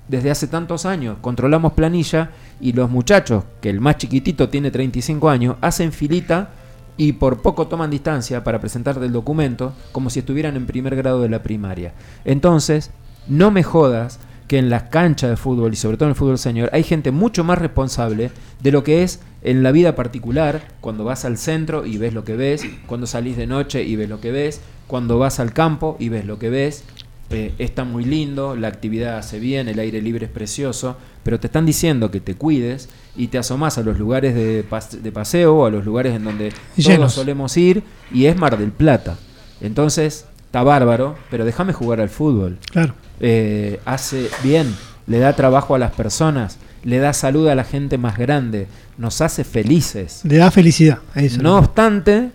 desde 0.09 0.31
hace 0.31 0.47
tantos 0.47 0.87
años 0.87 1.19
controlamos 1.21 1.75
planilla 1.75 2.31
y 2.61 2.73
los 2.73 2.91
muchachos, 2.91 3.45
que 3.61 3.71
el 3.71 3.81
más 3.81 3.99
chiquitito 3.99 4.49
tiene 4.49 4.71
35 4.71 5.29
años, 5.29 5.57
hacen 5.61 5.93
filita 5.93 6.51
y 6.97 7.13
por 7.13 7.43
poco 7.43 7.69
toman 7.69 7.91
distancia 7.91 8.43
para 8.43 8.61
presentar 8.61 8.99
el 9.03 9.13
documento 9.13 9.73
como 9.93 10.11
si 10.11 10.21
estuvieran 10.21 10.57
en 10.57 10.67
primer 10.67 10.97
grado 10.97 11.21
de 11.23 11.29
la 11.29 11.43
primaria. 11.43 11.93
Entonces, 12.25 12.91
no 13.29 13.51
me 13.51 13.63
jodas 13.63 14.19
que 14.49 14.59
en 14.59 14.71
las 14.71 14.85
canchas 14.85 15.31
de 15.31 15.37
fútbol 15.37 15.73
y 15.73 15.77
sobre 15.77 15.97
todo 15.97 16.07
en 16.07 16.13
el 16.13 16.17
fútbol 16.17 16.39
señor 16.39 16.71
hay 16.73 16.83
gente 16.83 17.11
mucho 17.13 17.45
más 17.45 17.59
responsable 17.59 18.33
de 18.63 18.73
lo 18.73 18.83
que 18.83 19.03
es 19.03 19.21
en 19.51 19.63
la 19.63 19.73
vida 19.73 19.95
particular, 19.97 20.63
cuando 20.81 21.05
vas 21.05 21.25
al 21.25 21.39
centro 21.39 21.87
y 21.87 21.97
ves 21.99 22.13
lo 22.15 22.25
que 22.25 22.37
ves, 22.37 22.63
cuando 22.87 23.07
salís 23.07 23.37
de 23.37 23.47
noche 23.47 23.83
y 23.83 23.97
ves 23.97 24.09
lo 24.09 24.21
que 24.21 24.31
ves, 24.31 24.61
cuando 24.87 25.19
vas 25.19 25.41
al 25.41 25.53
campo 25.53 25.97
y 25.99 26.09
ves 26.09 26.25
lo 26.25 26.39
que 26.39 26.51
ves, 26.51 26.85
eh, 27.31 27.53
está 27.59 27.85
muy 27.85 28.05
lindo, 28.05 28.57
la 28.57 28.69
actividad 28.69 29.19
hace 29.19 29.39
bien, 29.39 29.69
el 29.69 29.79
aire 29.79 30.01
libre 30.01 30.27
es 30.27 30.33
precioso, 30.33 30.97
pero 31.23 31.39
te 31.39 31.47
están 31.47 31.67
diciendo 31.67 32.11
que 32.11 32.21
te 32.21 32.35
cuides 32.35 32.89
y 33.17 33.29
te 33.29 33.37
asomás 33.39 33.77
a 33.79 33.83
los 33.83 33.99
lugares 33.99 34.35
de, 34.35 34.65
pas- 34.69 34.91
de 34.91 35.13
paseo 35.13 35.55
o 35.57 35.67
a 35.67 35.71
los 35.71 35.85
lugares 35.85 36.15
en 36.15 36.25
donde 36.25 36.49
Y 36.77 36.83
todos 36.83 36.87
llenos. 36.97 37.13
solemos 37.13 37.57
ir 37.57 37.83
y 38.13 38.27
es 38.27 38.37
Mar 38.37 38.57
del 38.59 38.71
Plata. 38.73 39.17
Entonces, 39.61 40.27
está 40.47 40.63
bárbaro, 40.63 41.17
pero 41.31 41.45
déjame 41.45 41.73
jugar 41.73 42.01
al 42.01 42.09
fútbol. 42.09 42.59
Claro. 42.71 42.95
Eh, 43.21 43.81
hace 43.85 44.29
bien, 44.43 44.75
le 45.07 45.19
da 45.19 45.35
trabajo 45.35 45.75
a 45.75 45.79
las 45.79 45.93
personas, 45.93 46.59
le 46.85 46.99
da 46.99 47.13
salud 47.13 47.49
a 47.49 47.55
la 47.55 47.65
gente 47.65 47.99
más 47.99 48.19
grande, 48.19 48.67
nos 48.97 49.21
hace 49.21 49.45
felices. 49.45 50.21
Le 50.25 50.37
da 50.37 50.51
felicidad. 50.51 50.99
Eso. 51.15 51.43
No 51.43 51.59
obstante, 51.59 52.31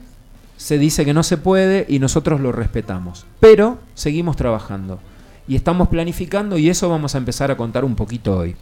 se 0.58 0.78
dice 0.78 1.06
que 1.06 1.14
no 1.14 1.24
se 1.24 1.38
puede 1.38 1.86
y 1.90 2.00
nosotros 2.00 2.40
lo 2.40 2.52
respetamos. 2.52 3.26
Pero 3.40 3.80
seguimos 3.96 4.36
trabajando 4.36 5.00
y 5.48 5.56
estamos 5.56 5.90
planificando 5.90 6.58
y 6.58 6.70
eso 6.70 6.90
vamos 6.90 7.16
a 7.16 7.18
empezar 7.18 7.52
a 7.52 7.58
contar 7.58 7.84
un 7.84 7.96
poquito 7.96 8.38
hoy. 8.38 8.56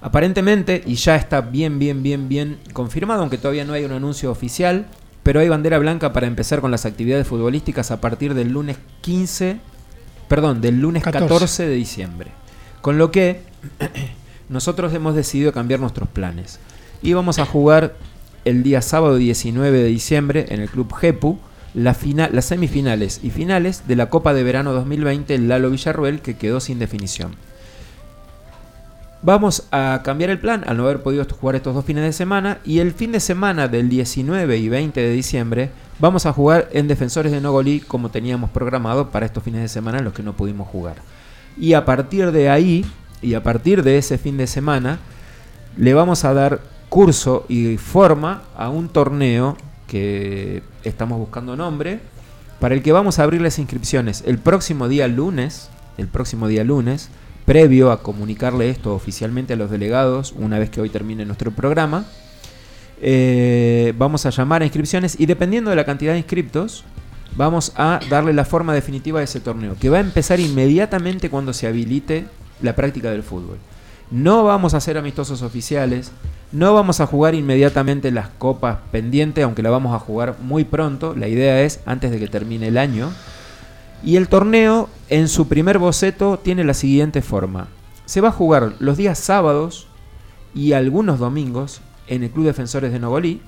Aparentemente, 0.00 0.82
y 0.86 0.94
ya 0.94 1.16
está 1.16 1.40
bien, 1.40 1.78
bien, 1.78 2.02
bien, 2.02 2.28
bien 2.28 2.58
confirmado, 2.72 3.22
aunque 3.22 3.38
todavía 3.38 3.64
no 3.64 3.72
hay 3.72 3.84
un 3.84 3.92
anuncio 3.92 4.30
oficial, 4.30 4.86
pero 5.22 5.40
hay 5.40 5.48
bandera 5.48 5.78
blanca 5.78 6.12
para 6.12 6.26
empezar 6.26 6.60
con 6.60 6.70
las 6.70 6.86
actividades 6.86 7.26
futbolísticas 7.26 7.90
a 7.90 8.00
partir 8.00 8.34
del 8.34 8.50
lunes 8.50 8.76
15, 9.00 9.58
perdón, 10.28 10.60
del 10.60 10.80
lunes 10.80 11.02
14, 11.02 11.28
14 11.28 11.66
de 11.66 11.74
diciembre. 11.74 12.30
Con 12.82 12.98
lo 12.98 13.10
que 13.10 13.40
nosotros 14.48 14.92
hemos 14.94 15.14
decidido 15.14 15.52
cambiar 15.52 15.80
nuestros 15.80 16.08
planes. 16.08 16.58
Y 17.02 17.12
vamos 17.12 17.38
a 17.38 17.46
jugar 17.46 17.94
el 18.44 18.62
día 18.62 18.80
sábado 18.80 19.16
19 19.16 19.78
de 19.78 19.88
diciembre 19.88 20.46
en 20.50 20.60
el 20.60 20.68
Club 20.68 20.94
Jepu 20.94 21.38
las 21.74 21.98
semifinales 22.46 23.20
y 23.22 23.30
finales 23.30 23.86
de 23.86 23.96
la 23.96 24.08
Copa 24.08 24.32
de 24.32 24.42
Verano 24.42 24.72
2020 24.72 25.36
Lalo 25.40 25.70
Villarruel 25.70 26.20
que 26.20 26.36
quedó 26.36 26.60
sin 26.60 26.78
definición. 26.78 27.32
Vamos 29.20 29.66
a 29.72 30.00
cambiar 30.04 30.30
el 30.30 30.38
plan 30.38 30.64
al 30.66 30.76
no 30.76 30.84
haber 30.84 31.02
podido 31.02 31.24
jugar 31.24 31.56
estos 31.56 31.74
dos 31.74 31.84
fines 31.84 32.04
de 32.04 32.12
semana 32.12 32.58
y 32.64 32.78
el 32.78 32.92
fin 32.92 33.12
de 33.12 33.20
semana 33.20 33.68
del 33.68 33.88
19 33.88 34.56
y 34.56 34.68
20 34.68 35.00
de 35.00 35.12
diciembre 35.12 35.70
vamos 35.98 36.24
a 36.24 36.32
jugar 36.32 36.68
en 36.72 36.88
Defensores 36.88 37.32
de 37.32 37.40
Nogolí 37.40 37.80
como 37.80 38.10
teníamos 38.10 38.50
programado 38.50 39.10
para 39.10 39.26
estos 39.26 39.42
fines 39.42 39.60
de 39.60 39.68
semana 39.68 39.98
en 39.98 40.04
los 40.04 40.14
que 40.14 40.22
no 40.22 40.34
pudimos 40.34 40.68
jugar. 40.68 40.96
Y 41.58 41.74
a 41.74 41.84
partir 41.84 42.30
de 42.32 42.48
ahí 42.48 42.86
y 43.22 43.34
a 43.34 43.42
partir 43.42 43.82
de 43.82 43.98
ese 43.98 44.18
fin 44.18 44.36
de 44.36 44.46
semana 44.46 44.98
le 45.76 45.94
vamos 45.94 46.24
a 46.24 46.34
dar 46.34 46.60
curso 46.88 47.44
y 47.48 47.76
forma 47.76 48.42
a 48.56 48.68
un 48.68 48.88
torneo 48.88 49.56
que 49.86 50.62
estamos 50.84 51.18
buscando 51.18 51.56
nombre 51.56 52.00
para 52.60 52.74
el 52.74 52.82
que 52.82 52.92
vamos 52.92 53.18
a 53.18 53.24
abrir 53.24 53.40
las 53.40 53.58
inscripciones 53.58 54.22
el 54.26 54.38
próximo 54.38 54.88
día 54.88 55.08
lunes, 55.08 55.68
el 55.98 56.08
próximo 56.08 56.48
día 56.48 56.64
lunes, 56.64 57.10
previo 57.44 57.92
a 57.92 58.02
comunicarle 58.02 58.70
esto 58.70 58.94
oficialmente 58.94 59.52
a 59.52 59.56
los 59.56 59.70
delegados 59.70 60.34
una 60.36 60.58
vez 60.58 60.70
que 60.70 60.80
hoy 60.80 60.90
termine 60.90 61.24
nuestro 61.24 61.50
programa. 61.50 62.04
eh, 63.02 63.92
vamos 63.98 64.24
a 64.24 64.30
llamar 64.30 64.62
a 64.62 64.64
inscripciones 64.64 65.20
y 65.20 65.26
dependiendo 65.26 65.70
de 65.70 65.76
la 65.76 65.84
cantidad 65.84 66.12
de 66.12 66.18
inscriptos, 66.18 66.84
vamos 67.36 67.72
a 67.76 68.00
darle 68.08 68.32
la 68.32 68.44
forma 68.46 68.72
definitiva 68.74 69.18
de 69.20 69.26
ese 69.26 69.40
torneo, 69.40 69.76
que 69.78 69.90
va 69.90 69.98
a 69.98 70.00
empezar 70.00 70.40
inmediatamente 70.40 71.28
cuando 71.28 71.52
se 71.52 71.66
habilite 71.66 72.26
la 72.60 72.74
práctica 72.74 73.10
del 73.10 73.22
fútbol. 73.22 73.58
No 74.10 74.44
vamos 74.44 74.74
a 74.74 74.76
hacer 74.76 74.96
amistosos 74.98 75.42
oficiales, 75.42 76.12
no 76.52 76.74
vamos 76.74 77.00
a 77.00 77.06
jugar 77.06 77.34
inmediatamente 77.34 78.12
las 78.12 78.28
copas 78.28 78.78
pendientes, 78.92 79.42
aunque 79.42 79.62
la 79.62 79.70
vamos 79.70 79.94
a 79.94 79.98
jugar 79.98 80.36
muy 80.40 80.64
pronto. 80.64 81.14
La 81.16 81.26
idea 81.26 81.62
es 81.62 81.80
antes 81.86 82.10
de 82.12 82.18
que 82.20 82.28
termine 82.28 82.68
el 82.68 82.78
año. 82.78 83.10
Y 84.04 84.16
el 84.16 84.28
torneo, 84.28 84.88
en 85.08 85.28
su 85.28 85.48
primer 85.48 85.78
boceto, 85.78 86.38
tiene 86.38 86.62
la 86.62 86.74
siguiente 86.74 87.22
forma. 87.22 87.68
Se 88.04 88.20
va 88.20 88.28
a 88.28 88.32
jugar 88.32 88.74
los 88.78 88.96
días 88.96 89.18
sábados 89.18 89.88
y 90.54 90.72
algunos 90.72 91.18
domingos 91.18 91.80
en 92.06 92.22
el 92.22 92.30
Club 92.30 92.46
Defensores 92.46 92.92
de 92.92 93.00
Nogolí, 93.00 93.40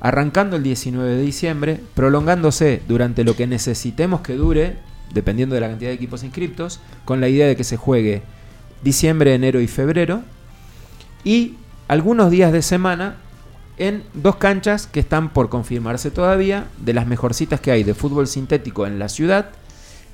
arrancando 0.00 0.56
el 0.56 0.62
19 0.62 1.16
de 1.16 1.22
diciembre, 1.22 1.80
prolongándose 1.94 2.82
durante 2.86 3.24
lo 3.24 3.34
que 3.34 3.46
necesitemos 3.46 4.20
que 4.20 4.34
dure, 4.34 4.76
dependiendo 5.12 5.54
de 5.54 5.60
la 5.60 5.68
cantidad 5.68 5.90
de 5.90 5.94
equipos 5.94 6.24
inscriptos, 6.24 6.80
con 7.04 7.20
la 7.20 7.28
idea 7.28 7.46
de 7.46 7.56
que 7.56 7.64
se 7.64 7.76
juegue 7.76 8.22
diciembre, 8.82 9.34
enero 9.34 9.60
y 9.60 9.66
febrero, 9.66 10.22
y 11.24 11.54
algunos 11.88 12.30
días 12.30 12.52
de 12.52 12.62
semana 12.62 13.16
en 13.78 14.02
dos 14.12 14.36
canchas 14.36 14.86
que 14.86 15.00
están 15.00 15.30
por 15.30 15.48
confirmarse 15.48 16.10
todavía, 16.10 16.66
de 16.78 16.94
las 16.94 17.06
mejorcitas 17.06 17.60
que 17.60 17.70
hay 17.70 17.84
de 17.84 17.94
fútbol 17.94 18.26
sintético 18.26 18.86
en 18.86 18.98
la 18.98 19.08
ciudad, 19.08 19.50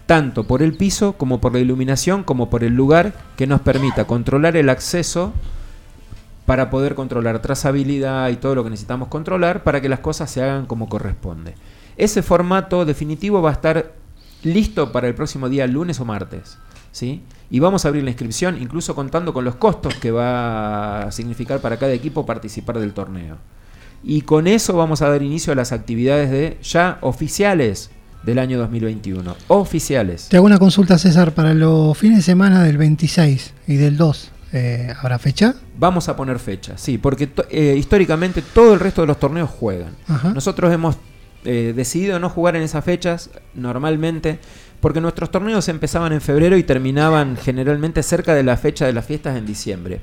tanto 0.07 0.45
por 0.45 0.63
el 0.63 0.77
piso 0.77 1.15
como 1.15 1.41
por 1.41 1.53
la 1.55 1.61
iluminación, 1.61 2.25
como 2.25 2.51
por 2.51 2.63
el 2.63 2.75
lugar 2.75 3.15
que 3.37 3.47
nos 3.47 3.63
permita 3.63 4.07
controlar 4.07 4.57
el 4.57 4.69
acceso 4.69 5.33
para 6.45 6.69
poder 6.69 6.95
controlar 6.95 7.41
trazabilidad 7.41 8.29
y 8.29 8.37
todo 8.37 8.55
lo 8.55 8.65
que 8.65 8.71
necesitamos 8.71 9.09
controlar 9.09 9.65
para 9.65 9.81
que 9.81 9.89
las 9.89 10.01
cosas 10.01 10.31
se 10.31 10.43
hagan 10.43 10.67
como 10.67 10.91
corresponde. 10.91 11.55
Ese 11.97 12.23
formato 12.23 12.85
definitivo 12.85 13.41
va 13.41 13.51
a 13.51 13.55
estar 13.55 13.93
listo 14.45 14.93
para 14.93 15.09
el 15.09 15.15
próximo 15.15 15.49
día, 15.49 15.67
lunes 15.67 15.99
o 16.01 16.05
martes. 16.05 16.59
¿sí? 16.95 17.23
Y 17.51 17.59
vamos 17.59 17.85
a 17.85 17.89
abrir 17.89 18.05
la 18.05 18.11
inscripción, 18.11 18.57
incluso 18.61 18.95
contando 18.95 19.35
con 19.35 19.45
los 19.45 19.57
costos 19.57 19.95
que 19.97 20.11
va 20.11 21.03
a 21.03 21.13
significar 21.13 21.61
para 21.61 21.77
cada 21.77 21.93
equipo 21.93 22.25
participar 22.25 22.79
del 22.79 22.95
torneo. 22.95 23.37
Y 24.03 24.23
con 24.23 24.47
eso 24.47 24.77
vamos 24.77 25.03
a 25.03 25.09
dar 25.09 25.23
inicio 25.23 25.53
a 25.53 25.57
las 25.57 25.73
actividades 25.73 26.31
de 26.31 26.59
ya 26.63 26.99
oficiales 27.01 27.91
del 28.23 28.39
año 28.39 28.59
2021. 28.59 29.37
Oficiales. 29.49 30.29
Te 30.29 30.37
hago 30.37 30.47
una 30.47 30.59
consulta, 30.59 30.99
César, 30.99 31.33
para 31.33 31.53
los 31.53 31.97
fines 31.99 32.19
de 32.19 32.23
semana 32.23 32.63
del 32.63 32.79
26 32.79 33.55
y 33.67 33.77
del 33.77 33.97
2. 33.97 34.31
eh, 34.53 34.95
¿Habrá 34.99 35.19
fecha? 35.19 35.55
Vamos 35.79 36.09
a 36.09 36.17
poner 36.17 36.39
fecha, 36.39 36.79
sí, 36.79 36.99
porque 36.99 37.29
eh, 37.51 37.75
históricamente 37.77 38.43
todo 38.43 38.75
el 38.75 38.81
resto 38.81 39.01
de 39.01 39.09
los 39.09 39.19
torneos 39.19 39.51
juegan. 39.51 39.95
Ajá. 40.07 40.33
Nosotros 40.33 40.73
hemos 40.73 40.97
eh, 41.45 41.73
decidido 41.75 42.19
no 42.19 42.31
jugar 42.31 42.57
en 42.57 42.63
esas 42.63 42.85
fechas 42.85 43.31
normalmente 43.55 44.39
porque 44.81 45.01
nuestros 45.01 45.31
torneos 45.31 45.69
empezaban 45.69 46.13
en 46.13 46.21
febrero 46.21 46.57
y 46.57 46.63
terminaban 46.63 47.37
generalmente 47.37 48.03
cerca 48.03 48.35
de 48.35 48.43
la 48.43 48.57
fecha 48.57 48.87
de 48.87 48.93
las 48.93 49.07
fiestas 49.07 49.37
en 49.37 49.47
diciembre. 49.47 50.01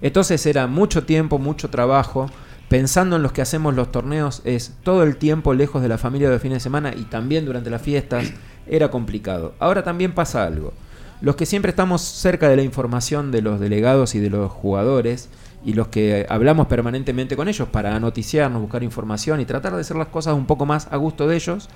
Entonces 0.00 0.44
era 0.46 0.66
mucho 0.66 1.04
tiempo, 1.04 1.38
mucho 1.38 1.70
trabajo. 1.70 2.30
Pensando 2.68 3.16
en 3.16 3.22
los 3.22 3.32
que 3.32 3.42
hacemos 3.42 3.74
los 3.74 3.92
torneos 3.92 4.40
es 4.44 4.74
todo 4.82 5.02
el 5.02 5.16
tiempo 5.16 5.52
lejos 5.52 5.82
de 5.82 5.88
la 5.88 5.98
familia 5.98 6.30
de 6.30 6.38
fines 6.38 6.56
de 6.56 6.60
semana 6.60 6.94
y 6.96 7.02
también 7.02 7.44
durante 7.44 7.68
las 7.68 7.82
fiestas 7.82 8.32
era 8.66 8.90
complicado. 8.90 9.54
Ahora 9.58 9.84
también 9.84 10.12
pasa 10.12 10.44
algo. 10.44 10.72
Los 11.20 11.36
que 11.36 11.46
siempre 11.46 11.70
estamos 11.70 12.00
cerca 12.00 12.48
de 12.48 12.56
la 12.56 12.62
información 12.62 13.30
de 13.30 13.42
los 13.42 13.60
delegados 13.60 14.14
y 14.14 14.18
de 14.18 14.30
los 14.30 14.50
jugadores 14.50 15.28
y 15.64 15.74
los 15.74 15.88
que 15.88 16.26
hablamos 16.28 16.66
permanentemente 16.66 17.36
con 17.36 17.48
ellos 17.48 17.68
para 17.68 17.98
noticiarnos, 18.00 18.60
buscar 18.60 18.82
información 18.82 19.40
y 19.40 19.44
tratar 19.44 19.74
de 19.74 19.80
hacer 19.80 19.96
las 19.96 20.08
cosas 20.08 20.34
un 20.34 20.46
poco 20.46 20.66
más 20.66 20.88
a 20.90 20.96
gusto 20.96 21.26
de 21.28 21.36
ellos, 21.36 21.68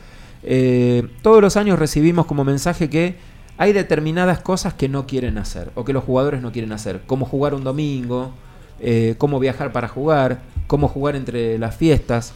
eh, 0.42 1.08
todos 1.22 1.40
los 1.40 1.56
años 1.56 1.78
recibimos 1.78 2.26
como 2.26 2.44
mensaje 2.44 2.90
que 2.90 3.16
hay 3.58 3.72
determinadas 3.72 4.40
cosas 4.40 4.74
que 4.74 4.88
no 4.88 5.06
quieren 5.06 5.38
hacer 5.38 5.70
o 5.74 5.84
que 5.84 5.92
los 5.92 6.04
jugadores 6.04 6.42
no 6.42 6.52
quieren 6.52 6.72
hacer, 6.72 7.02
como 7.06 7.24
jugar 7.26 7.54
un 7.54 7.64
domingo, 7.64 8.32
eh, 8.80 9.14
cómo 9.18 9.38
viajar 9.38 9.72
para 9.72 9.88
jugar, 9.88 10.40
cómo 10.66 10.88
jugar 10.88 11.16
entre 11.16 11.58
las 11.58 11.74
fiestas. 11.76 12.32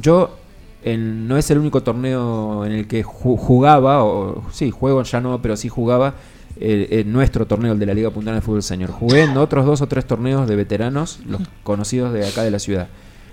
Yo 0.00 0.36
en- 0.84 1.26
no 1.26 1.36
es 1.36 1.50
el 1.50 1.58
único 1.58 1.82
torneo 1.82 2.64
en 2.64 2.72
el 2.72 2.86
que 2.86 3.04
ju- 3.04 3.36
jugaba, 3.38 4.04
o 4.04 4.42
sí, 4.52 4.70
juego 4.70 5.02
ya 5.02 5.20
no, 5.20 5.40
pero 5.42 5.56
sí 5.56 5.68
jugaba 5.68 6.14
eh, 6.56 6.88
en 6.90 7.12
nuestro 7.12 7.46
torneo, 7.46 7.72
el 7.72 7.78
de 7.78 7.86
la 7.86 7.94
Liga 7.94 8.10
Puntana 8.10 8.36
de 8.36 8.42
Fútbol 8.42 8.62
Señor. 8.62 8.90
Jugué 8.90 9.28
otros 9.36 9.66
dos 9.66 9.80
o 9.80 9.86
tres 9.86 10.06
torneos 10.06 10.48
de 10.48 10.56
veteranos, 10.56 11.20
los 11.26 11.42
conocidos 11.62 12.12
de 12.12 12.26
acá 12.26 12.42
de 12.42 12.50
la 12.50 12.58
ciudad. 12.58 12.88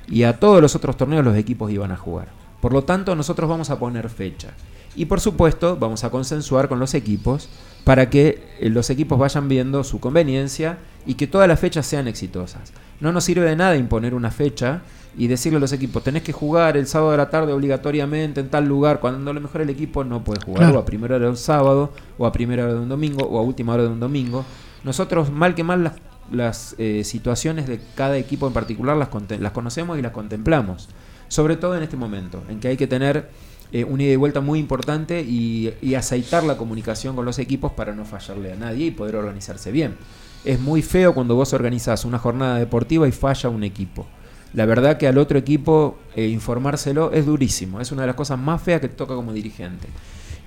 Y 0.08 0.24
a 0.24 0.40
todos 0.40 0.62
los 0.62 0.76
otros 0.76 0.98
torneos 0.98 1.24
los 1.24 1.36
equipos 1.36 1.72
iban 1.72 1.92
a 1.92 1.98
jugar. 1.98 2.30
Por 2.62 2.74
lo 2.74 2.84
tanto, 2.84 3.16
nosotros 3.16 3.50
vamos 3.50 3.70
a 3.70 3.80
poner 3.80 4.10
fecha. 4.10 4.50
Y 4.96 5.06
por 5.06 5.22
supuesto, 5.22 5.78
vamos 5.78 6.04
a 6.04 6.10
consensuar 6.10 6.68
con 6.68 6.80
los 6.80 6.94
equipos 6.94 7.50
para 7.84 8.10
que 8.10 8.44
eh, 8.60 8.70
los 8.70 8.90
equipos 8.90 9.20
vayan 9.20 9.48
viendo 9.48 9.84
su 9.84 10.00
conveniencia 10.00 10.80
y 11.06 11.14
que 11.14 11.28
todas 11.28 11.48
las 11.48 11.60
fechas 11.60 11.86
sean 11.86 12.08
exitosas. 12.08 12.74
No 13.00 13.12
nos 13.12 13.24
sirve 13.24 13.46
de 13.46 13.56
nada 13.56 13.78
imponer 13.78 14.14
una 14.14 14.32
fecha 14.32 14.82
y 15.20 15.28
decirle 15.28 15.58
a 15.58 15.60
los 15.60 15.74
equipos, 15.74 16.02
tenés 16.02 16.24
que 16.24 16.32
jugar 16.32 16.78
el 16.78 16.88
sábado 16.88 17.12
de 17.12 17.18
la 17.18 17.30
tarde 17.30 17.52
obligatoriamente 17.52 18.40
en 18.40 18.50
tal 18.50 18.66
lugar, 18.66 19.02
cuando 19.02 19.30
a 19.30 19.34
lo 19.34 19.42
mejor 19.42 19.60
el 19.62 19.70
equipo 19.70 20.06
no 20.06 20.24
puede 20.24 20.40
jugar 20.42 20.64
Claro. 20.64 20.80
o 20.80 20.82
a 20.82 20.86
primera 20.86 21.16
hora 21.16 21.26
de 21.26 21.32
un 21.32 21.38
sábado, 21.38 21.92
o 22.18 22.26
a 22.26 22.32
primera 22.32 22.64
hora 22.64 22.74
de 22.76 22.80
un 22.80 22.88
domingo, 22.88 23.26
o 23.28 23.38
a 23.38 23.42
última 23.42 23.74
hora 23.74 23.84
de 23.84 23.90
un 23.90 24.00
domingo. 24.00 24.46
Nosotros, 24.86 25.30
mal 25.30 25.56
que 25.56 25.64
mal, 25.66 25.84
las, 25.84 25.94
las, 26.32 26.76
eh, 26.78 27.04
situaciones 27.04 27.68
de 27.68 27.82
cada 27.96 28.18
equipo 28.18 28.48
en 28.48 28.54
particular 28.54 28.96
las, 28.96 29.10
las 29.40 29.52
conocemos 29.52 30.00
y 30.00 30.02
las 30.02 30.14
contemplamos. 30.14 30.88
Sobre 31.28 31.58
todo 31.58 31.76
en 31.76 31.84
este 31.84 31.98
momento, 31.98 32.42
en 32.48 32.62
que 32.62 32.70
hay 32.70 32.78
que 32.78 32.88
tener 32.88 33.30
eh, 33.74 33.84
una 33.84 34.04
ida 34.04 34.14
y 34.14 34.16
vuelta 34.16 34.40
muy 34.40 34.58
importante 34.58 35.22
y, 35.22 35.74
y 35.82 35.96
aceitar 35.96 36.46
la 36.46 36.56
comunicación 36.56 37.16
con 37.18 37.26
los 37.26 37.40
equipos 37.40 37.74
para 37.74 37.94
no 37.94 38.06
fallarle 38.06 38.54
a 38.54 38.56
nadie 38.56 38.86
y 38.86 38.92
poder 38.92 39.18
organizarse 39.18 39.72
bien. 39.74 39.98
Es 40.46 40.62
muy 40.62 40.82
feo 40.82 41.14
cuando 41.14 41.36
vos 41.36 41.52
organizás 41.52 42.06
una 42.06 42.20
jornada 42.20 42.58
deportiva 42.58 43.06
y 43.06 43.12
falla 43.12 43.50
un 43.50 43.66
equipo. 43.66 44.08
La 44.54 44.66
verdad 44.66 44.98
que 44.98 45.08
al 45.08 45.18
otro 45.18 45.38
equipo 45.38 46.00
eh, 46.16 46.28
informárselo 46.28 47.12
es 47.12 47.26
durísimo. 47.26 47.80
Es 47.82 47.92
una 47.92 48.02
de 48.02 48.08
las 48.08 48.16
cosas 48.16 48.40
más 48.40 48.62
feas 48.62 48.82
que 48.82 48.88
te 48.88 48.96
toca 48.96 49.16
como 49.16 49.34
dirigente. 49.34 49.88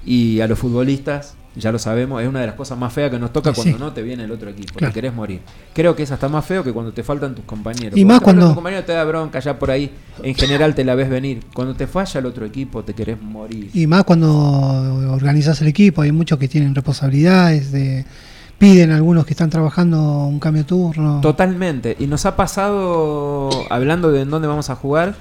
Y 0.05 0.41
a 0.41 0.49
los 0.49 0.59
futbolistas, 0.59 1.37
ya 1.55 1.71
lo 1.71 1.79
sabemos, 1.79 2.21
es 2.21 2.29
una 2.29 2.41
de 2.41 2.47
las 2.49 2.57
cosas 2.57 2.77
más 2.77 2.93
feas 2.93 3.09
que 3.11 3.21
nos 3.21 3.33
toca 3.33 3.53
cuando 3.53 3.77
sí. 3.77 3.79
no 3.79 3.93
te 3.93 4.03
viene 4.03 4.25
el 4.25 4.33
otro 4.33 4.51
equipo. 4.51 4.75
Claro. 4.75 4.93
Te 4.93 4.95
querés 5.01 5.15
morir. 5.15 5.41
Creo 5.73 5.95
que 5.95 6.03
es 6.03 6.11
hasta 6.11 6.29
más 6.29 6.45
feo 6.45 6.65
que 6.65 6.73
cuando 6.73 6.93
te 6.93 7.05
faltan 7.05 7.37
tus 7.37 7.45
compañeros. 7.45 7.97
Y 7.97 8.05
más 8.05 8.21
cuando- 8.21 8.47
tus 8.47 8.55
compañeros 8.57 8.85
te 8.85 8.93
da 8.93 9.05
bronca 9.05 9.39
ya 9.39 9.57
por 9.57 9.71
ahí. 9.71 9.93
En 10.25 10.35
general 10.35 10.75
te 10.75 10.85
la 10.85 10.97
ves 10.97 11.09
venir. 11.09 11.45
Cuando 11.55 11.75
te 11.75 11.87
falla 11.87 12.19
el 12.19 12.27
otro 12.27 12.45
equipo, 12.45 12.83
te 12.83 12.95
querés 12.95 13.23
morir. 13.23 13.71
Y 13.73 13.87
más 13.87 14.03
cuando 14.03 14.29
organizas 15.13 15.61
el 15.61 15.69
equipo, 15.69 16.03
hay 16.03 16.11
muchos 16.11 16.37
que 16.39 16.49
tienen 16.49 16.75
responsabilidades, 16.75 17.71
de, 17.71 18.05
piden 18.59 18.93
algunos 18.93 19.27
que 19.27 19.33
están 19.33 19.51
trabajando 19.51 20.01
un 20.25 20.39
cambio 20.39 20.65
turno. 20.65 21.21
Totalmente. 21.21 21.97
Y 21.99 22.07
nos 22.07 22.27
ha 22.27 22.37
pasado, 22.37 23.51
hablando 23.71 24.13
de 24.13 24.23
en 24.23 24.31
dónde 24.31 24.49
vamos 24.49 24.71
a 24.71 24.77
jugar, 24.77 25.15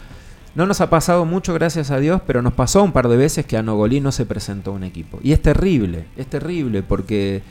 no 0.54 0.66
nos 0.66 0.82
ha 0.82 0.90
pasado 0.90 1.26
mucho, 1.26 1.54
gracias 1.54 1.92
a 1.92 2.00
Dios, 2.00 2.22
pero 2.28 2.42
nos 2.42 2.54
pasó 2.54 2.84
un 2.84 2.92
par 2.92 3.08
de 3.08 3.18
veces 3.18 3.46
que 3.46 3.58
a 3.58 3.64
Nogolí 3.64 4.02
no 4.02 4.12
se 4.12 4.26
presentó 4.26 4.74
un 4.74 4.84
equipo. 4.84 5.20
Y 5.24 5.32
es 5.32 5.42
terrible, 5.42 6.06
es 6.18 6.28
terrible, 6.28 6.84
porque 6.84 7.42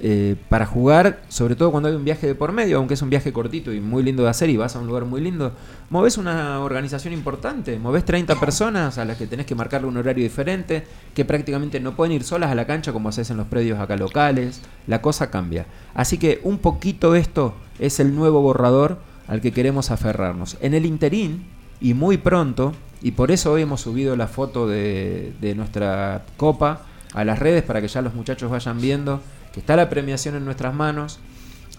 eh, 0.00 0.36
para 0.48 0.64
jugar, 0.64 1.22
sobre 1.28 1.56
todo 1.56 1.72
cuando 1.72 1.88
hay 1.88 1.96
un 1.96 2.04
viaje 2.04 2.28
de 2.28 2.36
por 2.36 2.52
medio, 2.52 2.76
aunque 2.78 2.94
es 2.94 3.02
un 3.02 3.10
viaje 3.10 3.32
cortito 3.32 3.72
y 3.72 3.80
muy 3.80 4.04
lindo 4.04 4.22
de 4.22 4.28
hacer 4.28 4.48
y 4.48 4.56
vas 4.56 4.76
a 4.76 4.78
un 4.78 4.86
lugar 4.86 5.04
muy 5.04 5.20
lindo, 5.20 5.52
moves 5.90 6.18
una 6.18 6.60
organización 6.60 7.12
importante, 7.12 7.80
moves 7.80 8.04
30 8.04 8.38
personas 8.38 8.96
a 8.98 9.04
las 9.04 9.16
que 9.16 9.26
tenés 9.26 9.44
que 9.44 9.56
marcarle 9.56 9.88
un 9.88 9.96
horario 9.96 10.22
diferente, 10.22 10.84
que 11.14 11.24
prácticamente 11.24 11.80
no 11.80 11.96
pueden 11.96 12.12
ir 12.12 12.22
solas 12.22 12.52
a 12.52 12.54
la 12.54 12.64
cancha 12.64 12.92
como 12.92 13.08
haces 13.08 13.30
en 13.30 13.38
los 13.38 13.48
predios 13.48 13.80
acá 13.80 13.96
locales, 13.96 14.60
la 14.86 15.02
cosa 15.02 15.32
cambia. 15.32 15.66
Así 15.94 16.16
que 16.16 16.40
un 16.44 16.58
poquito 16.58 17.16
esto 17.16 17.54
es 17.80 17.98
el 17.98 18.14
nuevo 18.14 18.40
borrador 18.40 18.98
al 19.26 19.40
que 19.40 19.50
queremos 19.50 19.90
aferrarnos. 19.90 20.58
En 20.60 20.74
el 20.74 20.86
interín, 20.86 21.44
y 21.80 21.94
muy 21.94 22.18
pronto, 22.18 22.72
y 23.02 23.12
por 23.12 23.32
eso 23.32 23.50
hoy 23.50 23.62
hemos 23.62 23.80
subido 23.80 24.14
la 24.14 24.28
foto 24.28 24.68
de, 24.68 25.32
de 25.40 25.56
nuestra 25.56 26.24
copa 26.36 26.82
a 27.14 27.24
las 27.24 27.40
redes 27.40 27.64
para 27.64 27.80
que 27.80 27.88
ya 27.88 28.00
los 28.00 28.14
muchachos 28.14 28.48
vayan 28.48 28.80
viendo 28.80 29.20
que 29.52 29.60
está 29.60 29.76
la 29.76 29.88
premiación 29.88 30.34
en 30.36 30.44
nuestras 30.44 30.74
manos. 30.74 31.18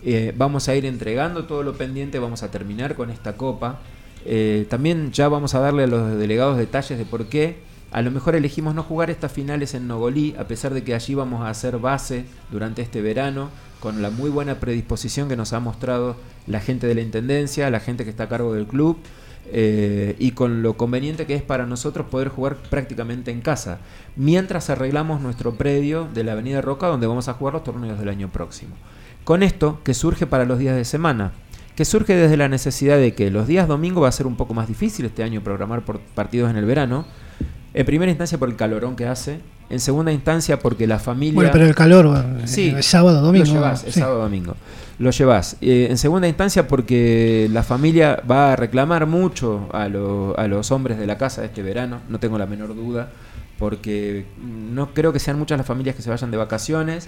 Eh, 0.04 0.34
vamos 0.38 0.70
a 0.70 0.76
ir 0.76 0.86
entregando 0.86 1.46
todo 1.46 1.64
lo 1.64 1.74
pendiente, 1.74 2.20
vamos 2.20 2.44
a 2.44 2.52
terminar 2.52 2.96
con 2.96 3.10
esta 3.10 3.34
copa. 3.34 3.80
Eh, 4.26 4.66
también 4.70 5.12
ya 5.12 5.28
vamos 5.28 5.56
a 5.56 5.60
darle 5.60 5.84
a 5.84 5.88
los 5.88 6.18
delegados 6.18 6.58
detalles 6.58 6.98
de 6.98 7.06
por 7.06 7.26
qué. 7.26 7.58
A 7.92 8.02
lo 8.02 8.12
mejor 8.12 8.36
elegimos 8.36 8.76
no 8.76 8.84
jugar 8.84 9.10
estas 9.10 9.32
finales 9.32 9.74
en 9.74 9.88
Nogolí, 9.88 10.36
a 10.38 10.48
pesar 10.48 10.74
de 10.74 10.84
que 10.84 10.94
allí 10.94 11.16
vamos 11.16 11.42
a 11.42 11.50
hacer 11.50 11.80
base 11.80 12.26
durante 12.52 12.84
este 12.84 13.02
verano, 13.02 13.50
con 13.80 14.02
la 14.02 14.12
muy 14.12 14.30
buena 14.30 14.60
predisposición 14.60 15.28
que 15.28 15.36
nos 15.36 15.54
ha 15.54 15.60
mostrado 15.60 16.16
la 16.46 16.60
gente 16.60 16.86
de 16.86 16.96
la 16.96 17.02
Intendencia, 17.02 17.70
la 17.72 17.80
gente 17.80 18.04
que 18.04 18.12
está 18.12 18.24
a 18.24 18.30
cargo 18.30 18.54
del 18.54 18.68
club, 18.68 18.98
eh, 19.48 20.16
y 20.20 20.32
con 20.32 20.62
lo 20.62 20.78
conveniente 20.78 21.26
que 21.26 21.36
es 21.36 21.42
para 21.42 21.66
nosotros 21.66 22.08
poder 22.08 22.30
jugar 22.30 22.58
prácticamente 22.70 23.32
en 23.32 23.42
casa, 23.42 23.80
mientras 24.16 24.70
arreglamos 24.70 25.22
nuestro 25.22 25.56
predio 25.56 26.08
de 26.14 26.24
la 26.24 26.34
Avenida 26.34 26.62
Roca, 26.62 26.88
donde 26.88 27.08
vamos 27.08 27.28
a 27.28 27.34
jugar 27.34 27.56
los 27.56 27.64
torneos 27.64 27.98
del 27.98 28.10
año 28.10 28.30
próximo. 28.30 28.76
Con 29.24 29.44
esto, 29.44 29.82
que 29.84 29.94
surge 29.94 30.28
para 30.28 30.46
los 30.46 30.60
días 30.60 30.76
de 30.76 30.86
semana, 30.86 31.32
que 31.76 31.86
surge 31.86 32.16
desde 32.16 32.38
la 32.38 32.50
necesidad 32.50 32.98
de 32.98 33.14
que 33.16 33.32
los 33.32 33.48
días 33.48 33.68
domingo 33.68 34.02
va 34.02 34.10
a 34.10 34.12
ser 34.12 34.28
un 34.28 34.36
poco 34.36 34.54
más 34.54 34.68
difícil 34.68 35.06
este 35.06 35.24
año 35.24 35.42
programar 35.42 35.86
por 35.86 36.00
partidos 36.00 36.50
en 36.50 36.58
el 36.58 36.66
verano. 36.66 37.06
En 37.74 37.86
primera 37.86 38.12
instancia 38.12 38.38
por 38.38 38.50
el 38.50 38.56
calorón 38.56 38.96
que 38.96 39.08
hace, 39.08 39.40
en 39.70 39.80
segunda 39.80 40.12
instancia 40.12 40.60
porque 40.60 40.88
la 40.88 41.00
familia... 41.00 41.36
Bueno, 41.36 41.50
pero 41.54 41.66
el 41.66 41.76
calor, 41.76 42.26
Sí, 42.46 42.74
es 42.78 42.86
sábado, 42.86 43.22
domingo. 43.22 43.46
Lo 43.46 43.52
llevas, 43.54 43.82
sí. 43.82 43.92
sábado 44.00 44.20
domingo. 44.22 44.56
Lo 44.98 45.12
llevas. 45.12 45.56
Eh, 45.62 45.88
en 45.90 45.98
segunda 45.98 46.28
instancia 46.28 46.68
porque 46.68 47.48
la 47.52 47.64
familia 47.64 48.22
va 48.30 48.54
a 48.54 48.56
reclamar 48.56 49.06
mucho 49.06 49.70
a, 49.72 49.88
lo- 49.88 50.38
a 50.38 50.48
los 50.48 50.72
hombres 50.72 50.98
de 51.00 51.06
la 51.08 51.18
casa 51.18 51.46
este 51.46 51.62
verano, 51.64 52.00
no 52.10 52.20
tengo 52.20 52.38
la 52.38 52.46
menor 52.46 52.76
duda, 52.76 53.10
porque 53.58 54.26
no 54.74 54.94
creo 54.94 55.14
que 55.14 55.20
sean 55.20 55.38
muchas 55.38 55.58
las 55.58 55.68
familias 55.68 55.96
que 55.96 56.02
se 56.02 56.10
vayan 56.10 56.32
de 56.32 56.38
vacaciones. 56.38 57.08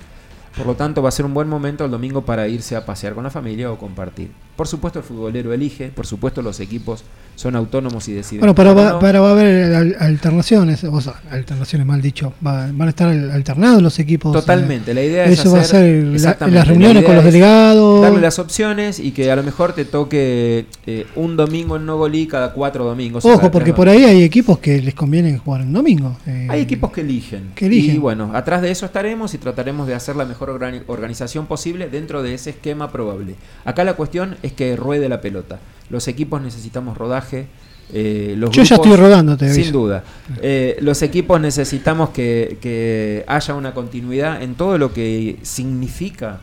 Por 0.56 0.66
lo 0.68 0.76
tanto, 0.76 1.02
va 1.02 1.08
a 1.10 1.12
ser 1.14 1.26
un 1.26 1.34
buen 1.34 1.48
momento 1.48 1.86
el 1.86 1.92
domingo 1.92 2.24
para 2.26 2.46
irse 2.50 2.76
a 2.76 2.86
pasear 2.86 3.14
con 3.14 3.24
la 3.24 3.30
familia 3.30 3.72
o 3.72 3.78
compartir. 3.78 4.32
Por 4.58 4.68
supuesto, 4.68 5.00
el 5.00 5.06
futbolero 5.06 5.54
elige, 5.54 5.88
por 5.88 6.06
supuesto, 6.06 6.42
los 6.42 6.60
equipos 6.60 7.06
son 7.42 7.56
autónomos 7.56 8.08
y 8.08 8.14
deciden. 8.14 8.40
Bueno, 8.42 8.56
pero 8.56 8.74
va, 8.76 9.00
pero 9.00 9.24
va 9.24 9.30
a 9.30 9.32
haber 9.32 9.74
al- 9.76 9.96
alternaciones, 10.00 10.84
o 10.84 11.02
sea, 11.02 11.16
alternaciones 11.32 11.86
mal 11.88 12.02
dicho, 12.02 12.34
va- 12.46 12.70
van 12.72 12.88
a 12.88 12.90
estar 12.90 13.10
al- 13.10 13.32
alternados 13.32 13.82
los 13.82 13.98
equipos. 14.00 14.36
eh, 14.36 14.40
Totalmente, 14.40 14.94
la 14.94 15.02
idea 15.04 15.26
es 15.26 15.40
Eso 15.40 15.52
va 15.52 15.58
a 15.60 15.62
hacer- 15.62 16.18
ser 16.18 16.22
la- 16.22 16.38
las 16.40 16.54
la 16.54 16.64
reuniones 16.64 17.04
con 17.04 17.16
los 17.16 17.24
delegados. 17.26 18.02
darle 18.02 18.22
las 18.22 18.40
opciones 18.40 19.00
y 19.00 19.12
que 19.12 19.32
a 19.32 19.36
lo 19.36 19.44
mejor 19.44 19.74
te 19.74 19.86
toque 19.86 20.66
eh, 20.86 21.06
un 21.16 21.36
domingo 21.36 21.76
en 21.78 21.86
Nogolí 21.86 22.28
cada 22.28 22.54
cuatro 22.54 22.86
domingos. 22.86 23.26
Ojo, 23.26 23.50
porque 23.52 23.74
por 23.74 23.90
ahí 23.90 24.04
hay 24.04 24.24
equipos 24.24 24.60
que 24.60 24.82
les 24.82 24.94
conviene 24.94 25.38
jugar 25.38 25.62
un 25.62 25.74
domingo. 25.74 26.18
eh, 26.28 26.48
Hay 26.50 26.62
equipos 26.62 26.92
que 26.92 27.02
eligen. 27.02 27.52
que 27.56 27.66
eligen. 27.66 27.96
Y 27.96 27.98
bueno, 27.98 28.32
atrás 28.34 28.62
de 28.62 28.72
eso 28.72 28.86
estaremos 28.86 29.34
y 29.34 29.38
trataremos 29.38 29.88
de 29.88 29.96
hacer 29.96 30.16
la 30.16 30.26
mejor 30.26 30.50
organi- 30.50 30.84
organización 30.88 31.48
posible 31.48 31.90
dentro 31.90 32.22
de 32.24 32.34
ese 32.36 32.52
esquema 32.52 32.92
probable. 32.92 33.36
Acá 33.66 33.84
la 33.84 33.94
cuestión 33.94 34.36
es 34.44 34.54
que 34.54 34.76
ruede 34.76 35.10
la 35.10 35.22
pelota. 35.22 35.60
Los 35.92 36.08
equipos 36.08 36.42
necesitamos 36.42 36.98
rodaje. 36.98 37.48
eh, 37.94 38.36
los 38.38 38.52
Yo 38.52 38.64
ya 38.64 38.76
estoy 38.76 38.96
rodando, 38.96 39.38
te 39.38 39.54
Sin 39.54 39.72
duda. 39.72 40.04
Eh, 40.42 40.78
los 40.82 41.02
equipos 41.02 41.40
necesitamos 41.40 42.10
que, 42.10 42.58
que 42.62 43.26
haya 43.28 43.54
una 43.54 43.74
continuidad 43.74 44.42
en 44.42 44.56
todo 44.56 44.78
lo 44.78 44.94
que 44.94 45.38
significa 45.44 46.40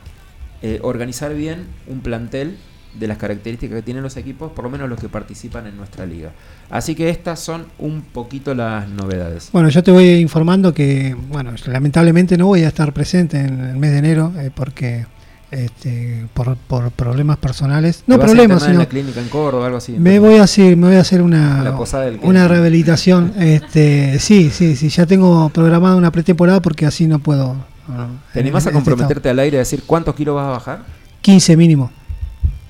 eh, 0.60 0.80
organizar 0.82 1.34
bien 1.34 1.66
un 1.86 2.00
plantel 2.00 2.56
de 2.98 3.06
las 3.06 3.16
características 3.16 3.76
que 3.76 3.82
tienen 3.82 4.02
los 4.02 4.16
equipos, 4.16 4.50
por 4.52 4.64
lo 4.64 4.70
menos 4.70 4.88
los 4.88 4.98
que 4.98 5.08
participan 5.08 5.66
en 5.66 5.76
nuestra 5.76 6.04
liga. 6.04 6.32
Así 6.68 6.94
que 6.94 7.10
estas 7.10 7.38
son 7.38 7.66
un 7.78 8.02
poquito 8.02 8.54
las 8.54 8.88
novedades. 8.88 9.50
Bueno, 9.52 9.68
yo 9.68 9.82
te 9.82 9.92
voy 9.92 10.08
informando 10.14 10.74
que, 10.74 11.16
bueno, 11.28 11.52
lamentablemente 11.66 12.36
no 12.36 12.46
voy 12.46 12.64
a 12.64 12.68
estar 12.68 12.92
presente 12.92 13.38
en 13.38 13.60
el 13.60 13.76
mes 13.76 13.92
de 13.92 13.98
enero 13.98 14.32
eh, 14.38 14.50
porque 14.52 15.06
este, 15.50 16.26
por, 16.34 16.56
por 16.56 16.90
problemas 16.90 17.36
personales. 17.38 17.98
¿Te 17.98 18.04
No 18.06 18.16
a 18.16 18.18
problemas, 18.18 18.62
en 18.62 18.68
sino 18.68 18.78
la 18.80 18.86
clínica 18.86 19.20
en 19.20 19.28
Córdoba 19.28 19.66
algo 19.66 19.78
así? 19.78 19.92
me 19.98 20.18
voy 20.18 20.36
a 20.36 20.42
hacer, 20.42 20.76
me 20.76 20.88
voy 20.88 20.96
a 20.96 21.00
hacer 21.00 21.22
una, 21.22 21.74
una 22.22 22.48
rehabilitación. 22.48 23.32
Este, 23.38 24.18
sí, 24.18 24.50
sí, 24.50 24.76
sí, 24.76 24.88
ya 24.88 25.06
tengo 25.06 25.48
programada 25.50 25.96
una 25.96 26.10
pretemporada 26.12 26.60
porque 26.60 26.86
así 26.86 27.06
no 27.06 27.18
puedo. 27.18 27.54
no, 27.88 28.06
¿Te 28.32 28.40
en 28.40 28.46
animás 28.46 28.66
a 28.66 28.70
este 28.70 28.74
comprometerte 28.74 29.28
al 29.30 29.38
aire 29.38 29.56
y 29.56 29.58
decir 29.58 29.82
cuántos 29.86 30.14
kilos 30.14 30.34
vas 30.36 30.46
a 30.46 30.50
bajar? 30.50 30.82
15 31.22 31.56
mínimo. 31.56 31.90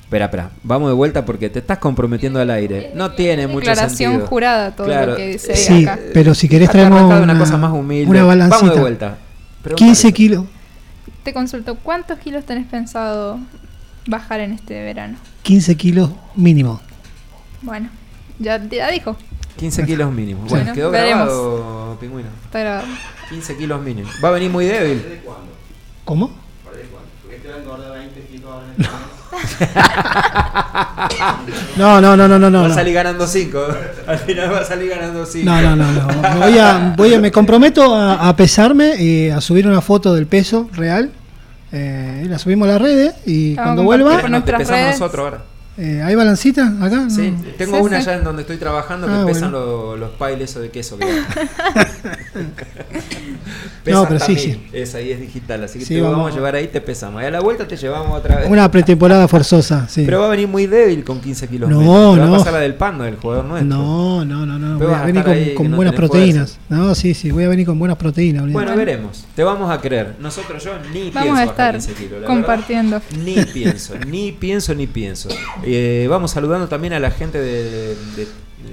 Espera, 0.04 0.24
espera, 0.24 0.50
vamos 0.62 0.88
de 0.88 0.94
vuelta 0.94 1.24
porque 1.26 1.50
te 1.50 1.58
estás 1.58 1.76
comprometiendo 1.78 2.40
al 2.40 2.50
aire. 2.50 2.92
No 2.94 3.12
tiene 3.12 3.46
mucho 3.46 3.68
Declaración 3.68 4.12
sentido. 4.12 4.26
jurada 4.28 4.70
todo 4.74 4.86
Claro. 4.86 5.10
lo 5.10 5.16
que 5.18 5.26
dice 5.28 5.54
Sí, 5.54 5.84
acá. 5.84 5.98
pero 6.14 6.34
si 6.34 6.48
querés 6.48 6.70
arrancado 6.70 7.06
una, 7.08 7.20
una 7.20 7.38
cosa 7.38 7.58
más 7.58 7.72
humilde. 7.72 8.06
una 8.10 8.24
Vamos 8.24 8.74
de 8.74 8.80
vuelta. 8.80 9.18
Pregunta 9.62 9.84
15 9.84 10.08
eso. 10.08 10.14
kilos. 10.14 10.44
Te 11.28 11.34
consulto, 11.34 11.74
¿cuántos 11.74 12.18
kilos 12.20 12.46
tenés 12.46 12.66
pensado 12.68 13.38
bajar 14.06 14.40
en 14.40 14.52
este 14.54 14.82
verano? 14.82 15.18
15 15.42 15.76
kilos 15.76 16.08
mínimo. 16.34 16.80
Bueno, 17.60 17.90
ya, 18.38 18.56
ya 18.66 18.90
dijo, 18.90 19.14
15 19.58 19.84
kilos 19.84 20.10
mínimo. 20.10 20.40
Bueno, 20.44 20.54
Bueno, 20.56 20.72
quedó 20.72 20.90
veremos. 20.90 21.26
grabado, 21.28 21.98
pingüino. 22.00 22.30
está 22.46 22.60
grabado. 22.60 22.86
15 23.28 23.56
kilos 23.58 23.82
mínimo. 23.82 24.08
Va 24.24 24.28
a 24.30 24.32
venir 24.32 24.48
muy 24.50 24.64
débil. 24.64 25.20
¿Cómo? 26.06 26.30
No, 31.76 32.00
no, 32.00 32.16
no, 32.16 32.28
no, 32.28 32.38
no, 32.38 32.50
no. 32.50 32.62
va 32.62 32.68
a 32.68 32.74
salir 32.74 32.94
ganando 32.94 33.26
5. 33.26 33.66
Al 34.06 34.18
final 34.18 34.52
va 34.52 34.58
a 34.60 34.64
salir 34.64 34.90
ganando 34.90 35.24
5. 35.24 35.44
No, 35.48 35.60
no, 35.62 35.76
no, 35.76 35.92
no. 35.92 36.40
Voy 36.40 36.58
a, 36.58 36.94
voy 36.96 37.14
a, 37.14 37.20
me 37.20 37.30
comprometo 37.30 37.94
a, 37.94 38.28
a 38.28 38.36
pesarme 38.36 38.96
y 39.00 39.30
a 39.30 39.40
subir 39.40 39.66
una 39.66 39.80
foto 39.80 40.14
del 40.14 40.26
peso 40.26 40.68
real. 40.74 41.10
Eh, 41.70 42.26
la 42.28 42.38
subimos 42.38 42.66
a 42.68 42.72
las 42.72 42.82
redes 42.82 43.14
y 43.26 43.54
Vamos 43.54 43.66
cuando 43.66 43.82
vuelva, 43.84 44.28
nuestras 44.28 44.58
pesamos 44.58 44.80
redes. 44.82 45.00
nosotros 45.00 45.24
ahora. 45.24 45.38
Eh, 45.78 46.02
¿hay 46.04 46.14
balancita 46.14 46.66
acá? 46.80 46.96
No. 47.02 47.10
Sí, 47.10 47.32
tengo 47.56 47.76
Sí, 47.78 47.82
una 47.82 48.00
sí. 48.00 48.06
ya 48.06 48.14
en 48.16 48.24
donde 48.24 48.42
estoy 48.42 48.56
trabajando 48.56 49.06
que 49.06 49.12
Ah, 49.12 49.24
pesan 49.26 49.52
bueno. 49.52 49.96
los 49.96 50.10
piles 50.12 50.56
o 50.56 50.60
de 50.60 50.70
queso. 50.70 50.98
Que 50.98 51.06
No, 53.86 54.06
pero 54.06 54.20
sí, 54.20 54.36
sí. 54.36 54.68
Esa 54.72 54.98
ahí 54.98 55.12
es 55.12 55.20
digital, 55.20 55.64
así 55.64 55.78
que 55.78 55.84
Sí, 55.86 55.94
te 55.94 56.00
vamos, 56.02 56.18
vamos. 56.18 56.32
a 56.32 56.34
llevar 56.36 56.54
ahí 56.56 56.68
te 56.68 56.80
pesamos. 56.82 57.22
Y 57.22 57.24
a 57.24 57.30
la 57.30 57.40
vuelta 57.40 57.66
te 57.66 57.74
llevamos 57.76 58.18
otra 58.18 58.36
vez. 58.36 58.50
Una 58.50 58.70
pretemporada 58.70 59.26
forzosa, 59.28 59.88
sí. 59.88 60.02
Pero 60.04 60.20
va 60.20 60.26
a 60.26 60.30
venir 60.30 60.46
muy 60.46 60.66
débil 60.66 61.04
con 61.04 61.20
15 61.22 61.48
kilos 61.48 61.70
No. 61.70 61.78
Te 62.14 62.20
va 62.20 62.26
no. 62.26 62.34
a 62.34 62.38
pasar 62.38 62.52
la 62.52 62.60
del 62.60 62.74
pando, 62.74 63.04
del 63.04 63.16
jugador 63.16 63.46
nuestro. 63.46 63.68
No, 63.76 64.24
no, 64.26 64.44
no, 64.44 64.58
no. 64.58 64.78
Pero 64.78 64.90
Voy 64.90 64.92
vas 64.92 65.00
a 65.00 65.02
a 65.04 65.06
venir 65.06 65.54
con, 65.54 65.70
no 65.70 65.76
buenas 65.76 65.94
proteínas. 65.94 66.58
No, 66.68 66.94
sí, 66.94 67.14
sí, 67.14 67.30
voy 67.30 67.44
a 67.44 67.48
venir 67.48 67.64
con 67.66 67.78
buenas 67.78 67.96
proteínas. 67.96 68.50
Bueno, 68.52 68.76
veremos. 68.76 69.24
Te 69.34 69.42
vamos 69.42 69.70
a 69.70 69.80
creer. 69.80 70.16
Nosotros 70.20 70.62
yo 70.62 70.72
ni 70.92 71.10
pienso 71.10 71.14
Vamos 71.20 71.38
a 71.38 71.46
bajar 71.46 71.76
estar 71.76 71.94
15 71.94 71.94
kilos, 71.94 72.20
la 72.20 72.26
compartiendo. 72.26 73.00
verdad. 73.10 73.24
Ni 73.24 73.44
pienso, 73.46 73.94
ni 74.06 74.32
pienso, 74.32 74.74
ni 74.74 74.86
pienso. 74.86 75.28
Eh, 75.70 76.06
vamos 76.08 76.30
saludando 76.30 76.66
también 76.66 76.94
a 76.94 76.98
la 76.98 77.10
gente 77.10 77.38
de, 77.38 77.94
de 77.94 78.26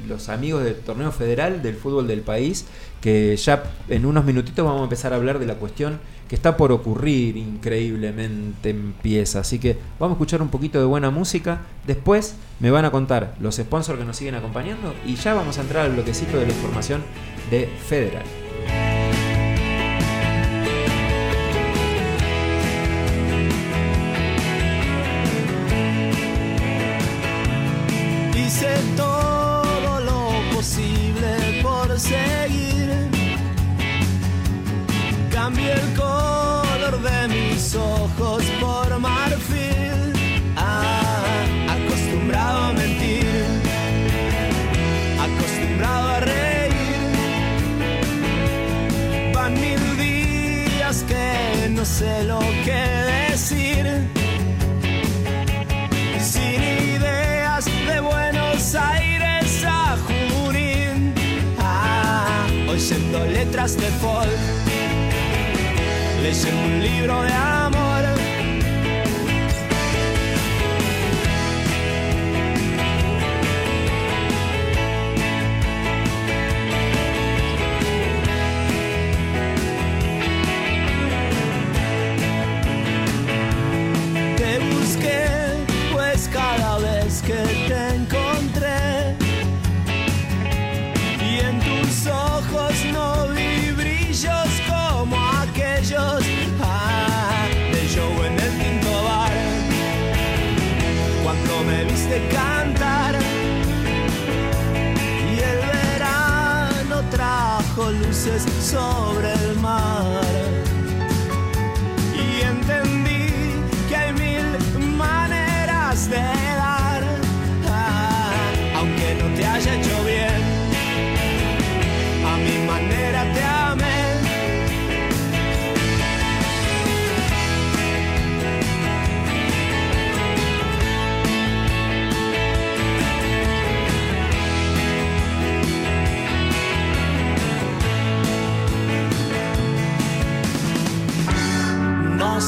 los 0.07 0.29
amigos 0.29 0.63
del 0.63 0.75
torneo 0.75 1.11
federal 1.11 1.61
del 1.61 1.75
fútbol 1.75 2.07
del 2.07 2.21
país, 2.21 2.67
que 3.01 3.35
ya 3.35 3.63
en 3.89 4.05
unos 4.05 4.23
minutitos 4.23 4.63
vamos 4.63 4.79
a 4.79 4.83
empezar 4.85 5.11
a 5.11 5.17
hablar 5.17 5.39
de 5.39 5.45
la 5.45 5.55
cuestión 5.55 5.99
que 6.29 6.35
está 6.35 6.55
por 6.55 6.71
ocurrir 6.71 7.35
increíblemente 7.35 8.69
empieza. 8.69 9.41
Así 9.41 9.59
que 9.59 9.77
vamos 9.99 10.13
a 10.13 10.17
escuchar 10.17 10.41
un 10.41 10.47
poquito 10.47 10.79
de 10.79 10.85
buena 10.85 11.09
música. 11.09 11.63
Después 11.85 12.35
me 12.61 12.71
van 12.71 12.85
a 12.85 12.91
contar 12.91 13.35
los 13.41 13.57
sponsors 13.57 13.99
que 13.99 14.05
nos 14.05 14.15
siguen 14.15 14.35
acompañando 14.35 14.93
y 15.05 15.15
ya 15.15 15.33
vamos 15.33 15.57
a 15.57 15.61
entrar 15.63 15.85
al 15.85 15.91
bloquecito 15.91 16.37
de 16.37 16.45
la 16.45 16.53
información 16.53 17.03
de 17.51 17.67
Federal. 17.67 18.23
Cambié 35.45 35.73
el 35.73 35.93
color 35.93 37.03
de 37.03 37.27
mis 37.27 37.75
ojos 37.75 38.43
por 38.59 38.97
marfil. 38.97 40.11
Ah, 40.57 41.45
acostumbrado 41.69 42.63
a 42.69 42.73
mentir, 42.73 43.27
acostumbrado 45.27 46.09
a 46.09 46.19
reír. 46.21 47.11
Van 49.35 49.53
mil 49.53 49.83
días 49.99 51.05
que 51.07 51.69
no 51.69 51.85
sé 51.85 52.23
lo 52.23 52.39
que 52.65 52.81
decir 53.29 53.85
sin 56.19 56.59
ideas 56.97 57.65
de 57.65 57.99
Buenos 57.99 58.73
Aires 58.73 59.63
a 59.63 59.95
Junín. 60.07 61.13
Ah, 61.59 62.47
oyendo 62.67 63.23
letras 63.27 63.77
de 63.77 63.91
folk, 64.01 64.54
leyendo 66.25 66.65
un 66.65 66.81
libro 66.81 67.21
de 67.21 67.31
amor. 67.33 67.64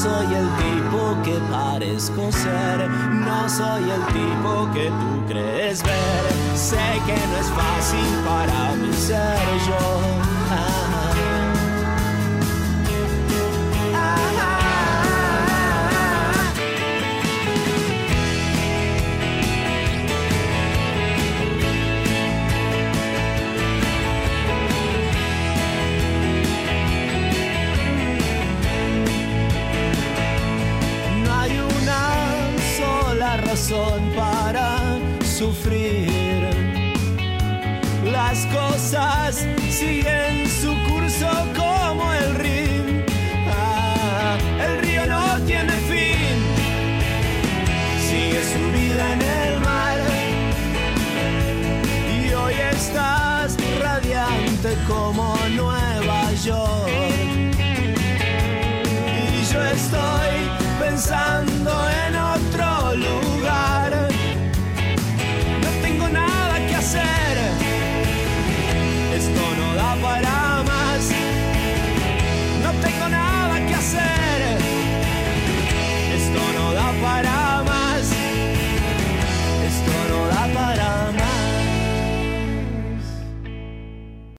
Soy 0.02 0.32
el 0.32 0.48
tipo 0.62 1.16
que 1.24 1.36
parezco 1.50 2.30
ser, 2.30 2.88
no 2.88 3.48
soy 3.48 3.90
el 3.90 4.04
tipo 4.06 4.70
que 4.72 4.90
tú 4.90 5.26
crees 5.26 5.82
ver. 5.82 6.24
Sé 6.54 6.76
que 7.04 7.16
no 7.30 7.36
es 7.42 7.50
fácil 7.50 8.08
para 8.24 8.76
mí 8.76 8.92
ser 8.92 9.38
yo. 9.66 10.00
Ah. 10.50 10.88
Ah. 10.94 11.07